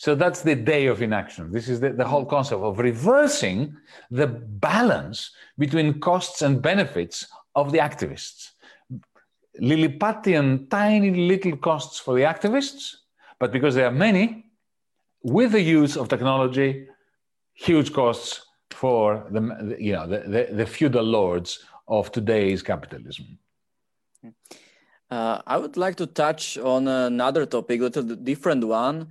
So 0.00 0.14
that's 0.14 0.40
the 0.40 0.54
day 0.54 0.86
of 0.86 1.02
inaction. 1.02 1.52
This 1.52 1.68
is 1.68 1.78
the, 1.78 1.90
the 1.90 2.06
whole 2.06 2.24
concept 2.24 2.62
of 2.62 2.78
reversing 2.78 3.76
the 4.10 4.28
balance 4.28 5.30
between 5.58 6.00
costs 6.00 6.40
and 6.40 6.62
benefits 6.62 7.26
of 7.54 7.70
the 7.70 7.80
activists. 7.80 8.52
Lilliputian, 9.58 10.68
tiny 10.70 11.10
little 11.28 11.54
costs 11.58 11.98
for 11.98 12.14
the 12.14 12.22
activists, 12.22 12.94
but 13.38 13.52
because 13.52 13.74
there 13.74 13.88
are 13.88 13.92
many, 13.92 14.46
with 15.22 15.52
the 15.52 15.60
use 15.60 15.98
of 15.98 16.08
technology, 16.08 16.88
huge 17.52 17.92
costs 17.92 18.40
for 18.70 19.26
the, 19.30 19.76
you 19.78 19.92
know, 19.92 20.06
the, 20.06 20.20
the, 20.20 20.48
the 20.54 20.64
feudal 20.64 21.04
lords 21.04 21.62
of 21.88 22.10
today's 22.10 22.62
capitalism. 22.62 23.38
Uh, 25.10 25.42
I 25.46 25.58
would 25.58 25.76
like 25.76 25.96
to 25.96 26.06
touch 26.06 26.56
on 26.56 26.88
another 26.88 27.44
topic, 27.44 27.80
a 27.80 27.82
little 27.82 28.02
different 28.02 28.64
one, 28.64 29.08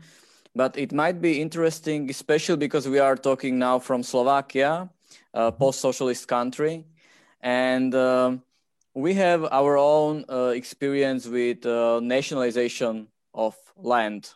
but 0.55 0.77
it 0.77 0.91
might 0.91 1.21
be 1.21 1.41
interesting, 1.41 2.09
especially 2.09 2.57
because 2.57 2.87
we 2.87 2.99
are 2.99 3.15
talking 3.15 3.59
now 3.59 3.79
from 3.79 4.03
Slovakia, 4.03 4.89
a 5.33 5.39
mm-hmm. 5.39 5.57
post-socialist 5.57 6.27
country, 6.27 6.85
and 7.41 7.93
uh, 7.95 8.37
we 8.93 9.13
have 9.13 9.45
our 9.51 9.77
own 9.77 10.25
uh, 10.29 10.51
experience 10.55 11.27
with 11.27 11.65
uh, 11.65 11.99
nationalization 12.01 13.07
of 13.33 13.55
land. 13.77 14.31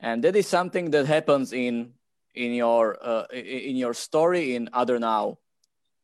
And 0.00 0.22
that 0.24 0.36
is 0.36 0.46
something 0.46 0.90
that 0.90 1.06
happens 1.06 1.52
in 1.52 1.94
in 2.34 2.52
your 2.52 2.98
uh, 3.00 3.26
in 3.32 3.76
your 3.76 3.94
story 3.94 4.54
in 4.54 4.68
other 4.72 4.98
now 4.98 5.38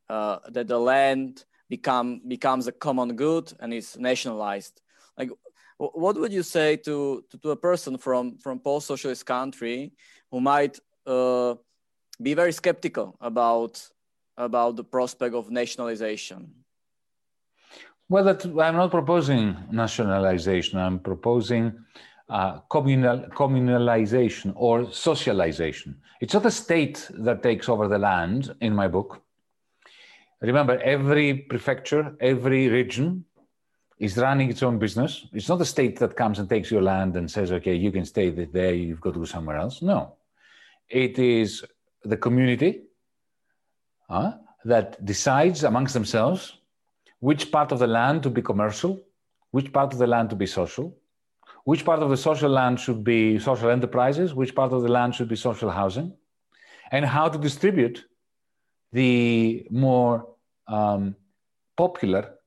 uh, 0.08 0.38
that 0.48 0.68
the 0.68 0.78
land 0.78 1.44
become 1.68 2.20
becomes 2.26 2.66
a 2.66 2.72
common 2.72 3.16
good 3.16 3.52
and 3.60 3.74
is 3.74 3.98
nationalized. 3.98 4.80
Like 5.18 5.30
what 5.80 6.16
would 6.16 6.32
you 6.32 6.42
say 6.42 6.76
to 6.76 7.24
to, 7.30 7.38
to 7.38 7.50
a 7.50 7.56
person 7.56 7.96
from 7.96 8.36
from 8.38 8.58
post-socialist 8.58 9.24
country 9.24 9.92
who 10.30 10.40
might 10.40 10.78
uh, 11.06 11.54
be 12.20 12.34
very 12.34 12.52
skeptical 12.52 13.16
about 13.20 13.80
about 14.36 14.76
the 14.76 14.84
prospect 14.84 15.34
of 15.34 15.50
nationalization 15.50 16.50
well 18.08 18.28
i'm 18.28 18.76
not 18.76 18.90
proposing 18.90 19.56
nationalization 19.70 20.78
i'm 20.78 20.98
proposing 20.98 21.72
uh, 22.30 22.60
communal, 22.70 23.18
communalization 23.30 24.52
or 24.54 24.90
socialization. 24.92 26.00
It's 26.20 26.32
not 26.32 26.46
a 26.46 26.50
state 26.52 27.10
that 27.18 27.42
takes 27.42 27.68
over 27.68 27.88
the 27.88 27.98
land 27.98 28.54
in 28.60 28.72
my 28.72 28.86
book. 28.86 29.20
Remember, 30.40 30.78
every 30.78 31.34
prefecture, 31.34 32.14
every 32.20 32.68
region 32.68 33.24
is 34.00 34.16
running 34.16 34.48
its 34.48 34.62
own 34.62 34.78
business. 34.78 35.26
It's 35.34 35.48
not 35.48 35.60
a 35.60 35.64
state 35.64 35.98
that 35.98 36.16
comes 36.16 36.38
and 36.38 36.48
takes 36.48 36.70
your 36.70 36.80
land 36.80 37.16
and 37.16 37.30
says, 37.30 37.52
okay, 37.52 37.74
you 37.74 37.92
can 37.92 38.06
stay 38.06 38.30
there, 38.30 38.74
you've 38.74 39.00
got 39.00 39.12
to 39.12 39.20
go 39.20 39.26
somewhere 39.26 39.58
else. 39.58 39.82
No. 39.82 40.14
It 40.88 41.18
is 41.18 41.62
the 42.02 42.16
community 42.16 42.80
uh, 44.08 44.32
that 44.64 45.04
decides 45.04 45.64
amongst 45.64 45.92
themselves 45.92 46.56
which 47.18 47.52
part 47.52 47.72
of 47.72 47.78
the 47.78 47.86
land 47.86 48.22
to 48.22 48.30
be 48.30 48.40
commercial, 48.40 48.98
which 49.50 49.70
part 49.70 49.92
of 49.92 49.98
the 49.98 50.06
land 50.06 50.30
to 50.30 50.36
be 50.36 50.46
social, 50.46 50.96
which 51.64 51.84
part 51.84 52.00
of 52.00 52.08
the 52.08 52.16
social 52.16 52.48
land 52.48 52.80
should 52.80 53.04
be 53.04 53.38
social 53.38 53.68
enterprises, 53.68 54.34
which 54.34 54.54
part 54.54 54.72
of 54.72 54.80
the 54.80 54.88
land 54.88 55.14
should 55.14 55.28
be 55.28 55.36
social 55.36 55.70
housing, 55.70 56.10
and 56.90 57.04
how 57.04 57.28
to 57.28 57.38
distribute 57.38 58.06
the 58.92 59.66
more 59.70 60.26
um, 60.68 61.14
popular 61.76 62.39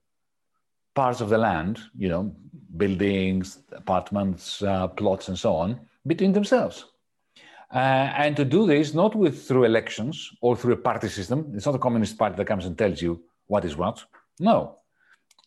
parts 0.96 1.22
of 1.22 1.30
the 1.30 1.38
land, 1.38 1.80
you 1.98 2.10
know, 2.10 2.36
buildings, 2.78 3.60
apartments, 3.72 4.62
uh, 4.64 4.88
plots, 4.88 5.28
and 5.28 5.38
so 5.38 5.56
on, 5.56 5.80
between 6.06 6.32
themselves. 6.32 6.86
Uh, 7.74 8.14
and 8.18 8.36
to 8.36 8.46
do 8.46 8.68
this 8.68 8.94
not 8.94 9.16
with 9.16 9.48
through 9.48 9.64
elections 9.64 10.32
or 10.42 10.56
through 10.56 10.74
a 10.74 10.78
party 10.78 11.08
system. 11.08 11.52
It's 11.56 11.66
not 11.66 11.76
a 11.76 11.80
communist 11.80 12.18
party 12.18 12.36
that 12.36 12.46
comes 12.46 12.66
and 12.66 12.78
tells 12.78 13.02
you 13.02 13.22
what 13.48 13.66
is 13.66 13.76
what. 13.76 14.04
No, 14.40 14.78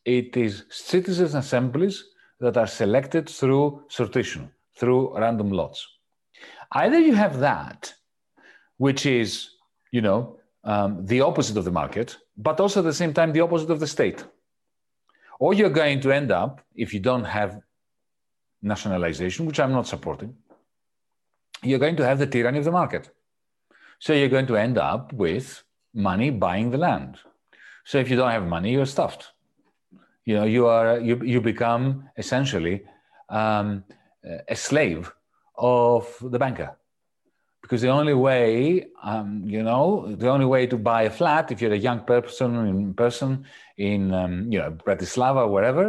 it 0.05 0.36
is 0.36 0.64
citizens' 0.70 1.34
assemblies 1.34 2.05
that 2.40 2.57
are 2.57 2.66
selected 2.66 3.28
through 3.28 3.84
sortition, 3.88 4.51
through 4.76 5.16
random 5.16 5.51
lots. 5.51 5.86
Either 6.72 6.99
you 6.99 7.14
have 7.14 7.38
that, 7.38 7.94
which 8.78 9.07
is, 9.07 9.51
you 9.92 10.01
know, 10.01 10.38
um, 10.64 11.07
the 11.07 11.20
opposite 11.20 11.57
of 11.57 11.64
the 11.64 11.70
market, 11.70 12.16
but 12.36 12.61
also 12.61 12.80
at 12.80 12.84
the 12.84 12.92
same 12.92 13.14
time 13.14 13.32
the 13.32 13.40
opposite 13.40 13.70
of 13.70 13.80
the 13.80 13.86
state. 13.86 14.24
Or 15.39 15.55
you're 15.55 15.70
going 15.70 16.01
to 16.01 16.12
end 16.12 16.30
up, 16.30 16.61
if 16.74 16.95
you 16.95 17.01
don't 17.01 17.24
have 17.24 17.61
nationalization, 18.62 19.47
which 19.47 19.61
I'm 19.61 19.72
not 19.72 19.87
supporting, 19.87 20.34
you're 21.62 21.78
going 21.78 21.97
to 21.97 22.05
have 22.05 22.18
the 22.18 22.26
tyranny 22.26 22.59
of 22.59 22.64
the 22.64 22.72
market. 22.72 23.11
So 23.99 24.12
you're 24.12 24.28
going 24.28 24.47
to 24.47 24.57
end 24.57 24.78
up 24.78 25.12
with 25.12 25.62
money 25.95 26.30
buying 26.30 26.70
the 26.70 26.78
land. 26.78 27.18
So 27.84 27.99
if 27.99 28.11
you 28.11 28.16
don't 28.16 28.30
have 28.30 28.47
money, 28.47 28.72
you're 28.72 28.87
stuffed 28.87 29.32
you 30.26 30.34
know 30.34 30.45
you 30.45 30.66
are 30.66 31.01
you, 31.01 31.16
you 31.24 31.41
become 31.41 32.11
essentially 32.18 32.82
um, 33.30 33.84
a 34.49 34.57
slave 34.57 35.11
of 35.57 36.14
the 36.20 36.39
banker 36.39 36.76
because 37.66 37.82
the 37.82 37.88
only 37.88 38.14
way 38.14 38.86
um, 39.02 39.42
you 39.44 39.62
know 39.62 40.14
the 40.16 40.28
only 40.28 40.46
way 40.46 40.66
to 40.66 40.76
buy 40.76 41.02
a 41.02 41.10
flat 41.10 41.50
if 41.50 41.60
you're 41.60 41.72
a 41.72 41.84
young 41.88 42.00
person 42.00 42.54
in 42.66 42.94
person 42.94 43.44
in 43.76 44.14
um, 44.14 44.50
you 44.52 44.58
know 44.58 44.70
bratislava 44.70 45.40
or 45.46 45.48
wherever 45.48 45.86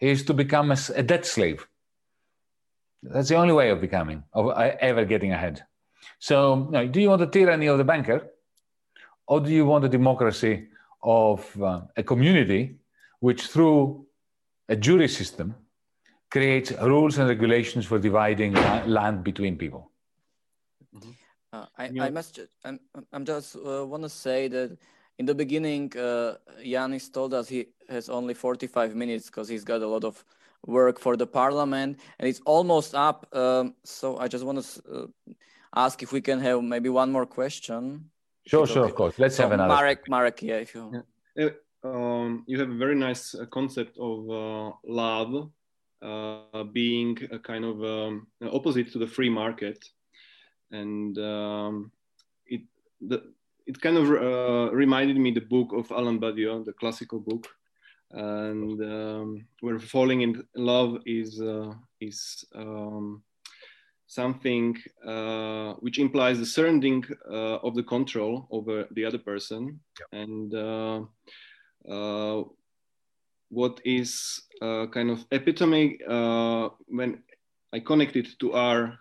is 0.00 0.24
to 0.24 0.32
become 0.32 0.70
a, 0.70 0.78
a, 0.94 1.02
debt 1.02 1.26
slave 1.26 1.66
that's 3.02 3.28
the 3.28 3.34
only 3.34 3.52
way 3.52 3.70
of 3.70 3.80
becoming 3.80 4.22
of 4.32 4.48
uh, 4.48 4.72
ever 4.80 5.04
getting 5.04 5.32
ahead 5.32 5.64
so 6.18 6.70
do 6.92 7.00
you 7.00 7.08
want 7.08 7.20
the 7.20 7.26
tyranny 7.26 7.66
of 7.66 7.78
the 7.78 7.88
banker 7.92 8.20
or 9.26 9.40
do 9.40 9.50
you 9.50 9.66
want 9.66 9.82
the 9.82 9.88
democracy 9.88 10.68
of 11.02 11.62
uh, 11.62 11.80
a 11.96 12.02
community 12.02 12.76
which 13.20 13.42
through 13.48 14.06
a 14.68 14.76
jury 14.76 15.08
system 15.08 15.54
creates 16.30 16.72
rules 16.72 17.18
and 17.18 17.28
regulations 17.28 17.86
for 17.86 17.98
dividing 17.98 18.52
land 18.86 19.22
between 19.22 19.56
people. 19.56 19.90
Mm-hmm. 20.96 21.10
Uh, 21.52 21.66
I, 21.78 22.06
I, 22.06 22.10
must 22.10 22.34
just, 22.34 22.50
I'm, 22.64 22.80
I'm 23.12 23.24
just 23.24 23.56
uh, 23.56 23.86
want 23.86 24.02
to 24.02 24.08
say 24.08 24.48
that 24.48 24.76
in 25.18 25.26
the 25.26 25.34
beginning, 25.34 25.92
uh, 25.96 26.34
Yanis 26.60 27.12
told 27.12 27.32
us 27.32 27.48
he 27.48 27.66
has 27.88 28.08
only 28.08 28.34
45 28.34 28.94
minutes 28.94 29.26
because 29.26 29.48
he's 29.48 29.64
got 29.64 29.82
a 29.82 29.86
lot 29.86 30.04
of 30.04 30.22
work 30.66 30.98
for 30.98 31.16
the 31.16 31.26
parliament 31.26 31.98
and 32.18 32.28
it's 32.28 32.40
almost 32.44 32.94
up. 32.94 33.26
Um, 33.32 33.74
so 33.84 34.18
I 34.18 34.28
just 34.28 34.44
want 34.44 34.62
to 34.62 34.82
uh, 34.92 35.06
ask 35.74 36.02
if 36.02 36.12
we 36.12 36.20
can 36.20 36.40
have 36.40 36.62
maybe 36.62 36.88
one 36.88 37.10
more 37.10 37.26
question. 37.26 38.10
Sure, 38.46 38.66
sure, 38.66 38.82
okay. 38.82 38.90
of 38.90 38.96
course. 38.96 39.18
Let's 39.18 39.36
so 39.36 39.44
have 39.44 39.52
another. 39.52 39.74
Marek, 39.74 40.08
Marek, 40.08 40.42
yeah, 40.42 40.56
if 40.56 40.74
you. 40.74 41.04
Yeah. 41.36 41.44
Uh, 41.44 41.50
um, 41.88 42.44
you 42.46 42.58
have 42.58 42.70
a 42.70 42.76
very 42.76 42.94
nice 42.94 43.34
uh, 43.34 43.46
concept 43.46 43.96
of 43.98 44.30
uh, 44.30 44.72
love 44.86 45.50
uh, 46.02 46.64
being 46.72 47.18
a 47.30 47.38
kind 47.38 47.64
of 47.64 47.82
um, 47.82 48.26
opposite 48.52 48.92
to 48.92 48.98
the 48.98 49.06
free 49.06 49.30
market, 49.30 49.84
and 50.70 51.18
um, 51.18 51.92
it 52.46 52.62
the, 53.00 53.22
it 53.66 53.80
kind 53.80 53.96
of 53.96 54.10
uh, 54.10 54.74
reminded 54.74 55.16
me 55.16 55.30
the 55.32 55.40
book 55.40 55.72
of 55.72 55.90
Alain 55.90 56.20
Badiou, 56.20 56.64
the 56.64 56.72
classical 56.72 57.20
book, 57.20 57.46
and 58.12 58.80
um, 58.80 59.46
where 59.60 59.78
falling 59.78 60.22
in 60.22 60.42
love 60.54 60.98
is 61.06 61.40
uh, 61.40 61.72
is 62.00 62.44
um, 62.54 63.22
something 64.06 64.76
uh, 65.04 65.72
which 65.80 65.98
implies 65.98 66.38
the 66.38 66.46
surrendering 66.46 67.04
of 67.28 67.74
the 67.74 67.82
control 67.82 68.46
over 68.50 68.86
the 68.92 69.04
other 69.04 69.18
person, 69.18 69.80
and 70.12 70.54
uh, 71.88 72.42
what 73.48 73.80
is 73.84 74.42
uh, 74.60 74.86
kind 74.88 75.10
of 75.10 75.24
epitome 75.30 75.98
uh, 76.08 76.68
when 76.86 77.22
I 77.72 77.80
connect 77.80 78.16
it 78.16 78.28
to 78.40 78.52
our 78.54 78.98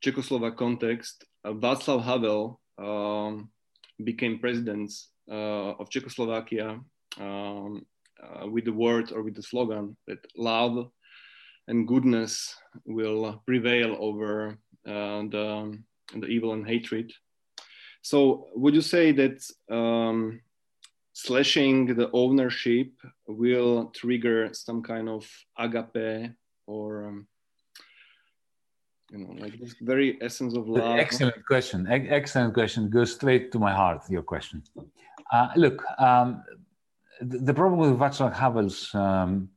Czechoslovak 0.00 0.56
context, 0.56 1.24
uh, 1.44 1.52
Václav 1.52 2.02
Havel 2.02 2.60
um, 2.78 3.50
became 4.02 4.38
president 4.38 4.90
uh, 5.30 5.78
of 5.78 5.88
Czechoslovakia 5.90 6.80
um, 7.20 7.86
uh, 8.22 8.46
with 8.48 8.64
the 8.64 8.72
word 8.72 9.12
or 9.12 9.22
with 9.22 9.34
the 9.34 9.42
slogan 9.42 9.96
that 10.06 10.18
love 10.36 10.90
and 11.68 11.88
goodness 11.88 12.54
will 12.84 13.42
prevail 13.46 13.96
over 13.98 14.58
the, 14.84 15.78
the 16.14 16.26
evil 16.26 16.52
and 16.52 16.66
hatred. 16.66 17.10
So, 18.02 18.48
would 18.54 18.74
you 18.74 18.82
say 18.82 19.12
that 19.12 19.40
um, 19.70 20.42
slashing 21.14 21.86
the 21.86 22.10
ownership 22.12 22.90
will 23.26 23.86
trigger 23.94 24.50
some 24.52 24.82
kind 24.82 25.08
of 25.08 25.26
agape 25.58 26.32
or 26.66 27.06
um, 27.06 27.26
you 29.14 29.24
know 29.24 29.34
like 29.40 29.58
this 29.58 29.74
very 29.80 30.18
essence 30.20 30.54
of 30.54 30.68
love. 30.68 30.98
Excellent 30.98 31.44
question. 31.46 31.86
E- 31.86 32.08
excellent 32.08 32.52
question. 32.54 32.90
Goes 32.90 33.12
straight 33.14 33.52
to 33.52 33.58
my 33.58 33.72
heart 33.72 34.02
your 34.08 34.22
question. 34.22 34.62
Uh, 35.32 35.48
look 35.56 35.82
um, 35.98 36.42
the, 37.20 37.38
the, 37.38 37.54
problem 37.54 37.78
with 37.80 37.98
Václav 37.98 38.32
Havel's 38.34 38.94
um, 38.94 39.48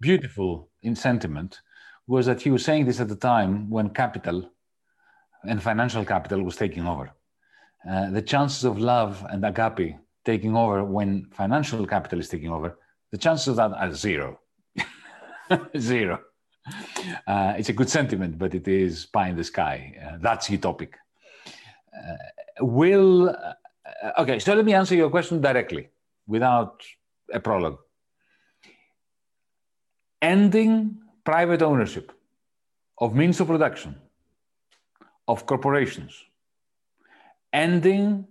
beautiful 0.00 0.68
in 0.82 0.94
sentiment 0.94 1.60
was 2.06 2.26
that 2.26 2.40
he 2.42 2.50
was 2.50 2.64
saying 2.64 2.86
this 2.86 3.00
at 3.00 3.08
the 3.08 3.16
time 3.16 3.70
when 3.70 3.88
capital 3.90 4.50
and 5.48 5.62
financial 5.62 6.04
capital 6.04 6.42
was 6.42 6.56
taking 6.56 6.86
over. 6.86 7.10
Uh, 7.88 8.10
the 8.10 8.22
chances 8.22 8.64
of 8.64 8.78
love 8.78 9.24
and 9.30 9.44
agape 9.44 9.96
taking 10.24 10.56
over 10.56 10.84
when 10.84 11.26
financial 11.30 11.86
capital 11.86 12.18
is 12.18 12.28
taking 12.28 12.50
over, 12.50 12.78
the 13.12 13.18
chances 13.18 13.48
of 13.48 13.56
that 13.56 13.72
are 13.72 13.92
zero. 13.94 14.40
zero. 15.78 16.20
Uh, 17.26 17.54
it's 17.58 17.68
a 17.68 17.72
good 17.72 17.88
sentiment, 17.88 18.38
but 18.38 18.54
it 18.54 18.66
is 18.68 19.06
pie 19.06 19.28
in 19.28 19.36
the 19.36 19.44
sky. 19.44 19.94
Uh, 20.02 20.18
that's 20.20 20.48
utopic. 20.48 20.94
Uh, 21.96 22.64
will, 22.64 23.28
uh, 23.30 24.22
okay, 24.22 24.38
so 24.38 24.54
let 24.54 24.64
me 24.64 24.74
answer 24.74 24.94
your 24.94 25.10
question 25.10 25.40
directly 25.40 25.88
without 26.26 26.82
a 27.32 27.40
prologue. 27.40 27.78
Ending 30.20 30.98
private 31.24 31.62
ownership 31.62 32.12
of 32.98 33.14
means 33.14 33.40
of 33.40 33.46
production, 33.46 33.94
of 35.28 35.46
corporations, 35.46 36.24
ending 37.52 38.26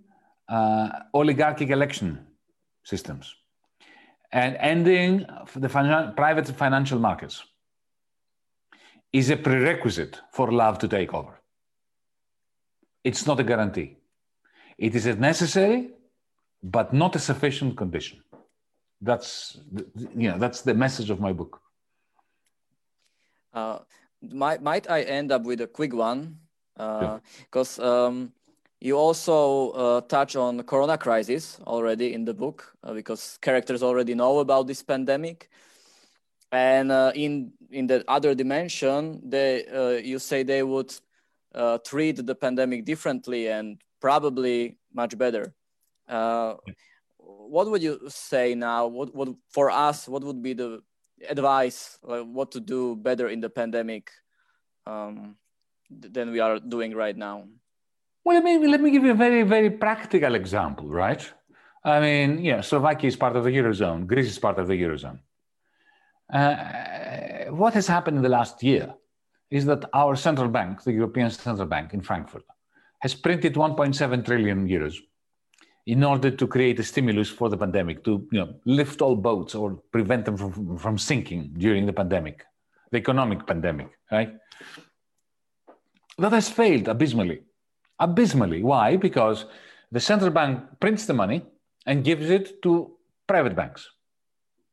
uh, 0.48 0.88
oligarchic 1.14 1.70
election 1.70 2.26
systems 2.84 3.34
and 4.32 4.56
ending 4.56 5.26
the 5.54 5.68
private 6.16 6.46
financial 6.48 6.98
markets 6.98 7.42
is 9.12 9.30
a 9.30 9.36
prerequisite 9.36 10.20
for 10.32 10.52
love 10.52 10.78
to 10.78 10.88
take 10.88 11.14
over. 11.14 11.40
It's 13.04 13.26
not 13.26 13.40
a 13.40 13.44
guarantee. 13.44 13.96
It 14.78 14.94
is 14.94 15.06
a 15.06 15.14
necessary, 15.14 15.90
but 16.62 16.92
not 16.92 17.16
a 17.16 17.18
sufficient 17.18 17.76
condition. 17.76 18.22
That's 19.00 19.60
you 20.16 20.30
know 20.30 20.38
that's 20.38 20.62
the 20.62 20.74
message 20.74 21.10
of 21.10 21.20
my 21.20 21.32
book. 21.32 21.60
Uh, 23.52 23.78
might 24.22 24.62
might 24.62 24.90
I 24.90 25.02
end 25.02 25.32
up 25.32 25.44
with 25.44 25.60
a 25.60 25.66
quick 25.66 25.94
one? 25.94 26.38
Because 26.74 27.78
uh, 27.78 28.06
um, 28.06 28.32
you 28.80 28.96
also 28.96 29.70
uh, 29.70 30.00
touch 30.02 30.36
on 30.36 30.56
the 30.56 30.62
corona 30.62 30.98
crisis 30.98 31.58
already 31.66 32.12
in 32.12 32.24
the 32.24 32.34
book 32.34 32.76
uh, 32.84 32.92
because 32.92 33.38
characters 33.40 33.82
already 33.82 34.14
know 34.14 34.38
about 34.40 34.66
this 34.66 34.82
pandemic 34.82 35.48
and 36.52 36.92
uh, 36.92 37.12
in 37.14 37.52
in 37.70 37.86
the 37.86 38.04
other 38.08 38.34
dimension 38.34 39.20
they 39.24 39.66
uh, 39.66 39.98
you 40.02 40.18
say 40.18 40.42
they 40.42 40.62
would 40.62 40.92
uh, 41.54 41.78
treat 41.78 42.24
the 42.24 42.34
pandemic 42.34 42.84
differently 42.84 43.48
and 43.48 43.80
probably 44.00 44.76
much 44.92 45.16
better 45.18 45.54
uh, 46.08 46.54
what 47.18 47.70
would 47.70 47.82
you 47.82 47.98
say 48.08 48.54
now 48.54 48.86
what, 48.86 49.14
what 49.14 49.28
for 49.50 49.70
us 49.70 50.08
what 50.08 50.22
would 50.22 50.42
be 50.42 50.52
the 50.52 50.82
advice 51.28 51.98
what 52.02 52.52
to 52.52 52.60
do 52.60 52.94
better 52.96 53.28
in 53.28 53.40
the 53.40 53.50
pandemic 53.50 54.10
um, 54.86 55.36
than 55.90 56.30
we 56.30 56.40
are 56.40 56.58
doing 56.58 56.94
right 56.94 57.16
now 57.16 57.44
well, 58.26 58.34
let 58.34 58.42
me, 58.42 58.66
let 58.66 58.80
me 58.80 58.90
give 58.90 59.04
you 59.04 59.12
a 59.12 59.14
very, 59.14 59.44
very 59.44 59.70
practical 59.70 60.34
example, 60.34 60.88
right? 60.88 61.22
I 61.84 62.00
mean, 62.00 62.44
yeah, 62.44 62.60
Slovakia 62.60 63.06
is 63.06 63.14
part 63.14 63.36
of 63.36 63.44
the 63.44 63.50
Eurozone, 63.50 64.04
Greece 64.04 64.26
is 64.26 64.38
part 64.40 64.58
of 64.58 64.66
the 64.66 64.74
Eurozone. 64.74 65.20
Uh, 66.28 67.35
what 67.50 67.74
has 67.74 67.86
happened 67.86 68.16
in 68.18 68.22
the 68.22 68.28
last 68.28 68.62
year 68.62 68.94
is 69.50 69.64
that 69.66 69.84
our 69.92 70.16
central 70.16 70.48
bank, 70.48 70.82
the 70.82 70.92
European 70.92 71.30
Central 71.30 71.66
Bank 71.66 71.94
in 71.94 72.00
Frankfurt, 72.00 72.44
has 73.00 73.14
printed 73.14 73.54
1.7 73.54 74.24
trillion 74.24 74.66
euros 74.68 74.96
in 75.86 76.02
order 76.02 76.30
to 76.30 76.46
create 76.46 76.80
a 76.80 76.82
stimulus 76.82 77.28
for 77.28 77.48
the 77.48 77.56
pandemic, 77.56 78.02
to 78.04 78.26
you 78.32 78.40
know, 78.40 78.54
lift 78.64 79.00
all 79.00 79.14
boats 79.14 79.54
or 79.54 79.74
prevent 79.92 80.24
them 80.24 80.36
from, 80.36 80.76
from 80.76 80.98
sinking 80.98 81.54
during 81.58 81.86
the 81.86 81.92
pandemic, 81.92 82.44
the 82.90 82.98
economic 82.98 83.46
pandemic, 83.46 83.88
right? 84.10 84.34
That 86.18 86.32
has 86.32 86.48
failed 86.48 86.88
abysmally 86.88 87.42
abysmally. 87.98 88.62
Why? 88.62 88.96
Because 88.96 89.46
the 89.92 90.00
central 90.00 90.30
bank 90.30 90.62
prints 90.80 91.06
the 91.06 91.14
money 91.14 91.44
and 91.86 92.04
gives 92.04 92.30
it 92.30 92.62
to 92.62 92.96
private 93.26 93.56
banks. 93.56 93.88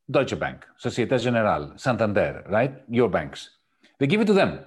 Deutsche 0.09 0.37
Bank, 0.37 0.65
Societe 0.77 1.17
Generale, 1.17 1.73
Santander, 1.77 2.43
right? 2.49 2.83
Your 2.89 3.09
banks. 3.09 3.49
They 3.99 4.07
give 4.07 4.21
it 4.21 4.27
to 4.27 4.33
them. 4.33 4.59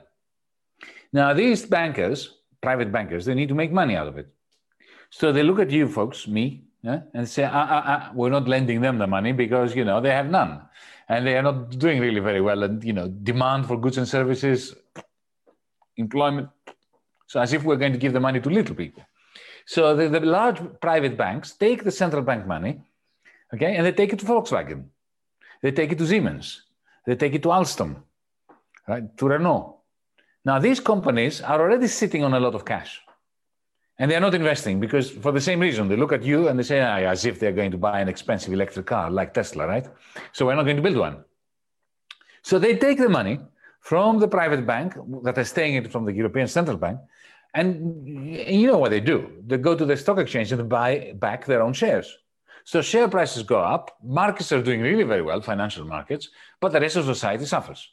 Now, 1.13 1.35
these 1.35 1.67
bankers, 1.67 2.39
private 2.61 2.91
bankers, 2.91 3.25
they 3.25 3.35
need 3.35 3.49
to 3.49 3.55
make 3.55 3.73
money 3.73 3.97
out 3.97 4.09
of 4.09 4.17
it. 4.19 4.29
So 5.11 5.33
they 5.33 5.43
look 5.43 5.61
at 5.61 5.71
you 5.71 5.89
folks, 5.89 6.27
me, 6.27 6.65
yeah, 6.83 7.01
and 7.15 7.29
say, 7.29 7.45
ah, 7.45 7.51
ah, 7.53 7.83
ah, 7.87 8.13
we're 8.15 8.31
not 8.31 8.49
lending 8.49 8.81
them 8.81 8.99
the 8.99 9.07
money 9.07 9.33
because, 9.33 9.75
you 9.75 9.85
know, 9.85 10.01
they 10.01 10.11
have 10.11 10.31
none. 10.31 10.63
And 11.09 11.27
they 11.27 11.37
are 11.37 11.43
not 11.43 11.79
doing 11.79 12.01
really 12.01 12.21
very 12.21 12.41
well. 12.41 12.63
And, 12.63 12.83
you 12.83 12.93
know, 12.93 13.09
demand 13.09 13.67
for 13.67 13.77
goods 13.79 13.99
and 13.99 14.09
services, 14.09 14.75
employment, 15.97 16.49
so 17.27 17.41
as 17.41 17.53
if 17.53 17.65
we're 17.65 17.77
going 17.77 17.93
to 17.93 17.99
give 17.99 18.13
the 18.13 18.21
money 18.21 18.41
to 18.41 18.51
little 18.51 18.75
people. 18.75 19.03
So 19.67 19.97
the, 19.97 20.09
the 20.09 20.21
large 20.21 20.61
private 20.81 21.17
banks 21.17 21.53
take 21.53 21.83
the 21.83 21.91
central 21.91 22.23
bank 22.23 22.47
money, 22.47 22.83
okay, 23.53 23.75
and 23.77 23.85
they 23.85 23.93
take 23.93 24.13
it 24.13 24.21
to 24.21 24.27
Volkswagen, 24.27 24.85
they 25.63 25.73
take 25.73 25.93
it 25.93 25.99
to 25.99 26.07
Siemens, 26.07 26.63
they 27.07 27.17
take 27.17 27.35
it 27.35 27.43
to 27.43 27.49
Alstom, 27.49 27.97
right, 28.89 29.17
to 29.19 29.29
Renault. 29.29 29.81
Now 30.45 30.59
these 30.59 30.81
companies 30.81 31.41
are 31.41 31.61
already 31.61 31.89
sitting 31.89 32.23
on 32.23 32.35
a 32.35 32.41
lot 32.41 32.55
of 32.55 32.65
cash. 32.65 33.01
And 33.99 34.11
they're 34.11 34.21
not 34.21 34.35
investing 34.35 34.79
because 34.79 35.11
for 35.11 35.33
the 35.33 35.41
same 35.41 35.59
reason, 35.59 35.89
they 35.89 35.97
look 35.97 36.13
at 36.13 36.23
you 36.23 36.49
and 36.49 36.59
they 36.59 36.63
say, 36.63 36.81
ah, 36.83 36.97
as 37.11 37.25
if 37.25 37.41
they're 37.41 37.53
going 37.53 37.71
to 37.71 37.79
buy 37.79 38.01
an 38.01 38.09
expensive 38.09 38.53
electric 38.53 38.85
car 38.85 39.11
like 39.11 39.33
Tesla, 39.33 39.67
right? 39.67 39.87
So 40.33 40.45
we're 40.45 40.55
not 40.55 40.65
going 40.65 40.77
to 40.77 40.83
build 40.83 40.99
one. 40.99 41.25
So 42.43 42.59
they 42.59 42.77
take 42.77 42.99
the 42.99 43.09
money 43.09 43.41
from 43.81 44.19
the 44.19 44.29
private 44.29 44.67
bank 44.67 44.95
that 45.23 45.39
is 45.39 45.49
staying 45.49 45.77
it 45.77 45.91
from 45.91 46.05
the 46.05 46.13
European 46.13 46.47
Central 46.47 46.77
Bank 46.77 47.01
and 47.57 48.07
you 48.07 48.67
know 48.67 48.77
what 48.77 48.91
they 48.91 49.01
do? 49.01 49.19
They 49.47 49.57
go 49.57 49.75
to 49.75 49.87
the 49.87 49.97
stock 49.97 50.19
exchange 50.19 50.53
and 50.53 50.69
buy 50.69 51.15
back 51.15 51.47
their 51.47 51.63
own 51.63 51.73
shares. 51.73 52.19
So 52.67 52.83
share 52.83 53.09
prices 53.09 53.43
go 53.45 53.61
up, 53.61 53.97
markets 54.03 54.51
are 54.53 54.61
doing 54.61 54.81
really 54.81 55.05
very 55.05 55.23
well, 55.23 55.41
financial 55.41 55.85
markets, 55.85 56.29
but 56.61 56.73
the 56.73 56.81
rest 56.81 56.97
of 56.97 57.05
society 57.05 57.47
suffers. 57.47 57.89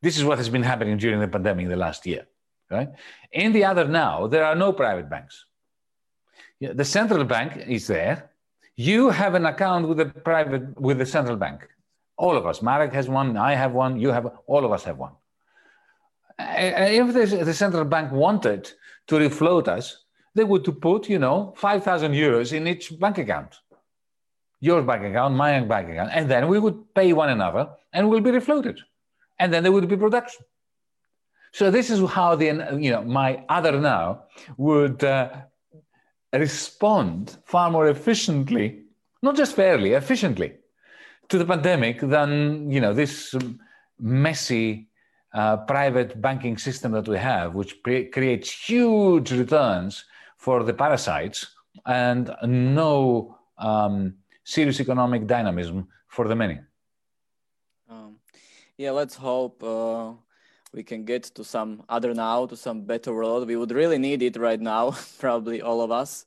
This 0.00 0.16
is 0.16 0.24
what 0.24 0.38
has 0.38 0.48
been 0.48 0.62
happening 0.62 0.96
during 0.96 1.20
the 1.20 1.28
pandemic 1.28 1.64
in 1.64 1.70
the 1.70 1.76
last 1.76 2.06
year. 2.06 2.26
Right? 2.70 2.88
In 3.32 3.52
the 3.52 3.64
other 3.64 3.86
now, 3.86 4.28
there 4.28 4.44
are 4.44 4.54
no 4.54 4.72
private 4.72 5.10
banks. 5.10 5.44
The 6.60 6.84
central 6.84 7.24
bank 7.24 7.56
is 7.66 7.86
there. 7.86 8.30
You 8.76 9.10
have 9.10 9.34
an 9.34 9.44
account 9.44 9.88
with 9.88 9.98
the 9.98 10.06
private 10.06 10.80
with 10.80 10.98
the 10.98 11.06
central 11.06 11.36
bank. 11.36 11.68
All 12.16 12.36
of 12.36 12.46
us. 12.46 12.62
Marek 12.62 12.92
has 12.92 13.08
one, 13.08 13.36
I 13.36 13.54
have 13.54 13.72
one, 13.72 13.98
you 13.98 14.10
have 14.10 14.26
all 14.46 14.64
of 14.64 14.72
us 14.72 14.84
have 14.84 14.98
one 14.98 15.12
if 16.40 17.12
the, 17.14 17.44
the 17.44 17.54
central 17.54 17.84
bank 17.84 18.12
wanted 18.12 18.70
to 19.08 19.14
refloat 19.16 19.68
us, 19.68 20.04
they 20.34 20.44
would 20.44 20.64
to 20.64 20.72
put, 20.72 21.08
you 21.08 21.18
know, 21.18 21.52
5,000 21.56 22.12
euros 22.12 22.52
in 22.52 22.66
each 22.66 22.98
bank 22.98 23.18
account. 23.18 23.56
Your 24.60 24.82
bank 24.82 25.04
account, 25.04 25.34
my 25.34 25.60
bank 25.60 25.90
account. 25.90 26.10
And 26.12 26.30
then 26.30 26.48
we 26.48 26.58
would 26.58 26.94
pay 26.94 27.12
one 27.12 27.30
another 27.30 27.68
and 27.92 28.08
we'll 28.08 28.20
be 28.20 28.30
refloated. 28.30 28.78
And 29.38 29.52
then 29.52 29.62
there 29.62 29.72
would 29.72 29.88
be 29.88 29.96
production. 29.96 30.44
So 31.52 31.70
this 31.70 31.90
is 31.90 32.08
how 32.10 32.36
the, 32.36 32.46
you 32.78 32.90
know, 32.90 33.02
my 33.02 33.42
other 33.48 33.80
now 33.80 34.24
would 34.56 35.02
uh, 35.02 35.30
respond 36.32 37.38
far 37.44 37.70
more 37.70 37.88
efficiently, 37.88 38.82
not 39.22 39.36
just 39.36 39.56
fairly, 39.56 39.94
efficiently 39.94 40.54
to 41.28 41.38
the 41.38 41.44
pandemic 41.44 42.00
than, 42.00 42.70
you 42.70 42.80
know, 42.80 42.92
this 42.92 43.34
messy 43.98 44.88
uh, 45.32 45.56
private 45.58 46.20
banking 46.20 46.56
system 46.58 46.92
that 46.92 47.08
we 47.08 47.16
have, 47.16 47.54
which 47.54 47.82
pre- 47.82 48.06
creates 48.06 48.50
huge 48.50 49.32
returns 49.32 50.04
for 50.40 50.64
the 50.64 50.72
parasites 50.72 51.38
and 51.84 52.34
no 52.44 53.36
um, 53.58 54.14
serious 54.42 54.80
economic 54.80 55.26
dynamism 55.26 55.86
for 56.08 56.26
the 56.28 56.34
many. 56.34 56.58
Um, 57.90 58.16
yeah, 58.78 58.92
let's 58.92 59.16
hope 59.16 59.62
uh, 59.62 60.12
we 60.72 60.82
can 60.82 61.04
get 61.04 61.24
to 61.36 61.44
some 61.44 61.82
other 61.90 62.14
now, 62.14 62.46
to 62.46 62.56
some 62.56 62.86
better 62.86 63.12
world. 63.12 63.46
We 63.46 63.56
would 63.56 63.70
really 63.70 63.98
need 63.98 64.22
it 64.22 64.38
right 64.38 64.58
now, 64.58 64.96
probably 65.18 65.60
all 65.60 65.82
of 65.82 65.90
us. 65.90 66.24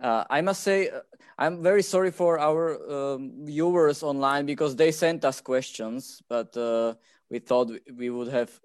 Uh, 0.00 0.24
I 0.30 0.40
must 0.40 0.62
say, 0.62 0.88
uh, 0.88 1.00
I'm 1.36 1.62
very 1.62 1.82
sorry 1.82 2.10
for 2.10 2.38
our 2.38 2.62
um, 2.90 3.32
viewers 3.44 4.02
online 4.02 4.46
because 4.46 4.74
they 4.74 4.90
sent 4.90 5.26
us 5.26 5.42
questions, 5.42 6.22
but 6.30 6.56
uh, 6.56 6.94
we 7.28 7.40
thought 7.40 7.70
we 7.94 8.08
would 8.08 8.28
have 8.28 8.58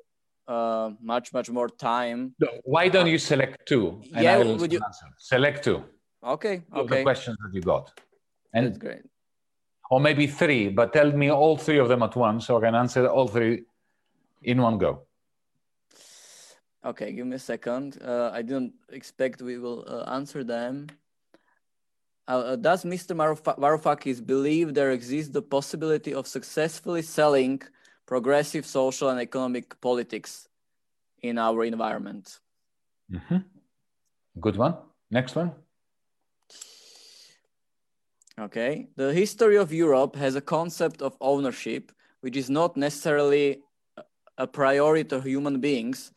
uh, 0.47 0.91
much, 1.01 1.33
much 1.33 1.49
more 1.49 1.69
time. 1.69 2.35
No, 2.39 2.47
Why 2.63 2.89
don't 2.89 3.07
you 3.07 3.17
select 3.17 3.65
two? 3.67 4.01
yeah, 4.03 4.37
would 4.37 4.71
you 4.71 4.81
answer. 4.83 5.05
select 5.17 5.63
two? 5.63 5.83
Okay, 6.23 6.63
okay. 6.73 6.97
The 6.97 7.03
questions 7.03 7.37
that 7.43 7.53
you 7.53 7.61
got, 7.61 7.91
and 8.53 8.67
That's 8.67 8.77
great. 8.77 9.01
Or 9.91 9.99
maybe 9.99 10.25
three, 10.25 10.69
but 10.69 10.93
tell 10.93 11.11
me 11.11 11.29
all 11.29 11.57
three 11.57 11.77
of 11.77 11.87
them 11.89 12.01
at 12.03 12.15
once, 12.15 12.47
so 12.47 12.57
I 12.57 12.61
can 12.61 12.75
answer 12.75 13.07
all 13.07 13.27
three 13.27 13.63
in 14.41 14.61
one 14.61 14.77
go. 14.77 15.03
Okay, 16.85 17.13
give 17.13 17.27
me 17.27 17.35
a 17.35 17.39
second. 17.39 17.99
Uh, 18.03 18.31
I 18.33 18.41
didn't 18.41 18.73
expect 18.89 19.41
we 19.41 19.57
will 19.57 19.85
uh, 19.87 20.03
answer 20.11 20.43
them. 20.43 20.87
Uh, 22.27 22.31
uh 22.31 22.55
does 22.55 22.85
Mr. 22.85 23.13
Varoufakis 23.15 24.25
believe 24.25 24.73
there 24.73 24.91
exists 24.91 25.31
the 25.31 25.41
possibility 25.41 26.13
of 26.13 26.25
successfully 26.25 27.01
selling 27.01 27.61
progressive 28.13 28.63
social 28.63 29.09
and 29.09 29.19
economic 29.19 29.81
politics 29.81 30.47
in 31.23 31.39
our 31.39 31.65
environment? 31.65 32.41
Mm 33.09 33.21
-hmm. 33.27 33.43
Good 34.39 34.57
one. 34.57 34.75
Next 35.09 35.35
one. 35.35 35.51
Okay. 38.45 38.87
The 38.95 39.13
history 39.13 39.57
of 39.57 39.71
Europe 39.71 40.19
has 40.19 40.35
a 40.35 40.41
concept 40.41 41.01
of 41.01 41.13
ownership, 41.19 41.91
which 42.21 42.37
is 42.37 42.49
not 42.49 42.75
necessarily 42.75 43.63
a 44.37 44.47
priority 44.47 45.05
to 45.09 45.19
human 45.21 45.59
beings, 45.59 46.13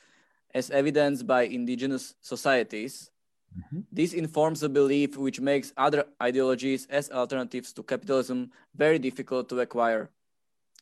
as 0.55 0.70
evidenced 0.70 1.24
by 1.26 1.42
indigenous 1.49 2.14
societies. 2.20 3.11
Mm-hmm. 3.59 3.80
This 3.92 4.12
informs 4.12 4.62
a 4.62 4.68
belief 4.68 5.16
which 5.16 5.40
makes 5.40 5.72
other 5.76 6.05
ideologies 6.22 6.86
as 6.90 7.11
alternatives 7.11 7.72
to 7.72 7.82
capitalism 7.82 8.51
very 8.74 8.99
difficult 8.99 9.49
to 9.49 9.61
acquire. 9.61 10.11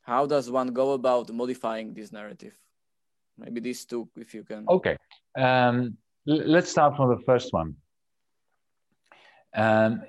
How 0.04 0.26
does 0.26 0.50
one 0.50 0.68
go 0.68 0.92
about 0.92 1.32
modifying 1.32 1.94
this 1.94 2.12
narrative? 2.12 2.54
Maybe 3.38 3.60
these 3.60 3.84
two, 3.84 4.08
if 4.16 4.34
you 4.34 4.44
can. 4.44 4.66
Okay. 4.68 4.96
Um, 5.36 5.96
let's 6.26 6.70
start 6.70 6.96
from 6.96 7.08
the 7.08 7.22
first 7.24 7.52
one. 7.52 7.74
Um, 9.54 10.02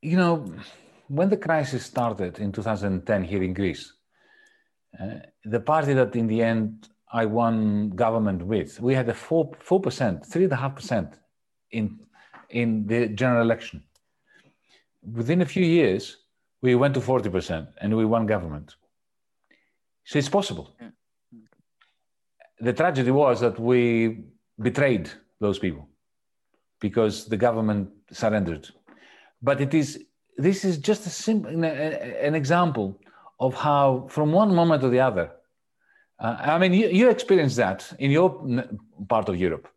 you 0.00 0.16
know, 0.16 0.54
when 1.08 1.28
the 1.28 1.36
crisis 1.36 1.84
started 1.84 2.38
in 2.38 2.52
2010 2.52 3.24
here 3.24 3.42
in 3.42 3.52
Greece, 3.52 3.92
uh, 4.98 5.20
the 5.44 5.60
party 5.60 5.92
that 5.94 6.14
in 6.14 6.28
the 6.28 6.42
end 6.42 6.88
I 7.12 7.26
won 7.26 7.90
government 7.90 8.42
with, 8.42 8.80
we 8.80 8.94
had 8.94 9.08
a 9.08 9.14
four 9.14 9.50
four 9.58 9.80
percent, 9.80 10.24
three 10.24 10.44
and 10.44 10.52
a 10.52 10.56
half 10.56 10.76
percent 10.76 11.18
in 11.72 11.98
in 12.50 12.86
the 12.86 13.08
general 13.08 13.42
election. 13.42 13.82
Within 15.02 15.42
a 15.42 15.46
few 15.46 15.64
years, 15.64 16.18
we 16.62 16.74
went 16.74 16.94
to 16.94 17.00
forty 17.00 17.30
percent 17.30 17.68
and 17.80 17.96
we 17.96 18.04
won 18.04 18.26
government. 18.26 18.74
So 20.04 20.18
it's 20.18 20.28
possible. 20.28 20.74
The 22.60 22.72
tragedy 22.72 23.10
was 23.10 23.40
that 23.40 23.58
we 23.58 24.24
betrayed 24.60 25.10
those 25.38 25.58
people 25.58 25.88
because 26.80 27.26
the 27.26 27.36
government 27.36 27.90
surrendered. 28.10 28.68
But 29.40 29.60
it 29.60 29.74
is 29.74 30.04
this 30.38 30.64
is 30.64 30.78
just 30.78 31.04
a 31.06 31.10
simple 31.10 31.64
an 31.64 32.34
example 32.34 32.98
of 33.40 33.54
how 33.54 34.06
from 34.08 34.32
one 34.32 34.54
moment 34.54 34.80
to 34.82 34.88
the 34.88 35.00
other 35.00 35.30
uh, 36.20 36.36
i 36.40 36.58
mean 36.58 36.72
you, 36.72 36.88
you 36.88 37.10
experienced 37.10 37.56
that 37.56 37.92
in 37.98 38.10
your 38.10 38.28
part 39.08 39.28
of 39.28 39.36
europe 39.36 39.68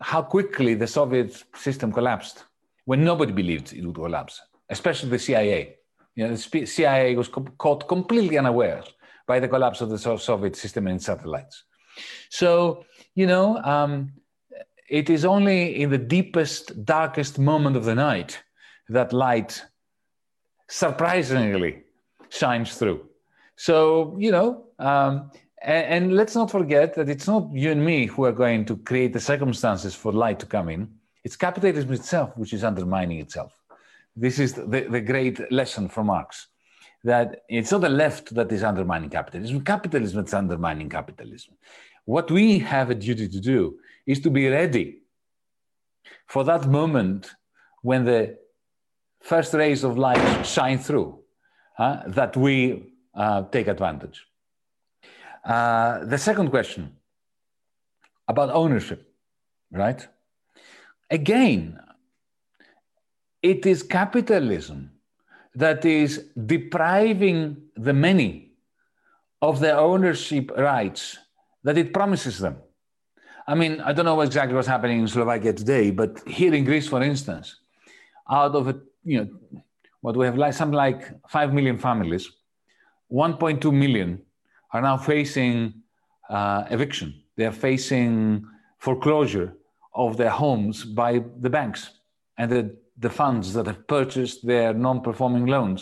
how 0.00 0.20
quickly 0.20 0.74
the 0.74 0.86
soviet 0.86 1.44
system 1.54 1.92
collapsed 1.92 2.44
when 2.84 3.04
nobody 3.04 3.32
believed 3.32 3.72
it 3.72 3.84
would 3.86 3.94
collapse 3.94 4.40
especially 4.68 5.08
the 5.08 5.18
cia 5.18 5.76
you 6.14 6.26
know, 6.26 6.34
the 6.34 6.66
cia 6.66 7.14
was 7.16 7.28
co- 7.28 7.54
caught 7.58 7.88
completely 7.88 8.38
unaware 8.38 8.82
by 9.26 9.40
the 9.40 9.48
collapse 9.48 9.80
of 9.80 9.88
the 9.90 9.98
soviet 9.98 10.56
system 10.56 10.86
and 10.86 11.02
satellites 11.02 11.64
so 12.30 12.84
you 13.14 13.26
know 13.26 13.58
um, 13.58 14.12
it 14.88 15.10
is 15.10 15.24
only 15.24 15.80
in 15.80 15.90
the 15.90 15.98
deepest 15.98 16.84
darkest 16.84 17.38
moment 17.38 17.76
of 17.76 17.84
the 17.84 17.94
night 17.94 18.42
that 18.88 19.12
light 19.12 19.64
surprisingly 20.68 21.82
shines 22.28 22.76
through. 22.76 23.08
So, 23.56 24.16
you 24.18 24.30
know, 24.30 24.64
um, 24.78 25.30
and, 25.62 25.86
and, 25.86 26.16
let's 26.16 26.34
not 26.34 26.50
forget 26.50 26.94
that 26.94 27.08
it's 27.08 27.26
not 27.26 27.48
you 27.52 27.70
and 27.70 27.84
me 27.84 28.06
who 28.06 28.24
are 28.24 28.32
going 28.32 28.64
to 28.66 28.76
create 28.76 29.12
the 29.12 29.20
circumstances 29.20 29.94
for 29.94 30.12
light 30.12 30.38
to 30.40 30.46
come 30.46 30.68
in. 30.68 30.90
It's 31.22 31.36
capitalism 31.36 31.92
itself 31.92 32.36
which 32.36 32.52
is 32.52 32.64
undermining 32.64 33.20
itself. 33.20 33.52
This 34.16 34.38
is 34.38 34.54
the, 34.54 34.86
the 34.88 35.00
great 35.00 35.50
lesson 35.50 35.88
from 35.88 36.06
Marx 36.06 36.48
that 37.02 37.42
it's 37.48 37.70
not 37.70 37.82
the 37.82 37.88
left 37.88 38.34
that 38.34 38.50
is 38.50 38.62
undermining 38.62 39.10
capitalism, 39.10 39.62
capitalism 39.62 40.24
is 40.24 40.32
undermining 40.32 40.88
capitalism. 40.88 41.54
What 42.06 42.30
we 42.30 42.58
have 42.60 42.90
a 42.90 42.94
duty 42.94 43.28
to 43.28 43.40
do 43.40 43.78
is 44.06 44.20
to 44.20 44.30
be 44.30 44.48
ready 44.48 45.00
for 46.26 46.44
that 46.44 46.66
moment 46.66 47.30
when 47.82 48.04
the 48.04 48.38
first 49.20 49.52
rays 49.54 49.84
of 49.84 49.98
light 49.98 50.44
shine 50.44 50.78
through 50.78 51.18
uh, 51.78 52.02
that 52.06 52.36
we 52.36 52.92
uh, 53.14 53.42
take 53.44 53.68
advantage. 53.68 54.26
Uh, 55.44 56.04
the 56.04 56.18
second 56.18 56.50
question 56.50 56.96
about 58.28 58.50
ownership, 58.50 59.12
right? 59.70 60.06
Again, 61.10 61.78
it 63.44 63.66
is 63.66 63.82
capitalism 63.82 64.90
that 65.54 65.84
is 65.84 66.30
depriving 66.46 67.56
the 67.76 67.92
many 67.92 68.52
of 69.42 69.60
their 69.60 69.78
ownership 69.78 70.50
rights 70.56 71.18
that 71.62 71.76
it 71.76 71.92
promises 71.92 72.38
them. 72.38 72.56
I 73.46 73.54
mean, 73.54 73.82
I 73.82 73.92
don't 73.92 74.06
know 74.06 74.22
exactly 74.22 74.54
what's 74.54 74.66
happening 74.66 75.00
in 75.00 75.08
Slovakia 75.08 75.52
today, 75.52 75.90
but 75.90 76.26
here 76.26 76.54
in 76.54 76.64
Greece, 76.64 76.88
for 76.88 77.02
instance, 77.02 77.60
out 78.30 78.54
of 78.54 78.68
a, 78.68 78.80
you 79.04 79.18
know, 79.18 79.28
what 80.00 80.16
we 80.16 80.24
have 80.24 80.38
like 80.38 80.54
something 80.54 80.76
like 80.76 81.02
5 81.28 81.52
million 81.52 81.76
families, 81.76 82.30
1.2 83.12 83.70
million 83.70 84.22
are 84.72 84.80
now 84.80 84.96
facing 84.96 85.74
uh, 86.30 86.64
eviction. 86.70 87.12
They 87.36 87.44
are 87.44 87.52
facing 87.52 88.46
foreclosure 88.78 89.52
of 89.94 90.16
their 90.16 90.30
homes 90.30 90.82
by 90.84 91.22
the 91.40 91.50
banks 91.50 91.90
and 92.38 92.50
the, 92.50 92.83
the 93.04 93.16
funds 93.22 93.52
that 93.54 93.66
have 93.66 93.86
purchased 93.86 94.38
their 94.52 94.70
non-performing 94.86 95.46
loans. 95.46 95.80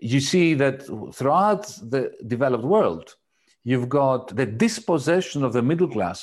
You 0.00 0.20
see 0.32 0.54
that 0.62 0.76
throughout 1.16 1.64
the 1.92 2.02
developed 2.34 2.64
world, 2.64 3.06
you've 3.62 3.88
got 4.00 4.34
the 4.40 4.48
dispossession 4.66 5.44
of 5.44 5.52
the 5.52 5.62
middle 5.70 5.90
class 5.96 6.18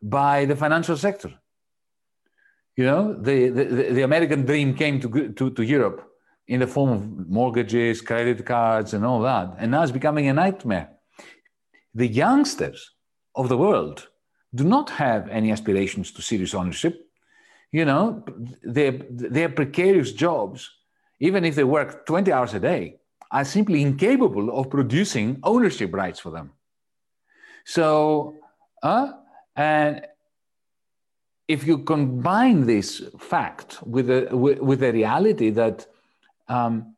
by 0.00 0.44
the 0.44 0.56
financial 0.64 0.96
sector. 0.96 1.32
You 2.76 2.84
know, 2.90 3.02
the, 3.28 3.48
the, 3.48 3.64
the 3.96 4.02
American 4.02 4.44
dream 4.44 4.74
came 4.74 5.00
to, 5.00 5.08
to, 5.38 5.50
to 5.50 5.62
Europe 5.62 6.00
in 6.46 6.60
the 6.60 6.66
form 6.66 6.90
of 6.90 7.28
mortgages, 7.28 8.00
credit 8.00 8.44
cards, 8.46 8.94
and 8.94 9.04
all 9.04 9.20
that. 9.22 9.48
And 9.58 9.70
now 9.70 9.82
it's 9.82 9.98
becoming 10.00 10.28
a 10.28 10.34
nightmare. 10.34 10.88
The 11.94 12.08
youngsters 12.08 12.80
of 13.34 13.48
the 13.48 13.58
world 13.58 14.08
do 14.54 14.64
not 14.64 14.90
have 14.90 15.28
any 15.28 15.50
aspirations 15.50 16.10
to 16.12 16.22
serious 16.22 16.54
ownership. 16.54 16.94
You 17.72 17.86
know, 17.86 18.22
their, 18.62 18.92
their 19.10 19.48
precarious 19.48 20.12
jobs, 20.12 20.70
even 21.20 21.44
if 21.44 21.54
they 21.54 21.64
work 21.64 22.04
20 22.04 22.30
hours 22.30 22.52
a 22.54 22.60
day, 22.60 22.98
are 23.30 23.44
simply 23.44 23.80
incapable 23.80 24.56
of 24.56 24.68
producing 24.68 25.40
ownership 25.42 25.94
rights 25.94 26.20
for 26.20 26.30
them. 26.30 26.52
So, 27.64 28.36
uh, 28.82 29.12
and 29.56 30.06
if 31.48 31.66
you 31.66 31.78
combine 31.78 32.66
this 32.66 33.02
fact 33.18 33.78
with 33.84 34.06
the, 34.08 34.28
with, 34.36 34.58
with 34.58 34.80
the 34.80 34.92
reality 34.92 35.50
that 35.50 35.86
um, 36.48 36.94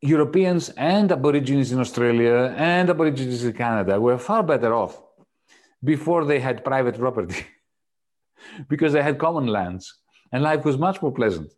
Europeans 0.00 0.70
and 0.70 1.12
Aborigines 1.12 1.72
in 1.72 1.78
Australia 1.78 2.54
and 2.56 2.90
Aborigines 2.90 3.44
in 3.44 3.52
Canada 3.52 4.00
were 4.00 4.18
far 4.18 4.42
better 4.42 4.74
off 4.74 5.00
before 5.84 6.24
they 6.24 6.40
had 6.40 6.64
private 6.64 6.98
property 6.98 7.46
because 8.68 8.92
they 8.92 9.02
had 9.02 9.18
common 9.18 9.46
lands 9.46 9.94
and 10.32 10.42
life 10.42 10.64
was 10.64 10.78
much 10.78 11.02
more 11.02 11.12
pleasant. 11.12 11.52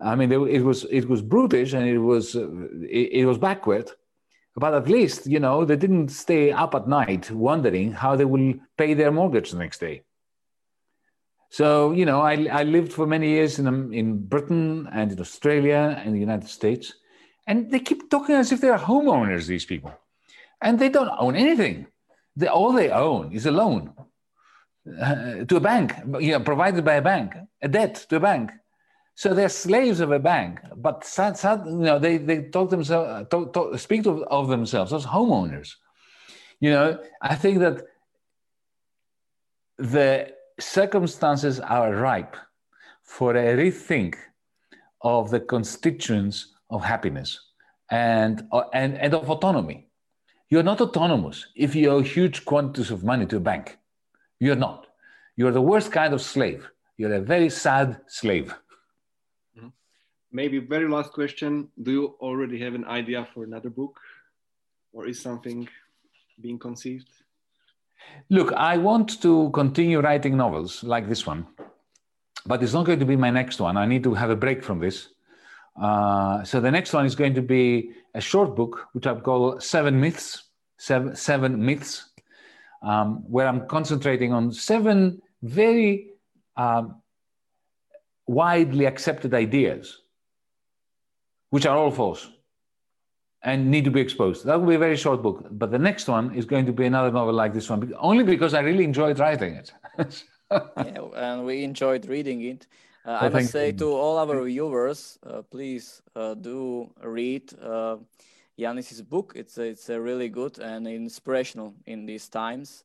I 0.00 0.16
mean, 0.16 0.32
it 0.32 0.64
was 0.64 0.84
it 0.84 1.08
was 1.08 1.22
brutish 1.22 1.72
and 1.74 1.86
it 1.86 1.98
was 1.98 2.34
uh, 2.34 2.48
it, 2.90 3.24
was 3.24 3.38
backward, 3.38 3.90
but 4.56 4.74
at 4.74 4.88
least 4.88 5.26
you 5.26 5.38
know 5.38 5.64
they 5.64 5.76
didn't 5.76 6.08
stay 6.08 6.50
up 6.50 6.74
at 6.74 6.88
night 6.88 7.30
wondering 7.30 7.92
how 7.92 8.16
they 8.16 8.24
will 8.24 8.54
pay 8.76 8.94
their 8.94 9.12
mortgage 9.12 9.52
the 9.52 9.58
next 9.58 9.78
day. 9.78 10.02
So, 11.50 11.92
you 11.92 12.06
know, 12.06 12.22
I, 12.22 12.46
I 12.50 12.62
lived 12.62 12.94
for 12.94 13.06
many 13.06 13.28
years 13.28 13.58
in, 13.58 13.66
um, 13.66 13.92
in 13.92 14.24
Britain 14.24 14.88
and 14.90 15.12
in 15.12 15.20
Australia 15.20 16.00
and 16.02 16.14
the 16.14 16.18
United 16.18 16.48
States. 16.48 16.94
And 17.46 17.70
they 17.70 17.80
keep 17.80 18.08
talking 18.08 18.36
as 18.36 18.52
if 18.52 18.62
they 18.62 18.70
are 18.70 18.78
homeowners, 18.78 19.46
these 19.46 19.66
people. 19.66 19.92
And 20.62 20.78
they 20.78 20.88
don't 20.88 21.10
own 21.18 21.36
anything. 21.36 21.88
They, 22.36 22.46
all 22.46 22.72
they 22.72 22.88
own 22.88 23.32
is 23.34 23.44
a 23.44 23.50
loan 23.50 23.92
uh, 25.00 25.44
to 25.44 25.56
a 25.56 25.60
bank, 25.60 25.94
you 26.20 26.32
know, 26.32 26.40
provided 26.40 26.84
by 26.84 26.94
a 26.94 27.02
bank, 27.02 27.34
a 27.60 27.68
debt 27.68 28.06
to 28.08 28.16
a 28.16 28.20
bank. 28.20 28.50
So 29.14 29.34
they're 29.34 29.48
slaves 29.48 30.00
of 30.00 30.10
a 30.10 30.18
bank, 30.18 30.60
but 30.76 31.04
sad, 31.04 31.36
sad, 31.36 31.62
you 31.66 31.72
know, 31.72 31.98
they, 31.98 32.16
they 32.16 32.44
talk 32.44 32.70
themselves, 32.70 33.28
talk, 33.30 33.52
talk, 33.52 33.78
speak 33.78 34.06
of, 34.06 34.22
of 34.22 34.48
themselves 34.48 34.92
as 34.92 35.04
homeowners. 35.04 35.74
You 36.60 36.70
know, 36.70 36.98
I 37.20 37.34
think 37.34 37.58
that 37.60 37.82
the 39.78 40.32
circumstances 40.58 41.60
are 41.60 41.94
ripe 41.94 42.36
for 43.02 43.36
a 43.36 43.56
rethink 43.56 44.16
of 45.02 45.30
the 45.30 45.40
constituents 45.40 46.54
of 46.70 46.82
happiness 46.82 47.38
and, 47.90 48.48
and, 48.72 48.96
and 48.96 49.14
of 49.14 49.28
autonomy. 49.28 49.88
You're 50.48 50.62
not 50.62 50.80
autonomous 50.80 51.46
if 51.54 51.74
you 51.74 51.90
owe 51.90 52.00
huge 52.00 52.44
quantities 52.44 52.90
of 52.90 53.04
money 53.04 53.26
to 53.26 53.36
a 53.36 53.40
bank. 53.40 53.78
You're 54.42 54.56
not. 54.56 54.88
You're 55.36 55.52
the 55.52 55.62
worst 55.62 55.92
kind 55.92 56.12
of 56.12 56.20
slave. 56.20 56.68
You're 56.96 57.14
a 57.14 57.20
very 57.20 57.48
sad 57.48 58.00
slave. 58.08 58.52
Mm-hmm. 59.56 59.68
Maybe 60.32 60.58
very 60.58 60.88
last 60.88 61.12
question. 61.12 61.68
Do 61.80 61.92
you 61.92 62.06
already 62.18 62.58
have 62.64 62.74
an 62.74 62.84
idea 62.86 63.28
for 63.32 63.44
another 63.44 63.70
book? 63.70 64.00
Or 64.92 65.06
is 65.06 65.20
something 65.20 65.68
being 66.40 66.58
conceived? 66.58 67.08
Look, 68.30 68.52
I 68.54 68.78
want 68.78 69.22
to 69.22 69.50
continue 69.50 70.00
writing 70.00 70.36
novels 70.36 70.82
like 70.82 71.08
this 71.08 71.24
one, 71.24 71.46
but 72.44 72.64
it's 72.64 72.72
not 72.72 72.84
going 72.84 72.98
to 72.98 73.06
be 73.06 73.14
my 73.14 73.30
next 73.30 73.60
one. 73.60 73.76
I 73.76 73.86
need 73.86 74.02
to 74.02 74.12
have 74.14 74.30
a 74.30 74.36
break 74.44 74.64
from 74.64 74.80
this. 74.80 75.10
Uh, 75.80 76.42
so 76.42 76.60
the 76.60 76.70
next 76.70 76.92
one 76.92 77.06
is 77.06 77.14
going 77.14 77.34
to 77.34 77.42
be 77.42 77.92
a 78.16 78.20
short 78.20 78.56
book, 78.56 78.88
which 78.92 79.06
I've 79.06 79.22
called 79.22 79.62
Seven 79.62 80.00
Myths, 80.00 80.50
Seven, 80.78 81.14
seven 81.14 81.64
Myths, 81.64 82.11
um, 82.82 83.24
where 83.30 83.46
I'm 83.46 83.66
concentrating 83.66 84.32
on 84.32 84.52
seven 84.52 85.22
very 85.42 86.10
um, 86.56 87.02
widely 88.26 88.86
accepted 88.86 89.34
ideas, 89.34 90.00
which 91.50 91.66
are 91.66 91.76
all 91.76 91.90
false 91.90 92.28
and 93.44 93.70
need 93.70 93.84
to 93.84 93.90
be 93.90 94.00
exposed. 94.00 94.44
That 94.44 94.60
will 94.60 94.68
be 94.68 94.76
a 94.76 94.78
very 94.78 94.96
short 94.96 95.22
book. 95.22 95.46
But 95.50 95.70
the 95.70 95.78
next 95.78 96.08
one 96.08 96.34
is 96.34 96.44
going 96.44 96.66
to 96.66 96.72
be 96.72 96.86
another 96.86 97.10
novel 97.10 97.34
like 97.34 97.52
this 97.52 97.68
one, 97.68 97.92
only 97.98 98.24
because 98.24 98.54
I 98.54 98.60
really 98.60 98.84
enjoyed 98.84 99.18
writing 99.18 99.54
it. 99.54 99.72
yeah, 100.50 101.00
and 101.16 101.44
we 101.44 101.64
enjoyed 101.64 102.06
reading 102.06 102.42
it. 102.42 102.66
Uh, 103.04 103.18
I 103.20 103.28
must 103.28 103.50
say 103.50 103.72
to 103.72 103.92
all 103.92 104.18
our 104.18 104.44
viewers, 104.44 105.18
uh, 105.26 105.42
please 105.42 106.02
uh, 106.14 106.34
do 106.34 106.92
read 107.02 107.52
uh, 107.60 107.96
Yanis's 108.62 109.02
book. 109.02 109.32
It's 109.36 109.58
a, 109.58 109.62
it's 109.62 109.88
a 109.88 110.00
really 110.00 110.28
good 110.28 110.58
and 110.58 110.86
inspirational 110.86 111.74
in 111.86 112.06
these 112.06 112.28
times. 112.28 112.84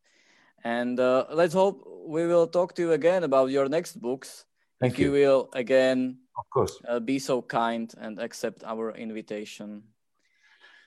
And 0.64 1.00
uh, 1.00 1.26
let's 1.32 1.54
hope 1.54 1.88
we 2.06 2.28
will 2.28 2.48
talk 2.48 2.74
to 2.76 2.82
you 2.82 2.92
again 2.94 3.24
about 3.24 3.50
your 3.52 3.70
next 3.70 4.02
books. 4.02 4.46
Thank 4.80 4.94
if 4.94 5.00
you. 5.00 5.06
you 5.06 5.12
will 5.12 5.50
again, 5.54 6.18
of 6.38 6.50
course, 6.50 6.74
uh, 6.88 7.00
be 7.00 7.20
so 7.20 7.42
kind 7.42 7.94
and 7.98 8.20
accept 8.20 8.64
our 8.64 8.92
invitation. 8.96 9.84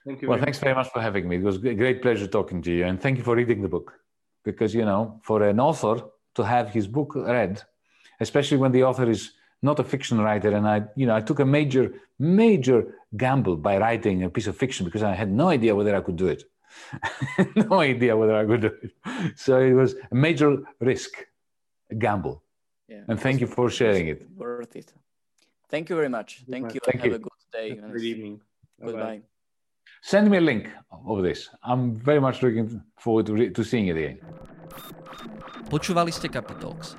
Thank 0.06 0.22
you. 0.22 0.28
Well, 0.28 0.38
thanks 0.38 0.58
very 0.58 0.74
much 0.74 0.88
for 0.90 1.00
having 1.00 1.28
me. 1.28 1.36
It 1.36 1.42
was 1.42 1.56
a 1.56 1.74
great 1.74 2.00
pleasure 2.02 2.26
talking 2.26 2.62
to 2.62 2.72
you, 2.72 2.84
and 2.84 3.00
thank 3.00 3.18
you 3.18 3.24
for 3.24 3.36
reading 3.36 3.62
the 3.62 3.68
book. 3.68 3.92
Because 4.44 4.74
you 4.74 4.84
know, 4.84 5.20
for 5.22 5.42
an 5.42 5.60
author 5.60 6.02
to 6.36 6.42
have 6.42 6.70
his 6.70 6.86
book 6.86 7.14
read, 7.14 7.62
especially 8.20 8.58
when 8.58 8.72
the 8.72 8.84
author 8.84 9.08
is 9.10 9.32
not 9.62 9.78
a 9.78 9.84
fiction 9.84 10.20
writer, 10.20 10.50
and 10.50 10.66
I, 10.66 10.82
you 10.96 11.06
know, 11.06 11.14
I 11.14 11.20
took 11.20 11.40
a 11.40 11.44
major, 11.44 11.92
major 12.18 12.94
gamble 13.16 13.56
by 13.56 13.78
writing 13.78 14.22
a 14.24 14.30
piece 14.30 14.46
of 14.46 14.56
fiction 14.56 14.84
because 14.86 15.02
I 15.02 15.14
had 15.14 15.30
no 15.30 15.48
idea 15.48 15.74
whether 15.74 15.94
I 15.94 16.00
could 16.00 16.16
do 16.16 16.28
it. 16.28 16.44
no 17.56 17.80
idea 17.80 18.16
whether 18.16 18.36
I 18.36 18.46
could 18.46 18.60
do 18.62 18.72
it. 18.82 18.92
So 19.36 19.58
it 19.60 19.72
was 19.72 19.94
a 20.10 20.14
major 20.14 20.58
risk, 20.80 21.12
a 21.90 21.94
gamble. 21.94 22.42
Yeah, 22.88 23.02
and 23.08 23.20
thank 23.20 23.40
you 23.40 23.46
for 23.46 23.70
sharing 23.70 24.08
it. 24.08 24.26
Worth 24.36 24.76
it. 24.76 24.92
Thank 25.68 25.90
you 25.90 25.96
very 25.96 26.08
much. 26.08 26.42
Thank 26.50 26.74
you. 26.74 26.80
Thank 26.84 27.04
you. 27.04 27.12
Have 27.12 27.20
a 27.20 27.22
good 27.22 27.30
day. 27.52 27.74
Good 27.74 28.02
evening. 28.02 28.40
Goodbye. 28.84 29.22
Send 30.02 30.30
me 30.30 30.38
a 30.38 30.40
link 30.40 30.70
of 30.90 31.22
this. 31.22 31.50
I'm 31.62 31.94
very 31.96 32.20
much 32.20 32.42
looking 32.42 32.82
forward 32.98 33.26
to, 33.26 33.34
re- 33.34 33.50
to 33.50 33.62
seeing 33.62 33.88
it 33.88 33.96
again. 33.96 34.18
Počúvali 35.70 36.10
ste 36.10 36.26
Capitalx, 36.26 36.98